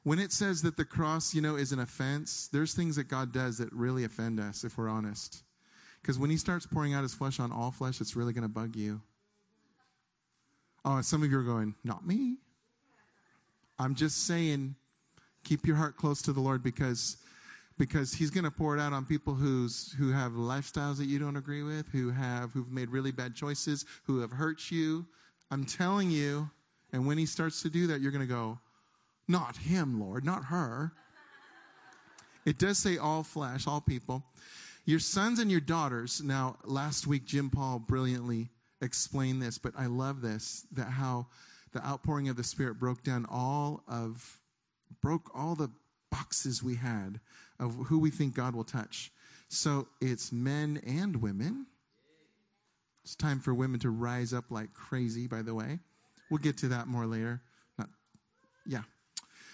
When 0.04 0.18
it 0.18 0.32
says 0.32 0.62
that 0.62 0.78
the 0.78 0.86
cross, 0.86 1.36
you 1.36 1.42
know, 1.42 1.56
is 1.56 1.72
an 1.72 1.80
offense, 1.80 2.50
there's 2.52 2.74
things 2.74 2.96
that 2.96 3.10
God 3.10 3.34
does 3.34 3.58
that 3.58 3.72
really 3.74 4.06
offend 4.06 4.40
us 4.40 4.64
if 4.64 4.78
we're 4.78 4.90
honest. 4.90 5.44
Because 6.02 6.18
when 6.18 6.30
he 6.30 6.38
starts 6.38 6.66
pouring 6.66 6.94
out 6.94 7.04
his 7.04 7.14
flesh 7.14 7.40
on 7.40 7.52
all 7.52 7.72
flesh, 7.72 8.00
it's 8.00 8.16
really 8.16 8.34
going 8.34 8.44
to 8.44 8.48
bug 8.48 8.76
you. 8.76 9.02
Oh, 10.86 11.02
some 11.02 11.22
of 11.22 11.30
you 11.30 11.38
are 11.38 11.44
going, 11.44 11.76
not 11.84 12.08
me. 12.08 12.38
I'm 13.78 13.96
just 13.96 14.26
saying, 14.26 14.76
keep 15.44 15.66
your 15.66 15.76
heart 15.76 15.98
close 15.98 16.22
to 16.24 16.34
the 16.34 16.40
Lord 16.40 16.64
because 16.64 17.18
because 17.78 18.14
he's 18.14 18.30
going 18.30 18.44
to 18.44 18.52
pour 18.52 18.78
it 18.78 18.82
out 18.82 18.92
on 18.92 19.06
people 19.06 19.34
who's 19.34 19.94
who 19.98 20.12
have 20.12 20.34
lifestyles 20.34 20.98
that 20.98 21.06
you 21.06 21.18
don't 21.18 21.38
agree 21.38 21.64
with, 21.64 21.88
who 21.90 22.10
have 22.12 22.52
who've 22.52 22.72
made 22.72 22.90
really 22.90 23.12
bad 23.12 23.36
choices, 23.36 23.86
who 24.04 24.20
have 24.20 24.32
hurt 24.32 24.70
you. 24.70 25.06
I'm 25.50 25.66
telling 25.66 26.12
you, 26.12 26.50
and 26.92 27.08
when 27.08 27.18
he 27.18 27.26
starts 27.26 27.62
to 27.64 27.70
do 27.70 27.88
that, 27.88 28.02
you're 28.02 28.12
going 28.12 28.28
to 28.28 28.34
go, 28.34 28.60
not 29.28 29.58
him, 29.58 30.00
Lord, 30.00 30.26
not 30.26 30.46
her. 30.46 30.92
It 32.46 32.58
does 32.58 32.78
say 32.78 32.98
all 32.98 33.24
flesh, 33.24 33.68
all 33.68 33.82
people. 33.82 34.24
Your 34.86 35.00
sons 35.00 35.40
and 35.40 35.52
your 35.52 35.60
daughters. 35.60 36.22
Now, 36.22 36.58
last 36.64 37.06
week, 37.06 37.26
Jim 37.26 37.50
Paul 37.50 37.80
brilliantly 37.80 38.50
explained 38.82 39.42
this, 39.42 39.58
but 39.58 39.74
I 39.78 39.86
love 39.86 40.22
this 40.22 40.66
that 40.72 40.90
how 40.90 41.28
the 41.74 41.86
outpouring 41.86 42.30
of 42.30 42.36
the 42.36 42.44
Spirit 42.44 42.80
broke 42.80 43.04
down 43.04 43.26
all 43.30 43.84
of, 43.88 44.40
broke 45.02 45.32
all 45.34 45.56
the 45.56 45.70
boxes 46.12 46.64
we 46.64 46.76
had 46.76 47.20
of 47.60 47.76
who 47.88 48.00
we 48.00 48.10
think 48.10 48.34
God 48.34 48.56
will 48.56 48.64
touch. 48.64 49.12
So 49.50 49.88
it's 50.02 50.32
men 50.32 50.82
and 50.86 51.22
women. 51.22 51.66
It's 53.04 53.16
time 53.16 53.40
for 53.40 53.54
women 53.54 53.80
to 53.82 53.90
rise 53.90 54.34
up 54.34 54.46
like 54.50 54.74
crazy, 54.74 55.28
by 55.28 55.42
the 55.42 55.54
way. 55.54 55.80
We'll 56.30 56.40
get 56.40 56.58
to 56.58 56.68
that 56.70 56.88
more 56.88 57.06
later. 57.06 57.42
Not, 57.78 57.90
yeah. 58.66 58.84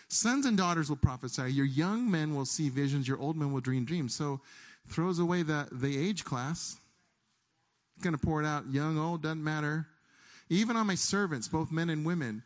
Sons 0.08 0.46
and 0.46 0.58
daughters 0.58 0.90
will 0.90 0.98
prophesy. 0.98 1.52
Your 1.52 1.66
young 1.66 2.10
men 2.10 2.36
will 2.36 2.46
see 2.46 2.70
visions. 2.70 3.08
Your 3.08 3.20
old 3.20 3.38
men 3.38 3.52
will 3.54 3.62
dream 3.62 3.86
dreams. 3.86 4.14
So 4.14 4.42
throws 4.90 5.20
away 5.20 5.44
the, 5.44 5.68
the 5.72 5.98
age 5.98 6.26
class. 6.26 6.78
Going 8.02 8.16
to 8.16 8.24
pour 8.24 8.42
it 8.44 8.46
out. 8.46 8.66
Young, 8.70 8.98
old, 8.98 9.24
doesn't 9.24 9.44
matter. 9.44 9.88
Even 10.50 10.76
on 10.76 10.86
my 10.86 10.96
servants, 10.96 11.48
both 11.48 11.72
men 11.72 11.90
and 11.90 12.06
women, 12.06 12.44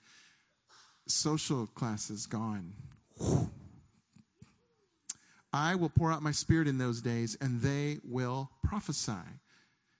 social 1.12 1.68
classes 1.68 2.26
gone. 2.26 2.74
I 5.52 5.76
will 5.76 5.90
pour 5.90 6.12
out 6.12 6.22
my 6.22 6.32
spirit 6.32 6.68
in 6.68 6.78
those 6.78 7.02
days, 7.02 7.38
and 7.42 7.62
they 7.62 8.00
will 8.04 8.52
prophesy. 8.64 9.14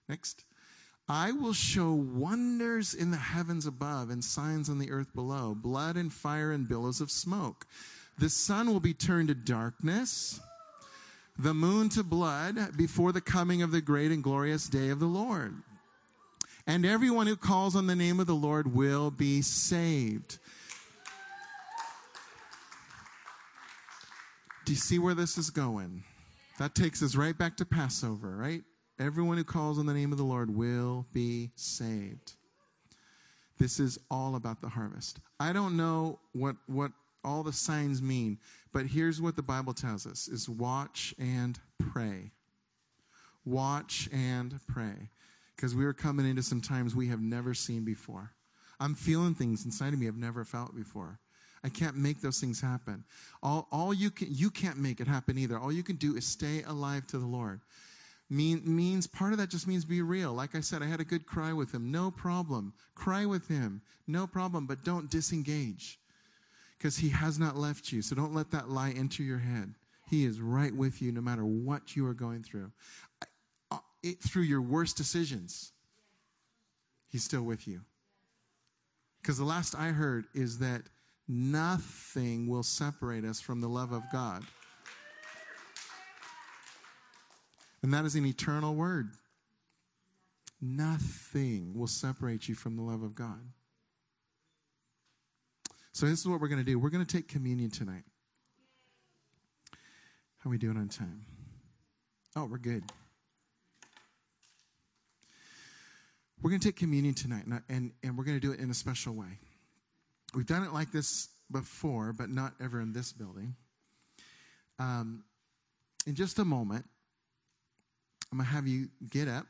Next. 0.08 0.44
I 1.08 1.32
will 1.32 1.52
show 1.52 1.92
wonders 1.92 2.94
in 2.94 3.10
the 3.10 3.16
heavens 3.16 3.66
above 3.66 4.10
and 4.10 4.22
signs 4.22 4.68
on 4.68 4.78
the 4.78 4.92
earth 4.92 5.12
below 5.12 5.56
blood 5.56 5.96
and 5.96 6.12
fire 6.12 6.52
and 6.52 6.68
billows 6.68 7.00
of 7.00 7.10
smoke. 7.10 7.66
The 8.16 8.30
sun 8.30 8.68
will 8.68 8.78
be 8.78 8.94
turned 8.94 9.26
to 9.26 9.34
darkness, 9.34 10.38
the 11.36 11.52
moon 11.52 11.88
to 11.90 12.04
blood 12.04 12.76
before 12.76 13.10
the 13.10 13.20
coming 13.20 13.60
of 13.60 13.72
the 13.72 13.80
great 13.80 14.12
and 14.12 14.22
glorious 14.22 14.68
day 14.68 14.90
of 14.90 15.00
the 15.00 15.06
Lord. 15.06 15.54
And 16.64 16.86
everyone 16.86 17.26
who 17.26 17.34
calls 17.34 17.74
on 17.74 17.88
the 17.88 17.96
name 17.96 18.20
of 18.20 18.28
the 18.28 18.34
Lord 18.34 18.72
will 18.72 19.10
be 19.10 19.42
saved. 19.42 20.38
Do 24.70 24.74
you 24.74 24.78
see 24.78 25.00
where 25.00 25.14
this 25.14 25.36
is 25.36 25.50
going? 25.50 26.04
That 26.60 26.76
takes 26.76 27.02
us 27.02 27.16
right 27.16 27.36
back 27.36 27.56
to 27.56 27.64
Passover, 27.64 28.36
right? 28.36 28.62
Everyone 29.00 29.36
who 29.36 29.42
calls 29.42 29.80
on 29.80 29.86
the 29.86 29.92
name 29.92 30.12
of 30.12 30.18
the 30.18 30.22
Lord 30.22 30.48
will 30.48 31.06
be 31.12 31.50
saved. 31.56 32.34
This 33.58 33.80
is 33.80 33.98
all 34.12 34.36
about 34.36 34.60
the 34.60 34.68
harvest. 34.68 35.18
I 35.40 35.52
don't 35.52 35.76
know 35.76 36.20
what, 36.34 36.54
what 36.68 36.92
all 37.24 37.42
the 37.42 37.52
signs 37.52 38.00
mean, 38.00 38.38
but 38.72 38.86
here's 38.86 39.20
what 39.20 39.34
the 39.34 39.42
Bible 39.42 39.74
tells 39.74 40.06
us 40.06 40.28
is 40.28 40.48
watch 40.48 41.16
and 41.18 41.58
pray. 41.92 42.30
Watch 43.44 44.08
and 44.12 44.60
pray. 44.68 45.10
Because 45.56 45.74
we 45.74 45.84
are 45.84 45.92
coming 45.92 46.30
into 46.30 46.44
some 46.44 46.60
times 46.60 46.94
we 46.94 47.08
have 47.08 47.20
never 47.20 47.54
seen 47.54 47.84
before. 47.84 48.34
I'm 48.78 48.94
feeling 48.94 49.34
things 49.34 49.64
inside 49.64 49.94
of 49.94 49.98
me 49.98 50.06
I've 50.06 50.14
never 50.14 50.44
felt 50.44 50.76
before. 50.76 51.18
I 51.62 51.68
can't 51.68 51.96
make 51.96 52.20
those 52.20 52.40
things 52.40 52.60
happen. 52.60 53.04
All, 53.42 53.68
all 53.70 53.92
you 53.92 54.10
can, 54.10 54.28
you 54.30 54.50
can't 54.50 54.78
make 54.78 55.00
it 55.00 55.06
happen 55.06 55.36
either. 55.36 55.58
All 55.58 55.72
you 55.72 55.82
can 55.82 55.96
do 55.96 56.16
is 56.16 56.24
stay 56.24 56.62
alive 56.62 57.06
to 57.08 57.18
the 57.18 57.26
Lord 57.26 57.60
mean, 58.30 58.62
means 58.64 59.06
part 59.06 59.32
of 59.32 59.38
that 59.38 59.50
just 59.50 59.66
means 59.66 59.84
be 59.84 60.02
real. 60.02 60.32
Like 60.32 60.54
I 60.54 60.60
said, 60.60 60.82
I 60.82 60.86
had 60.86 61.00
a 61.00 61.04
good 61.04 61.26
cry 61.26 61.52
with 61.52 61.74
him. 61.74 61.90
No 61.90 62.10
problem. 62.10 62.72
Cry 62.94 63.26
with 63.26 63.48
him. 63.48 63.82
No 64.06 64.26
problem. 64.26 64.66
But 64.66 64.84
don't 64.84 65.10
disengage 65.10 65.98
because 66.78 66.96
he 66.96 67.08
has 67.10 67.38
not 67.38 67.56
left 67.56 67.92
you. 67.92 68.00
So 68.00 68.14
don't 68.14 68.32
let 68.32 68.50
that 68.52 68.70
lie 68.70 68.94
enter 68.96 69.22
your 69.22 69.38
head. 69.38 69.74
He 70.08 70.24
is 70.24 70.40
right 70.40 70.74
with 70.74 71.02
you 71.02 71.12
no 71.12 71.20
matter 71.20 71.44
what 71.44 71.96
you 71.96 72.06
are 72.06 72.14
going 72.14 72.42
through. 72.42 72.70
Uh, 73.70 73.78
it, 74.02 74.22
through 74.22 74.42
your 74.42 74.62
worst 74.62 74.96
decisions, 74.96 75.72
he's 77.08 77.24
still 77.24 77.42
with 77.42 77.68
you. 77.68 77.80
Because 79.20 79.38
the 79.38 79.44
last 79.44 79.74
I 79.74 79.88
heard 79.88 80.24
is 80.34 80.58
that 80.60 80.82
nothing 81.30 82.48
will 82.48 82.62
separate 82.62 83.24
us 83.24 83.40
from 83.40 83.60
the 83.60 83.68
love 83.68 83.92
of 83.92 84.02
God. 84.12 84.42
And 87.82 87.94
that 87.94 88.04
is 88.04 88.14
an 88.14 88.26
eternal 88.26 88.74
word. 88.74 89.10
Nothing 90.60 91.72
will 91.74 91.86
separate 91.86 92.48
you 92.48 92.54
from 92.54 92.76
the 92.76 92.82
love 92.82 93.02
of 93.02 93.14
God. 93.14 93.40
So, 95.92 96.06
this 96.06 96.20
is 96.20 96.26
what 96.26 96.40
we're 96.40 96.48
going 96.48 96.60
to 96.60 96.64
do. 96.64 96.78
We're 96.78 96.90
going 96.90 97.04
to 97.04 97.16
take 97.16 97.28
communion 97.28 97.70
tonight. 97.70 98.04
How 100.38 100.48
are 100.48 100.50
we 100.50 100.58
doing 100.58 100.76
on 100.76 100.88
time? 100.88 101.24
Oh, 102.36 102.44
we're 102.44 102.58
good. 102.58 102.84
We're 106.42 106.50
going 106.50 106.60
to 106.60 106.68
take 106.68 106.76
communion 106.76 107.14
tonight, 107.14 107.44
and, 107.46 107.62
and, 107.68 107.92
and 108.02 108.16
we're 108.16 108.24
going 108.24 108.38
to 108.38 108.46
do 108.46 108.52
it 108.52 108.60
in 108.60 108.70
a 108.70 108.74
special 108.74 109.14
way. 109.14 109.38
We've 110.34 110.46
done 110.46 110.62
it 110.62 110.72
like 110.72 110.92
this 110.92 111.28
before, 111.50 112.12
but 112.12 112.30
not 112.30 112.54
ever 112.62 112.80
in 112.80 112.92
this 112.92 113.12
building. 113.12 113.54
Um, 114.78 115.24
in 116.06 116.14
just 116.14 116.38
a 116.38 116.44
moment, 116.44 116.84
I'm 118.30 118.38
going 118.38 118.46
to 118.46 118.52
have 118.52 118.66
you 118.66 118.88
get 119.10 119.28
up 119.28 119.46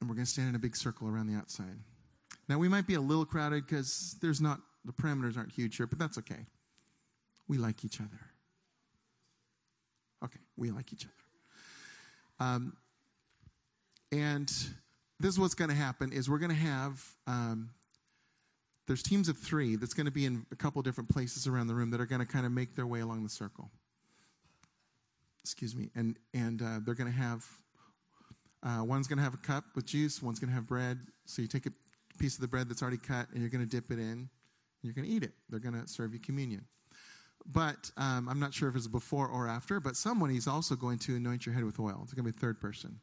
and 0.00 0.08
we're 0.08 0.14
going 0.14 0.26
to 0.26 0.30
stand 0.30 0.48
in 0.48 0.54
a 0.54 0.58
big 0.58 0.76
circle 0.76 1.08
around 1.08 1.28
the 1.28 1.34
outside. 1.34 1.78
Now, 2.48 2.58
we 2.58 2.68
might 2.68 2.86
be 2.86 2.94
a 2.94 3.00
little 3.00 3.24
crowded 3.24 3.66
because 3.66 4.16
there's 4.20 4.40
not, 4.40 4.60
the 4.84 4.92
parameters 4.92 5.36
aren't 5.36 5.52
huge 5.52 5.76
here, 5.76 5.86
but 5.86 5.98
that's 5.98 6.18
okay. 6.18 6.46
We 7.48 7.56
like 7.56 7.84
each 7.84 8.00
other. 8.00 8.20
Okay, 10.24 10.40
we 10.56 10.70
like 10.70 10.92
each 10.92 11.04
other. 11.04 12.48
Um, 12.48 12.76
and 14.10 14.48
this 15.20 15.34
is 15.34 15.38
what's 15.38 15.54
going 15.54 15.70
to 15.70 15.76
happen 15.76 16.12
is 16.12 16.28
we're 16.28 16.38
going 16.38 16.50
to 16.50 16.56
have 16.56 17.02
um, 17.26 17.70
there's 18.86 19.02
teams 19.02 19.28
of 19.28 19.38
three 19.38 19.76
that's 19.76 19.94
going 19.94 20.06
to 20.06 20.12
be 20.12 20.26
in 20.26 20.44
a 20.52 20.56
couple 20.56 20.82
different 20.82 21.08
places 21.08 21.46
around 21.46 21.66
the 21.66 21.74
room 21.74 21.90
that 21.90 22.00
are 22.00 22.06
going 22.06 22.20
to 22.20 22.26
kind 22.26 22.46
of 22.46 22.52
make 22.52 22.74
their 22.74 22.86
way 22.86 23.00
along 23.00 23.22
the 23.22 23.30
circle 23.30 23.70
excuse 25.42 25.74
me 25.74 25.90
and 25.94 26.18
and 26.34 26.62
uh, 26.62 26.78
they're 26.84 26.94
going 26.94 27.10
to 27.10 27.16
have 27.16 27.44
uh, 28.62 28.82
one's 28.84 29.08
going 29.08 29.18
to 29.18 29.24
have 29.24 29.34
a 29.34 29.38
cup 29.38 29.64
with 29.74 29.86
juice, 29.86 30.22
one's 30.22 30.38
going 30.38 30.48
to 30.48 30.54
have 30.54 30.66
bread. 30.66 30.98
So 31.26 31.42
you 31.42 31.48
take 31.48 31.66
a 31.66 31.72
piece 32.18 32.36
of 32.36 32.40
the 32.40 32.48
bread 32.48 32.68
that's 32.68 32.82
already 32.82 32.98
cut 32.98 33.28
and 33.32 33.40
you're 33.40 33.50
going 33.50 33.64
to 33.64 33.70
dip 33.70 33.90
it 33.90 33.98
in 33.98 34.08
and 34.08 34.28
you're 34.82 34.94
going 34.94 35.06
to 35.06 35.10
eat 35.10 35.22
it. 35.22 35.32
They're 35.48 35.60
going 35.60 35.80
to 35.80 35.88
serve 35.88 36.14
you 36.14 36.20
communion. 36.20 36.64
But 37.44 37.90
um, 37.96 38.28
I'm 38.28 38.38
not 38.38 38.54
sure 38.54 38.68
if 38.68 38.76
it's 38.76 38.86
before 38.86 39.26
or 39.26 39.48
after, 39.48 39.80
but 39.80 39.96
someone 39.96 40.30
is 40.30 40.46
also 40.46 40.76
going 40.76 40.98
to 41.00 41.16
anoint 41.16 41.44
your 41.44 41.54
head 41.54 41.64
with 41.64 41.80
oil. 41.80 42.00
It's 42.04 42.14
going 42.14 42.24
to 42.24 42.32
be 42.32 42.36
a 42.36 42.40
third 42.40 42.60
person. 42.60 43.00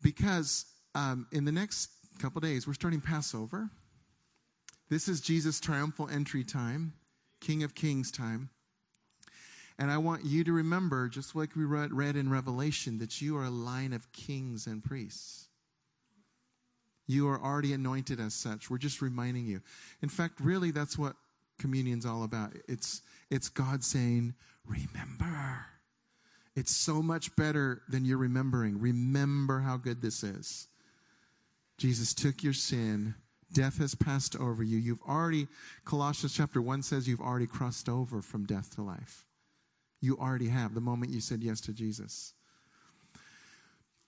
Because 0.00 0.64
um, 0.94 1.26
in 1.32 1.44
the 1.44 1.50
next 1.50 1.90
couple 2.20 2.40
days, 2.40 2.68
we're 2.68 2.74
starting 2.74 3.00
Passover. 3.00 3.68
This 4.90 5.08
is 5.08 5.20
Jesus' 5.20 5.60
triumphal 5.60 6.08
entry 6.08 6.44
time, 6.44 6.94
King 7.40 7.62
of 7.62 7.74
Kings 7.74 8.10
time. 8.10 8.50
And 9.78 9.90
I 9.90 9.98
want 9.98 10.24
you 10.24 10.42
to 10.44 10.52
remember, 10.52 11.08
just 11.08 11.36
like 11.36 11.54
we 11.54 11.64
read, 11.64 11.92
read 11.92 12.16
in 12.16 12.30
Revelation, 12.30 12.98
that 12.98 13.20
you 13.20 13.36
are 13.36 13.44
a 13.44 13.50
line 13.50 13.92
of 13.92 14.10
kings 14.12 14.66
and 14.66 14.82
priests. 14.82 15.48
You 17.06 17.28
are 17.28 17.40
already 17.40 17.72
anointed 17.72 18.18
as 18.18 18.34
such. 18.34 18.68
We're 18.68 18.78
just 18.78 19.00
reminding 19.00 19.46
you. 19.46 19.60
In 20.02 20.08
fact, 20.08 20.40
really, 20.40 20.72
that's 20.72 20.98
what 20.98 21.14
communion's 21.58 22.04
all 22.04 22.24
about. 22.24 22.54
It's, 22.66 23.02
it's 23.30 23.48
God 23.48 23.84
saying, 23.84 24.34
Remember. 24.66 25.66
It's 26.54 26.74
so 26.74 27.02
much 27.02 27.36
better 27.36 27.82
than 27.88 28.04
you're 28.04 28.18
remembering. 28.18 28.80
Remember 28.80 29.60
how 29.60 29.76
good 29.76 30.02
this 30.02 30.24
is. 30.24 30.66
Jesus 31.78 32.12
took 32.12 32.42
your 32.42 32.52
sin. 32.52 33.14
Death 33.52 33.78
has 33.78 33.94
passed 33.94 34.36
over 34.36 34.62
you. 34.62 34.76
You've 34.76 35.02
already, 35.08 35.48
Colossians 35.84 36.34
chapter 36.34 36.60
1 36.60 36.82
says 36.82 37.08
you've 37.08 37.20
already 37.20 37.46
crossed 37.46 37.88
over 37.88 38.20
from 38.20 38.44
death 38.44 38.74
to 38.74 38.82
life. 38.82 39.24
You 40.00 40.16
already 40.18 40.48
have 40.48 40.74
the 40.74 40.80
moment 40.80 41.12
you 41.12 41.20
said 41.20 41.42
yes 41.42 41.60
to 41.62 41.72
Jesus. 41.72 42.34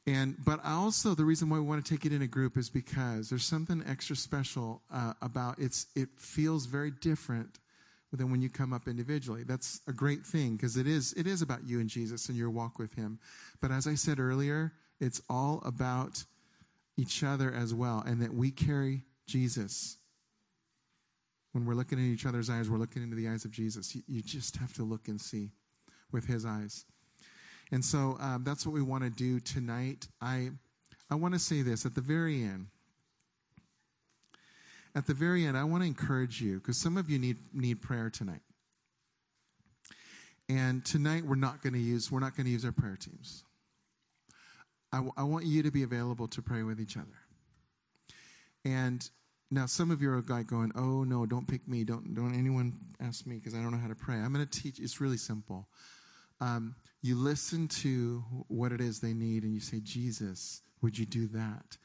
And 0.07 0.37
but 0.45 0.65
also 0.65 1.15
the 1.15 1.25
reason 1.25 1.49
why 1.49 1.59
we 1.59 1.65
want 1.65 1.85
to 1.85 1.95
take 1.95 2.07
it 2.07 2.13
in 2.13 2.23
a 2.23 2.27
group 2.27 2.57
is 2.57 2.71
because 2.71 3.29
there's 3.29 3.45
something 3.45 3.83
extra 3.87 4.17
special 4.17 4.83
uh, 4.93 5.13
about 5.21 5.59
it's. 5.59 5.87
It 5.95 6.09
feels 6.17 6.67
very 6.67 6.91
different 6.91 7.59
than 8.13 8.31
when 8.31 8.41
you 8.41 8.49
come 8.49 8.73
up 8.73 8.89
individually. 8.89 9.45
That's 9.45 9.81
a 9.87 9.93
great 9.93 10.25
thing 10.25 10.57
because 10.57 10.77
it 10.77 10.87
is 10.87 11.13
it 11.15 11.27
is 11.27 11.43
about 11.43 11.65
you 11.65 11.81
and 11.81 11.89
Jesus 11.89 12.29
and 12.29 12.37
your 12.37 12.51
walk 12.51 12.79
with 12.79 12.95
Him. 12.95 13.19
But 13.61 13.71
as 13.71 13.87
I 13.87 13.95
said 13.95 14.19
earlier, 14.19 14.73
it's 15.01 15.21
all 15.29 15.63
about 15.65 16.25
each 16.97 17.23
other 17.23 17.53
as 17.53 17.75
well, 17.75 18.03
and 18.05 18.21
that 18.23 18.35
we 18.35 18.51
carry 18.51 19.03
Jesus. 19.31 19.97
When 21.53 21.65
we're 21.65 21.75
looking 21.75 21.99
at 21.99 22.05
each 22.05 22.27
other's 22.27 22.51
eyes, 22.51 22.69
we're 22.69 22.79
looking 22.79 23.03
into 23.03 23.17
the 23.17 23.29
eyes 23.29 23.45
of 23.45 23.51
Jesus. 23.51 23.95
You, 23.95 24.03
you 24.07 24.23
just 24.23 24.57
have 24.57 24.75
to 24.75 24.83
look 24.83 25.09
and 25.09 25.21
see 25.21 25.51
with 26.13 26.27
His 26.27 26.45
eyes. 26.45 26.85
And 27.73 27.85
so 27.85 28.17
um, 28.21 28.45
that's 28.45 28.67
what 28.67 28.73
we 28.73 28.83
want 28.83 29.05
to 29.05 29.11
do 29.11 29.41
tonight. 29.41 30.09
I, 30.21 30.51
I 31.11 31.15
want 31.15 31.35
to 31.35 31.41
say 31.41 31.63
this 31.63 31.87
at 31.87 31.95
the 31.95 32.01
very 32.01 32.43
end. 32.43 32.67
At 34.95 35.07
the 35.07 35.15
very 35.15 35.47
end, 35.47 35.57
I 35.57 35.65
want 35.65 35.83
to 35.85 35.87
encourage 35.87 36.41
you 36.41 36.59
because 36.59 36.77
some 36.77 36.97
of 36.97 37.09
you 37.09 37.19
need, 37.19 37.37
need 37.55 37.81
prayer 37.81 38.11
tonight. 38.11 38.43
And 40.49 40.85
tonight, 40.85 41.25
we're 41.25 41.37
not 41.37 41.63
going 41.63 41.75
to 41.75 41.79
use 41.79 42.11
we're 42.11 42.19
not 42.19 42.37
going 42.37 42.47
to 42.47 42.51
use 42.51 42.65
our 42.65 42.73
prayer 42.73 42.97
teams. 42.97 43.45
I, 44.93 44.97
w- 44.97 45.13
I 45.17 45.23
want 45.23 45.47
you 45.47 45.63
to 45.63 45.71
be 45.71 45.85
available 45.85 46.27
to 46.27 46.43
pray 46.43 46.65
with 46.65 46.81
each 46.81 46.97
other. 46.97 47.07
And 48.65 49.09
now, 49.51 49.67
some 49.67 49.91
of 49.91 50.01
you 50.01 50.11
are 50.11 50.23
like 50.29 50.47
going, 50.47 50.73
"Oh 50.77 51.05
no, 51.05 51.27
don't 51.27 51.47
pick 51.47 51.67
me! 51.67 51.85
Don't 51.85 52.15
don't 52.15 52.35
anyone 52.35 52.79
ask 53.01 53.27
me 53.27 53.37
because 53.37 53.55
I 53.55 53.63
don't 53.63 53.73
know 53.73 53.79
how 53.79 53.89
to 53.89 53.95
pray." 53.95 54.17
I'm 54.17 54.33
going 54.33 54.47
to 54.47 54.61
teach. 54.63 54.79
It's 54.79 55.01
really 55.01 55.17
simple 55.17 55.69
um, 56.41 56.75
you 57.03 57.17
listen 57.17 57.69
to 57.69 58.25
what 58.49 58.73
it 58.73 58.81
is 58.81 59.01
they 59.01 59.13
need 59.13 59.45
and 59.45 59.55
you 59.55 59.61
say, 59.61 59.81
Jesus, 59.81 60.63
would 60.83 60.99
you 60.99 61.07
do 61.07 61.27
that? 61.29 61.77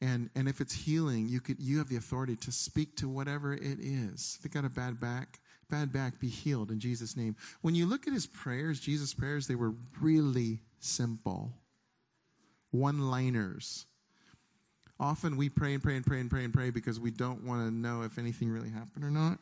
And, 0.00 0.30
and 0.34 0.48
if 0.48 0.60
it's 0.60 0.74
healing, 0.74 1.26
you 1.26 1.40
could, 1.40 1.60
you 1.60 1.78
have 1.78 1.88
the 1.88 1.96
authority 1.96 2.36
to 2.36 2.52
speak 2.52 2.96
to 2.96 3.08
whatever 3.08 3.54
it 3.54 3.78
is. 3.80 4.36
If 4.36 4.42
they 4.42 4.48
got 4.48 4.66
a 4.66 4.70
bad 4.70 5.00
back, 5.00 5.40
bad 5.70 5.92
back, 5.92 6.20
be 6.20 6.28
healed 6.28 6.70
in 6.70 6.78
Jesus' 6.78 7.16
name. 7.16 7.34
When 7.62 7.74
you 7.74 7.86
look 7.86 8.06
at 8.06 8.12
his 8.12 8.26
prayers, 8.26 8.78
Jesus' 8.78 9.14
prayers, 9.14 9.46
they 9.46 9.54
were 9.54 9.74
really 10.00 10.60
simple. 10.80 11.52
One 12.70 13.10
liners. 13.10 13.86
Often 14.98 15.36
we 15.36 15.48
pray 15.48 15.74
and 15.74 15.82
pray 15.82 15.96
and 15.96 16.06
pray 16.06 16.20
and 16.20 16.30
pray 16.30 16.44
and 16.44 16.54
pray 16.54 16.70
because 16.70 16.98
we 16.98 17.10
don't 17.10 17.44
want 17.44 17.66
to 17.66 17.70
know 17.70 18.02
if 18.02 18.18
anything 18.18 18.50
really 18.50 18.70
happened 18.70 19.04
or 19.04 19.10
not. 19.10 19.38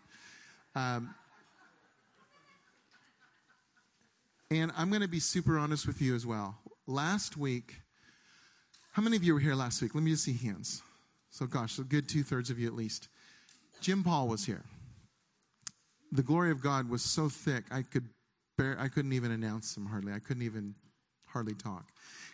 Um, 0.74 1.14
And 4.50 4.70
I'm 4.76 4.88
going 4.88 5.02
to 5.02 5.09
be 5.09 5.20
super 5.20 5.59
honest 5.59 5.86
with 5.86 6.00
you 6.00 6.14
as 6.14 6.26
well. 6.26 6.57
Last 6.86 7.36
week, 7.36 7.80
how 8.92 9.02
many 9.02 9.16
of 9.16 9.24
you 9.24 9.34
were 9.34 9.40
here 9.40 9.55
last 9.55 9.82
week? 9.82 9.94
Let 9.94 10.05
me 10.05 10.12
just 10.12 10.24
see 10.24 10.34
hands. 10.36 10.82
So, 11.30 11.46
gosh, 11.46 11.78
a 11.78 11.82
good 11.82 12.09
two 12.09 12.22
thirds 12.22 12.50
of 12.50 12.59
you 12.59 12.68
at 12.68 12.74
least. 12.74 13.09
Jim 13.80 14.05
Paul 14.05 14.28
was 14.28 14.44
here. 14.44 14.62
The 16.12 16.22
glory 16.22 16.52
of 16.52 16.62
God 16.62 16.88
was 16.88 17.02
so 17.02 17.28
thick, 17.28 17.64
I 17.72 17.82
could 17.82 18.09
bear, 18.57 18.76
I 18.78 18.86
couldn't 18.86 19.12
even 19.12 19.32
announce 19.32 19.76
him 19.76 19.86
hardly. 19.86 20.12
I 20.12 20.20
couldn't 20.20 20.44
even 20.44 20.76
hardly 21.26 21.55
talk. 21.55 21.86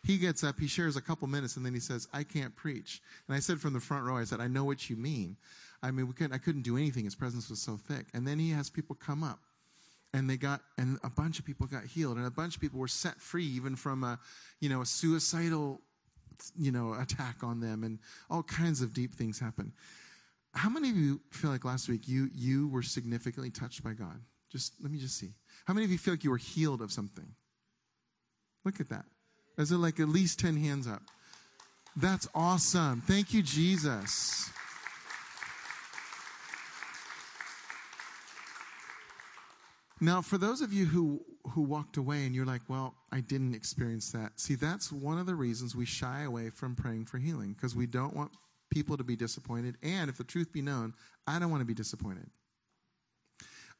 He 0.02 0.16
gets 0.16 0.42
up, 0.42 0.58
he 0.58 0.66
shares 0.66 0.96
a 0.96 1.00
couple 1.00 1.28
minutes, 1.28 1.56
and 1.56 1.66
then 1.66 1.74
he 1.74 1.80
says, 1.80 2.08
I 2.12 2.24
can't 2.24 2.56
preach. 2.56 3.02
And 3.28 3.36
I 3.36 3.40
said 3.40 3.60
from 3.60 3.74
the 3.74 3.80
front 3.80 4.04
row, 4.04 4.16
I 4.16 4.24
said, 4.24 4.40
I 4.40 4.48
know 4.48 4.64
what 4.64 4.88
you 4.88 4.96
mean. 4.96 5.36
I 5.82 5.90
mean, 5.90 6.06
we 6.06 6.14
couldn't, 6.14 6.32
I 6.32 6.38
couldn't 6.38 6.62
do 6.62 6.76
anything. 6.76 7.04
His 7.04 7.14
presence 7.14 7.50
was 7.50 7.60
so 7.60 7.76
thick. 7.76 8.06
And 8.14 8.26
then 8.26 8.38
he 8.38 8.50
has 8.50 8.70
people 8.70 8.96
come 8.96 9.22
up 9.22 9.40
and 10.12 10.28
they 10.28 10.36
got 10.36 10.60
and 10.78 10.98
a 11.04 11.10
bunch 11.10 11.38
of 11.38 11.44
people 11.44 11.66
got 11.66 11.84
healed 11.84 12.16
and 12.16 12.26
a 12.26 12.30
bunch 12.30 12.56
of 12.56 12.60
people 12.60 12.78
were 12.78 12.88
set 12.88 13.20
free 13.20 13.46
even 13.46 13.76
from 13.76 14.04
a 14.04 14.18
you 14.60 14.68
know 14.68 14.80
a 14.80 14.86
suicidal 14.86 15.80
you 16.56 16.72
know 16.72 16.94
attack 16.94 17.42
on 17.42 17.60
them 17.60 17.84
and 17.84 17.98
all 18.28 18.42
kinds 18.42 18.82
of 18.82 18.92
deep 18.92 19.14
things 19.14 19.38
happen 19.38 19.72
how 20.54 20.68
many 20.68 20.90
of 20.90 20.96
you 20.96 21.20
feel 21.30 21.50
like 21.50 21.64
last 21.64 21.88
week 21.88 22.08
you 22.08 22.28
you 22.34 22.68
were 22.68 22.82
significantly 22.82 23.50
touched 23.50 23.84
by 23.84 23.92
god 23.92 24.20
just 24.50 24.74
let 24.82 24.90
me 24.90 24.98
just 24.98 25.16
see 25.16 25.32
how 25.64 25.74
many 25.74 25.84
of 25.84 25.92
you 25.92 25.98
feel 25.98 26.14
like 26.14 26.24
you 26.24 26.30
were 26.30 26.36
healed 26.36 26.82
of 26.82 26.90
something 26.90 27.28
look 28.64 28.80
at 28.80 28.88
that 28.88 29.04
is 29.60 29.72
it 29.72 29.78
like 29.78 30.00
at 30.00 30.08
least 30.08 30.38
10 30.40 30.56
hands 30.56 30.86
up 30.86 31.02
that's 31.96 32.28
awesome 32.34 33.02
thank 33.06 33.32
you 33.32 33.42
jesus 33.42 34.50
Now, 40.02 40.22
for 40.22 40.38
those 40.38 40.62
of 40.62 40.72
you 40.72 40.86
who, 40.86 41.20
who 41.50 41.60
walked 41.60 41.98
away 41.98 42.24
and 42.24 42.34
you're 42.34 42.46
like, 42.46 42.62
well, 42.68 42.94
I 43.12 43.20
didn't 43.20 43.54
experience 43.54 44.10
that. 44.12 44.40
See, 44.40 44.54
that's 44.54 44.90
one 44.90 45.18
of 45.18 45.26
the 45.26 45.34
reasons 45.34 45.76
we 45.76 45.84
shy 45.84 46.22
away 46.22 46.48
from 46.48 46.74
praying 46.74 47.04
for 47.04 47.18
healing 47.18 47.52
because 47.52 47.76
we 47.76 47.86
don't 47.86 48.16
want 48.16 48.32
people 48.70 48.96
to 48.96 49.04
be 49.04 49.14
disappointed. 49.14 49.76
And 49.82 50.08
if 50.08 50.16
the 50.16 50.24
truth 50.24 50.52
be 50.52 50.62
known, 50.62 50.94
I 51.26 51.38
don't 51.38 51.50
want 51.50 51.60
to 51.60 51.66
be 51.66 51.74
disappointed. 51.74 52.30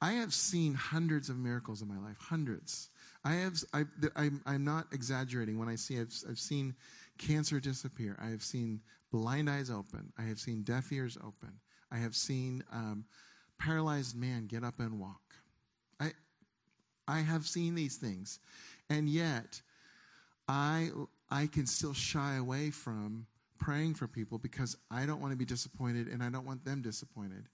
I 0.03 0.13
have 0.13 0.35
seen 0.35 0.75
hundreds 0.75 1.31
of 1.31 1.39
miracles 1.39 1.81
in 1.81 1.89
my 1.89 1.99
life, 1.99 2.17
hundreds. 2.19 2.91
I 3.25 3.35
have, 3.35 3.55
I, 3.75 3.85
I'm, 4.17 4.41
I'm 4.47 4.65
not 4.65 4.87
exaggerating 4.93 5.59
when 5.59 5.69
I 5.69 5.75
see, 5.75 5.99
I've, 5.99 6.15
I've 6.29 6.39
seen 6.39 6.75
cancer 7.19 7.61
disappear. 7.61 8.17
I 8.21 8.29
have 8.29 8.43
seen 8.43 8.81
blind 9.13 9.51
eyes 9.51 9.71
open. 9.71 10.13
I 10.19 10.23
have 10.23 10.39
seen 10.39 10.63
deaf 10.63 10.91
ears 10.93 11.19
open. 11.19 11.53
I 11.93 11.99
have 11.99 12.15
seen 12.15 12.65
um, 12.73 13.05
paralyzed 13.59 14.17
man 14.17 14.47
get 14.47 14.65
up 14.65 14.81
and 14.81 14.99
walk. 14.99 15.35
I, 16.01 16.13
I 17.07 17.19
have 17.21 17.47
seen 17.47 17.75
these 17.75 17.97
things. 17.97 18.39
And 18.89 19.09
yet, 19.09 19.61
I, 20.49 20.91
I 21.31 21.47
can 21.47 21.67
still 21.67 21.95
shy 21.95 22.37
away 22.37 22.71
from 22.71 23.27
praying 23.59 23.95
for 23.95 24.09
people 24.09 24.39
because 24.39 24.77
I 24.91 25.05
don't 25.07 25.21
want 25.21 25.33
to 25.33 25.37
be 25.37 25.45
disappointed 25.45 26.09
and 26.09 26.23
I 26.23 26.31
don't 26.31 26.47
want 26.47 26.65
them 26.65 26.81
disappointed. 26.81 27.49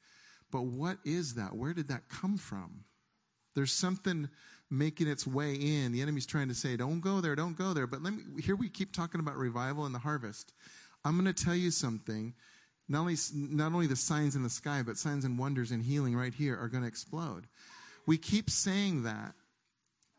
But 0.51 0.63
what 0.63 0.99
is 1.05 1.35
that? 1.35 1.55
Where 1.55 1.75
did 1.75 1.89
that 1.89 2.09
come 2.09 2.39
from? 2.39 2.85
There's 3.55 3.73
something 3.73 4.29
making 4.71 5.09
its 5.09 5.27
way 5.27 5.55
in. 5.55 5.93
The 5.93 6.03
enemy's 6.03 6.27
trying 6.27 6.49
to 6.49 6.55
say, 6.55 6.77
don't 6.77 7.01
go 7.01 7.21
there, 7.21 7.37
don't 7.37 7.57
go 7.57 7.73
there. 7.73 7.87
But 7.87 8.03
let 8.03 8.15
me, 8.15 8.43
here 8.43 8.57
we 8.57 8.69
keep 8.69 8.93
talking 8.93 9.21
about 9.21 9.37
revival 9.37 9.85
and 9.87 9.95
the 9.95 10.01
harvest. 10.01 10.53
I'm 11.05 11.15
going 11.21 11.33
to 11.33 11.45
tell 11.45 11.55
you 11.55 11.71
something. 11.71 12.35
Not 12.89 13.01
only, 13.01 13.17
not 13.35 13.73
only 13.73 13.87
the 13.87 13.97
signs 13.97 14.37
in 14.37 14.43
the 14.43 14.51
sky, 14.51 14.83
but 14.83 14.97
signs 14.97 15.25
and 15.25 15.39
wonders 15.39 15.71
and 15.71 15.83
healing 15.83 16.17
right 16.17 16.35
here 16.35 16.59
are 16.59 16.69
going 16.69 16.83
to 16.83 16.89
explode. 16.89 17.47
We 18.07 18.19
keep 18.19 18.51
saying 18.51 19.03
that, 19.03 19.35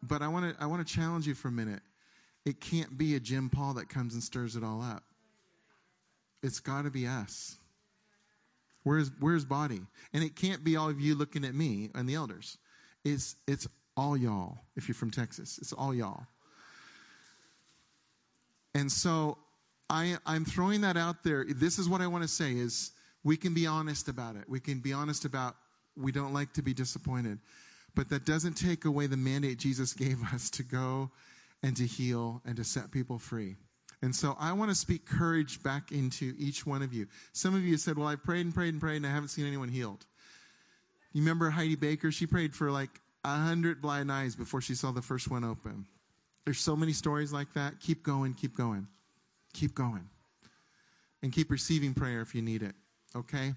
but 0.04 0.22
I 0.22 0.28
want 0.28 0.54
to 0.58 0.64
I 0.64 0.68
want 0.68 0.86
to 0.86 0.94
challenge 0.94 1.26
you 1.26 1.34
for 1.34 1.48
a 1.48 1.52
minute. 1.52 1.82
It 2.46 2.60
can't 2.60 2.98
be 2.98 3.16
a 3.16 3.20
Jim 3.20 3.50
Paul 3.50 3.76
that 3.76 3.90
comes 3.90 4.14
and 4.14 4.22
stirs 4.22 4.56
it 4.56 4.64
all 4.64 4.82
up. 4.82 5.04
It's 6.44 6.60
got 6.60 6.84
to 6.84 6.92
be 6.92 7.08
us. 7.08 7.58
Where's 8.84 9.12
where's 9.20 9.46
body? 9.46 9.82
And 10.14 10.24
it 10.24 10.36
can't 10.36 10.64
be 10.64 10.76
all 10.76 10.90
of 10.90 11.00
you 11.00 11.16
looking 11.16 11.46
at 11.46 11.56
me 11.56 11.90
and 11.96 12.08
the 12.08 12.16
elders. 12.16 12.58
It's 13.04 13.36
it's 13.48 13.68
all 13.98 14.16
y'all. 14.16 14.60
If 14.78 14.88
you're 14.88 14.96
from 14.96 15.12
Texas, 15.12 15.58
it's 15.58 15.74
all 15.74 15.94
y'all. 15.94 16.28
And 18.76 18.92
so 18.92 19.38
I 19.90 20.18
I'm 20.26 20.46
throwing 20.46 20.82
that 20.82 20.96
out 20.96 21.24
there. 21.24 21.46
This 21.50 21.80
is 21.80 21.90
what 21.90 22.00
I 22.00 22.08
want 22.08 22.24
to 22.24 22.28
say 22.28 22.54
is 22.54 22.92
we 23.24 23.36
can 23.36 23.54
be 23.54 23.66
honest 23.66 24.08
about 24.08 24.36
it. 24.36 24.44
We 24.48 24.60
can 24.60 24.80
be 24.80 24.94
honest 24.94 25.26
about 25.26 25.56
we 25.98 26.12
don't 26.12 26.32
like 26.32 26.54
to 26.54 26.62
be 26.62 26.74
disappointed. 26.74 27.40
But 27.96 28.10
that 28.10 28.26
doesn't 28.26 28.54
take 28.54 28.86
away 28.86 29.08
the 29.08 29.18
mandate 29.18 29.58
Jesus 29.58 29.94
gave 29.94 30.22
us 30.34 30.52
to 30.52 30.64
go 30.64 31.10
and 31.64 31.76
to 31.78 31.86
heal 31.86 32.42
and 32.46 32.56
to 32.58 32.64
set 32.64 32.92
people 32.92 33.18
free. 33.18 33.56
And 34.04 34.16
so 34.16 34.38
I 34.40 34.54
want 34.54 34.70
to 34.70 34.76
speak 34.76 35.08
courage 35.08 35.64
back 35.64 35.92
into 35.92 36.36
each 36.38 36.68
one 36.68 36.84
of 36.84 36.94
you. 36.94 37.08
Some 37.34 37.56
of 37.56 37.64
you 37.64 37.78
said, 37.78 37.98
Well, 37.98 38.08
I 38.08 38.16
prayed 38.16 38.46
and 38.46 38.54
prayed 38.54 38.74
and 38.74 38.80
prayed 38.80 38.98
and 38.98 39.08
I 39.08 39.10
haven't 39.10 39.30
seen 39.30 39.48
anyone 39.48 39.70
healed. 39.70 40.06
You 41.14 41.22
remember 41.22 41.50
Heidi 41.50 41.76
Baker? 41.76 42.12
She 42.12 42.28
prayed 42.28 42.56
for 42.56 42.70
like 42.70 43.02
a 43.28 43.36
hundred 43.36 43.82
blind 43.82 44.10
eyes 44.10 44.36
before 44.36 44.62
she 44.62 44.74
saw 44.74 44.92
the 44.92 45.02
first 45.02 45.30
one 45.30 45.44
open. 45.44 45.86
There's 46.46 46.60
so 46.60 46.78
many 46.78 46.94
stories 46.94 47.34
like 47.34 47.54
that. 47.56 47.82
Keep 47.82 48.04
going, 48.04 48.34
keep 48.34 48.56
going, 48.56 48.88
keep 49.54 49.76
going. 49.76 50.08
And 51.22 51.34
keep 51.34 51.52
receiving 51.52 51.94
prayer 51.94 52.22
if 52.22 52.34
you 52.34 52.42
need 52.42 52.64
it. 52.64 52.74
Okay? 53.16 53.54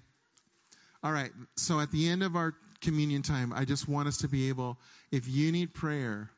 All 1.03 1.13
right. 1.13 1.31
So 1.55 1.79
at 1.79 1.89
the 1.91 2.09
end 2.09 2.21
of 2.21 2.35
our 2.35 2.53
communion 2.81 3.21
time, 3.21 3.53
I 3.53 3.63
just 3.63 3.87
want 3.87 4.09
us 4.09 4.17
to 4.17 4.27
be 4.27 4.49
able, 4.49 4.77
if 5.11 5.25
you 5.27 5.53
need 5.53 5.73
prayer, 5.73 6.31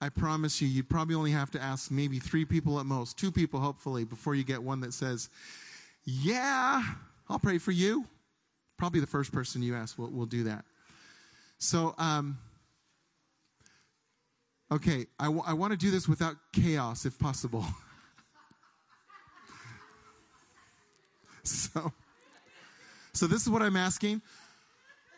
I 0.00 0.08
promise 0.08 0.62
you, 0.62 0.68
you'd 0.68 0.88
probably 0.88 1.16
only 1.16 1.32
have 1.32 1.50
to 1.52 1.60
ask 1.60 1.90
maybe 1.90 2.20
three 2.20 2.44
people 2.44 2.78
at 2.78 2.86
most, 2.86 3.18
two 3.18 3.32
people 3.32 3.58
hopefully, 3.58 4.04
before 4.04 4.36
you 4.36 4.44
get 4.44 4.62
one 4.62 4.80
that 4.80 4.94
says, 4.94 5.30
Yeah, 6.04 6.84
I'll 7.28 7.40
pray 7.40 7.58
for 7.58 7.72
you. 7.72 8.04
Probably 8.76 9.00
the 9.00 9.08
first 9.08 9.32
person 9.32 9.62
you 9.62 9.74
ask 9.74 9.98
will, 9.98 10.10
will 10.10 10.26
do 10.26 10.44
that. 10.44 10.64
So, 11.58 11.96
um, 11.98 12.38
okay, 14.70 15.06
I, 15.18 15.24
w- 15.24 15.42
I 15.46 15.54
want 15.54 15.72
to 15.72 15.76
do 15.76 15.90
this 15.90 16.08
without 16.08 16.36
chaos 16.52 17.04
if 17.04 17.18
possible. 17.18 17.64
so, 21.42 21.92
so 23.12 23.26
this 23.26 23.42
is 23.42 23.50
what 23.50 23.62
I'm 23.62 23.76
asking. 23.76 24.22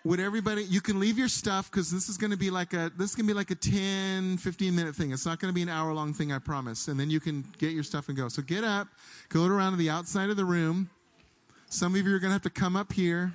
Would 0.05 0.19
everybody, 0.19 0.65
you 0.65 0.81
can 0.81 0.99
leave 0.99 1.19
your 1.19 1.29
stuff 1.29 1.71
because 1.71 1.91
this 1.91 2.09
is 2.09 2.17
going 2.17 2.31
to 2.31 2.37
be 2.37 2.49
like 2.49 2.73
a, 2.73 2.91
this 2.97 3.11
is 3.11 3.17
going 3.17 3.27
to 3.27 3.35
be 3.35 3.37
like 3.37 3.51
a 3.51 3.55
10, 3.55 4.39
15 4.39 4.75
minute 4.75 4.97
thing. 4.97 5.13
It's 5.13 5.27
not 5.27 5.41
going 5.41 5.51
to 5.51 5.55
be 5.55 5.61
an 5.61 5.69
hour 5.69 5.93
long 5.93 6.15
thing, 6.15 6.33
I 6.33 6.39
promise. 6.39 6.89
And 6.89 6.99
then 6.99 7.11
you 7.11 7.21
can 7.21 7.45
get 7.59 7.73
your 7.73 7.83
stuff 7.83 8.09
and 8.09 8.17
go. 8.17 8.29
So 8.29 8.41
get 8.41 8.65
up, 8.65 8.89
go 9.29 9.45
around 9.45 9.73
to 9.73 9.77
the 9.77 9.91
outside 9.91 10.31
of 10.31 10.39
the 10.39 10.45
room. 10.45 10.89
Some 11.69 11.95
of 11.95 12.07
you 12.07 12.15
are 12.15 12.19
going 12.19 12.31
to 12.31 12.33
have 12.33 12.43
to 12.43 12.51
come 12.51 12.77
up 12.77 12.95
here. 12.95 13.33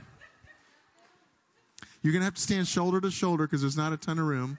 You're 2.01 2.13
going 2.13 2.22
to 2.22 2.26
have 2.26 2.36
to 2.36 2.41
stand 2.41 2.68
shoulder 2.68 2.99
to 2.99 3.11
shoulder 3.11 3.45
because 3.45 3.61
there's 3.61 3.78
not 3.78 3.93
a 3.93 3.97
ton 3.97 4.18
of 4.18 4.26
room. 4.26 4.57